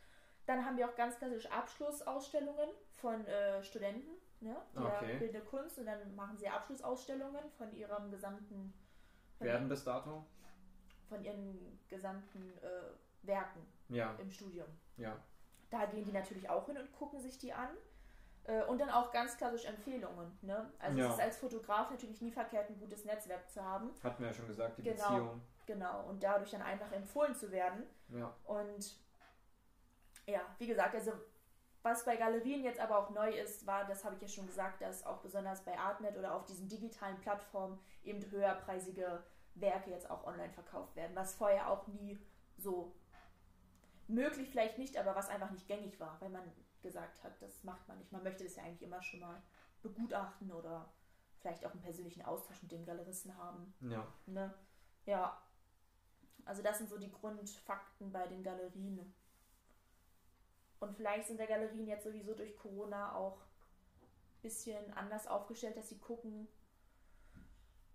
Dann 0.45 0.65
haben 0.65 0.77
wir 0.77 0.89
auch 0.89 0.95
ganz 0.95 1.17
klassisch 1.17 1.45
Abschlussausstellungen 1.51 2.69
von 2.91 3.25
äh, 3.25 3.63
Studenten, 3.63 4.09
ne? 4.41 4.55
Die 4.73 4.79
okay. 4.79 5.17
bildende 5.17 5.41
Kunst 5.41 5.79
und 5.79 5.85
dann 5.85 6.15
machen 6.15 6.37
sie 6.37 6.47
Abschlussausstellungen 6.47 7.49
von 7.57 7.71
ihrem 7.73 8.11
gesamten. 8.11 8.73
Werden 9.39 9.69
bis 9.69 9.83
dato? 9.83 10.25
Von 11.09 11.23
ihren 11.23 11.79
gesamten 11.87 12.57
äh, 12.57 13.27
Werken 13.27 13.65
ja. 13.89 14.15
im 14.19 14.29
Studium. 14.29 14.67
Ja. 14.97 15.17
Da 15.69 15.85
gehen 15.85 16.05
die 16.05 16.11
natürlich 16.11 16.49
auch 16.49 16.65
hin 16.65 16.77
und 16.77 16.91
gucken 16.93 17.19
sich 17.19 17.37
die 17.37 17.53
an. 17.53 17.69
Äh, 18.47 18.63
und 18.63 18.79
dann 18.79 18.89
auch 18.89 19.11
ganz 19.11 19.37
klassisch 19.37 19.65
Empfehlungen. 19.65 20.37
Ne? 20.41 20.71
Also 20.79 20.99
ja. 20.99 21.07
es 21.07 21.13
ist 21.13 21.19
als 21.19 21.37
Fotograf 21.37 21.91
natürlich 21.91 22.21
nie 22.21 22.31
verkehrt, 22.31 22.69
ein 22.69 22.79
gutes 22.79 23.03
Netzwerk 23.03 23.49
zu 23.49 23.63
haben. 23.63 23.91
Hatten 24.01 24.23
wir 24.23 24.27
ja 24.27 24.33
schon 24.33 24.47
gesagt, 24.47 24.77
die 24.77 24.83
genau, 24.83 25.09
Beziehung. 25.09 25.41
Genau, 25.65 26.05
und 26.07 26.23
dadurch 26.23 26.51
dann 26.51 26.61
einfach 26.61 26.91
empfohlen 26.93 27.35
zu 27.35 27.51
werden. 27.51 27.83
Ja. 28.07 28.33
Und 28.45 28.97
ja, 30.25 30.41
wie 30.57 30.67
gesagt, 30.67 30.95
also 30.95 31.11
was 31.87 32.05
bei 32.05 32.15
Galerien 32.17 32.63
jetzt 32.63 32.79
aber 32.79 32.97
auch 32.97 33.09
neu 33.09 33.31
ist, 33.31 33.65
war, 33.65 33.85
das 33.85 34.03
habe 34.03 34.15
ich 34.15 34.21
ja 34.21 34.27
schon 34.27 34.45
gesagt, 34.45 34.81
dass 34.81 35.05
auch 35.05 35.19
besonders 35.21 35.63
bei 35.63 35.77
Artnet 35.77 36.17
oder 36.17 36.35
auf 36.35 36.45
diesen 36.45 36.67
digitalen 36.67 37.17
Plattformen 37.19 37.79
eben 38.03 38.29
höherpreisige 38.29 39.23
Werke 39.55 39.89
jetzt 39.89 40.09
auch 40.09 40.25
online 40.25 40.53
verkauft 40.53 40.95
werden, 40.95 41.15
was 41.15 41.35
vorher 41.35 41.69
auch 41.69 41.87
nie 41.87 42.19
so 42.57 42.93
möglich 44.07 44.49
vielleicht 44.49 44.77
nicht, 44.77 44.97
aber 44.97 45.15
was 45.15 45.29
einfach 45.29 45.51
nicht 45.51 45.67
gängig 45.67 45.99
war, 45.99 46.19
weil 46.19 46.29
man 46.29 46.43
gesagt 46.81 47.23
hat, 47.23 47.41
das 47.41 47.63
macht 47.63 47.87
man 47.87 47.97
nicht. 47.97 48.11
Man 48.11 48.23
möchte 48.23 48.43
das 48.43 48.55
ja 48.55 48.63
eigentlich 48.63 48.83
immer 48.83 49.01
schon 49.01 49.19
mal 49.19 49.41
begutachten 49.81 50.51
oder 50.51 50.89
vielleicht 51.39 51.65
auch 51.65 51.71
einen 51.71 51.81
persönlichen 51.81 52.23
Austausch 52.23 52.61
mit 52.61 52.71
dem 52.71 52.85
Galeristen 52.85 53.35
haben. 53.37 53.73
Ja. 53.81 54.07
Ne? 54.25 54.53
Ja. 55.05 55.41
Also 56.45 56.61
das 56.61 56.77
sind 56.77 56.89
so 56.89 56.97
die 56.97 57.11
Grundfakten 57.11 58.11
bei 58.11 58.27
den 58.27 58.43
Galerien. 58.43 59.13
Und 60.79 60.95
vielleicht 60.95 61.27
sind 61.27 61.39
der 61.39 61.47
Galerien 61.47 61.87
jetzt 61.87 62.03
sowieso 62.03 62.33
durch 62.33 62.55
Corona 62.57 63.15
auch 63.15 63.39
ein 63.39 64.41
bisschen 64.41 64.93
anders 64.93 65.27
aufgestellt, 65.27 65.75
dass 65.77 65.89
sie 65.89 65.97
gucken, 65.97 66.47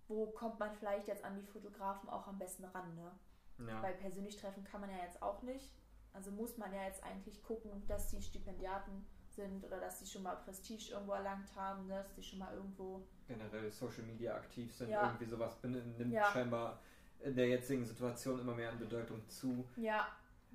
wo 0.09 0.27
kommt 0.27 0.59
man 0.59 0.75
vielleicht 0.75 1.09
jetzt 1.09 1.25
an 1.25 1.37
die 1.37 1.47
Fotografen 1.47 2.09
auch 2.09 2.27
am 2.27 2.39
besten 2.39 2.65
ran. 2.65 2.95
Ne? 2.95 3.69
Ja. 3.69 3.83
Weil 3.83 3.95
persönlich 3.95 4.37
treffen 4.37 4.65
kann 4.65 4.81
man 4.81 4.91
ja 4.91 4.99
jetzt 5.05 5.23
auch 5.23 5.43
nicht. 5.43 5.73
Also 6.13 6.31
muss 6.31 6.59
man 6.59 6.73
ja 6.75 6.85
jetzt 6.85 7.03
eigentlich 7.05 7.43
gucken, 7.43 7.87
dass 7.87 8.09
die 8.09 8.21
Stipendiaten 8.21 9.07
sind 9.31 9.65
oder 9.65 9.81
dass 9.81 9.99
sie 9.99 10.07
schon 10.07 10.25
mal 10.25 10.37
Prestige 10.37 10.93
irgendwo 10.93 11.13
erlangt 11.13 11.55
haben, 11.57 11.87
ne? 11.87 12.03
dass 12.03 12.15
sie 12.17 12.23
schon 12.23 12.39
mal 12.39 12.53
irgendwo 12.55 13.07
generell 13.27 13.71
Social 13.71 14.03
Media 14.03 14.35
aktiv 14.35 14.75
sind. 14.75 14.91
Ja. 14.91 15.05
Irgendwie 15.05 15.25
sowas 15.25 15.57
nimmt 15.63 16.13
ja. 16.13 16.31
scheinbar 16.31 16.81
in 17.21 17.35
der 17.35 17.49
jetzigen 17.49 17.85
Situation 17.85 18.41
immer 18.41 18.55
mehr 18.55 18.71
an 18.71 18.79
Bedeutung 18.79 19.27
zu. 19.29 19.65
Ja. 19.77 20.09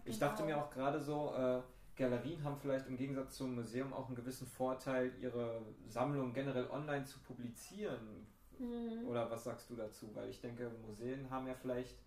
Ich 0.06 0.20
dachte 0.20 0.44
mir 0.44 0.58
auch 0.58 0.70
gerade 0.70 1.02
so, 1.02 1.34
äh, 1.34 1.62
Galerien 1.98 2.44
haben 2.44 2.58
vielleicht 2.58 2.88
im 2.88 2.96
Gegensatz 2.96 3.38
zum 3.38 3.56
Museum 3.56 3.92
auch 3.92 4.08
einen 4.08 4.16
gewissen 4.16 4.48
Vorteil, 4.48 5.12
ihre 5.20 5.62
Sammlung 5.88 6.34
generell 6.34 6.70
online 6.70 7.06
zu 7.06 7.20
publizieren. 7.20 8.28
Mhm. 8.60 9.08
Oder 9.08 9.30
was 9.30 9.44
sagst 9.44 9.70
du 9.70 9.76
dazu? 9.76 10.16
Weil 10.16 10.30
ich 10.30 10.40
denke, 10.40 10.72
Museen 10.86 11.30
haben 11.30 11.48
ja 11.48 11.56
vielleicht 11.56 11.98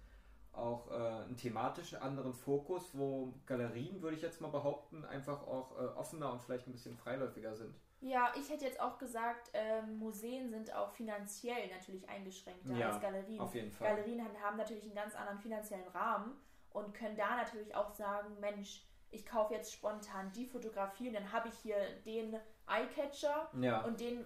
auch 0.52 0.90
äh, 0.90 1.24
einen 1.24 1.36
thematisch 1.36 1.94
anderen 1.94 2.32
Fokus, 2.32 2.90
wo 2.92 3.32
Galerien, 3.46 4.00
würde 4.02 4.16
ich 4.16 4.22
jetzt 4.22 4.40
mal 4.40 4.50
behaupten, 4.50 5.04
einfach 5.04 5.46
auch 5.46 5.78
äh, 5.78 5.84
offener 5.96 6.32
und 6.32 6.42
vielleicht 6.42 6.66
ein 6.66 6.72
bisschen 6.72 6.96
freiläufiger 6.96 7.54
sind. 7.54 7.74
Ja, 8.00 8.32
ich 8.34 8.48
hätte 8.48 8.64
jetzt 8.64 8.80
auch 8.80 8.98
gesagt, 8.98 9.50
äh, 9.52 9.82
Museen 9.82 10.48
sind 10.48 10.74
auch 10.74 10.90
finanziell 10.90 11.68
natürlich 11.68 12.08
eingeschränkter 12.08 12.74
ja, 12.74 12.88
als 12.88 13.00
Galerien. 13.00 13.40
Auf 13.40 13.54
jeden 13.54 13.70
Fall. 13.70 13.88
Galerien 13.88 14.26
haben 14.42 14.56
natürlich 14.56 14.84
einen 14.84 14.94
ganz 14.94 15.14
anderen 15.14 15.38
finanziellen 15.38 15.86
Rahmen 15.88 16.32
und 16.70 16.94
können 16.94 17.16
da 17.16 17.36
natürlich 17.36 17.74
auch 17.74 17.90
sagen, 17.90 18.40
Mensch, 18.40 18.86
ich 19.10 19.26
kaufe 19.26 19.54
jetzt 19.54 19.72
spontan 19.72 20.30
die 20.32 20.46
Fotografie 20.46 21.08
und 21.08 21.14
dann 21.14 21.32
habe 21.32 21.48
ich 21.48 21.54
hier 21.54 21.76
den 22.04 22.36
Eyecatcher 22.66 23.50
ja. 23.60 23.82
und 23.82 24.00
den 24.00 24.24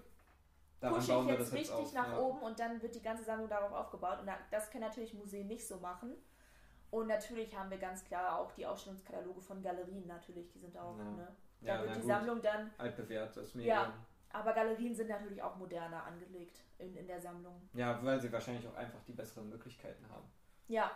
pushe 0.80 1.18
ich 1.20 1.26
jetzt 1.26 1.52
richtig 1.52 1.78
jetzt 1.78 1.94
nach 1.94 2.08
ja. 2.08 2.18
oben 2.18 2.40
und 2.40 2.58
dann 2.58 2.80
wird 2.82 2.94
die 2.94 3.02
ganze 3.02 3.24
Sammlung 3.24 3.48
darauf 3.48 3.72
aufgebaut. 3.72 4.20
Und 4.20 4.30
das 4.50 4.70
können 4.70 4.84
natürlich 4.84 5.14
Museen 5.14 5.46
nicht 5.46 5.66
so 5.66 5.78
machen. 5.78 6.14
Und 6.90 7.08
natürlich 7.08 7.56
haben 7.56 7.70
wir 7.70 7.78
ganz 7.78 8.04
klar 8.04 8.38
auch 8.38 8.52
die 8.52 8.66
Ausstellungskataloge 8.66 9.40
von 9.40 9.62
Galerien 9.62 10.06
natürlich, 10.06 10.48
die 10.50 10.58
sind 10.58 10.76
auch, 10.76 10.96
ja. 10.96 11.04
ne? 11.04 11.28
Da 11.60 11.80
wird 11.80 11.96
die 11.96 12.00
gut. 12.00 12.08
Sammlung 12.08 12.42
dann. 12.42 12.70
Altbewährt, 12.76 13.36
das 13.36 13.54
Medium. 13.54 13.76
Ja, 13.76 13.94
aber 14.30 14.52
Galerien 14.52 14.94
sind 14.94 15.08
natürlich 15.08 15.42
auch 15.42 15.56
moderner 15.56 16.04
angelegt 16.04 16.60
in, 16.78 16.94
in 16.94 17.06
der 17.06 17.20
Sammlung. 17.20 17.68
Ja, 17.72 18.04
weil 18.04 18.20
sie 18.20 18.30
wahrscheinlich 18.30 18.68
auch 18.68 18.74
einfach 18.74 19.02
die 19.04 19.12
besseren 19.12 19.48
Möglichkeiten 19.48 20.06
haben. 20.10 20.30
Ja. 20.68 20.90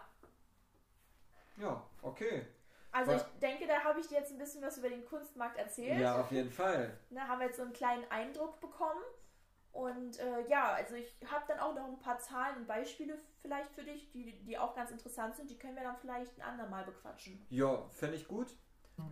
Ja, 1.57 1.83
okay. 2.03 2.47
Also 2.91 3.13
ich 3.13 3.23
denke, 3.41 3.67
da 3.67 3.85
habe 3.85 4.01
ich 4.01 4.09
dir 4.09 4.19
jetzt 4.19 4.33
ein 4.33 4.39
bisschen 4.39 4.63
was 4.63 4.79
über 4.79 4.89
den 4.89 5.05
Kunstmarkt 5.05 5.59
erzählt. 5.59 6.01
Ja, 6.01 6.21
auf 6.21 6.31
jeden 6.31 6.51
Fall. 6.51 6.99
Da 7.11 7.23
haben 7.23 7.41
wir 7.41 7.47
jetzt 7.47 7.57
so 7.57 7.63
einen 7.63 7.73
kleinen 7.73 8.11
Eindruck 8.11 8.61
bekommen. 8.61 9.03
Und 9.73 10.19
äh, 10.19 10.49
ja, 10.49 10.73
also 10.73 10.95
ich 10.95 11.15
habe 11.31 11.45
dann 11.47 11.61
auch 11.61 11.75
noch 11.75 11.87
ein 11.87 11.99
paar 11.99 12.19
Zahlen 12.19 12.57
und 12.57 12.67
Beispiele 12.67 13.19
vielleicht 13.37 13.71
für 13.73 13.85
dich, 13.85 14.11
die, 14.11 14.43
die 14.43 14.59
auch 14.59 14.75
ganz 14.75 14.91
interessant 14.91 15.37
sind. 15.37 15.51
Die 15.51 15.59
können 15.59 15.77
wir 15.77 15.83
dann 15.83 15.97
vielleicht 15.97 16.37
ein 16.39 16.43
andermal 16.43 16.85
bequatschen. 16.85 17.47
Ja, 17.51 17.87
fände 17.91 18.17
ich 18.17 18.27
gut. 18.27 18.57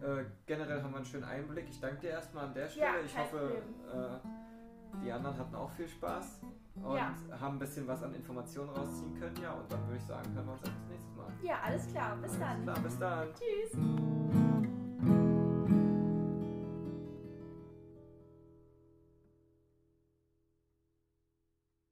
Äh, 0.03 0.25
generell 0.47 0.83
haben 0.83 0.91
wir 0.91 0.97
einen 0.97 1.07
schönen 1.07 1.25
Einblick. 1.25 1.69
Ich 1.69 1.79
danke 1.79 2.01
dir 2.01 2.11
erstmal 2.11 2.47
an 2.47 2.55
der 2.55 2.69
Stelle. 2.69 2.99
Ja, 2.99 3.05
ich 3.05 3.17
hoffe, 3.17 3.63
äh, 3.93 4.99
die 5.05 5.13
anderen 5.13 5.39
hatten 5.39 5.55
auch 5.55 5.71
viel 5.71 5.87
Spaß 5.87 6.41
und 6.83 6.97
ja. 6.97 7.15
haben 7.41 7.57
ein 7.57 7.59
bisschen 7.59 7.87
was 7.87 8.03
an 8.03 8.15
Informationen 8.15 8.71
rausziehen 8.71 9.19
können. 9.19 9.37
Ja, 9.43 9.53
und 9.53 9.71
dann 9.71 9.87
würde 9.87 9.97
ich 9.97 10.05
sagen, 10.05 10.35
hören 10.35 10.47
wir 10.47 10.53
uns 10.53 10.63
das 10.63 10.73
nächste 10.89 11.13
Mal. 11.17 11.33
Ja, 11.43 11.61
alles 11.65 11.87
klar. 11.89 12.17
Bis 12.17 12.31
alles 12.31 12.39
dann. 12.39 12.63
Klar, 12.63 12.81
bis 12.81 12.99
dann. 12.99 13.29
Tschüss. 13.35 14.46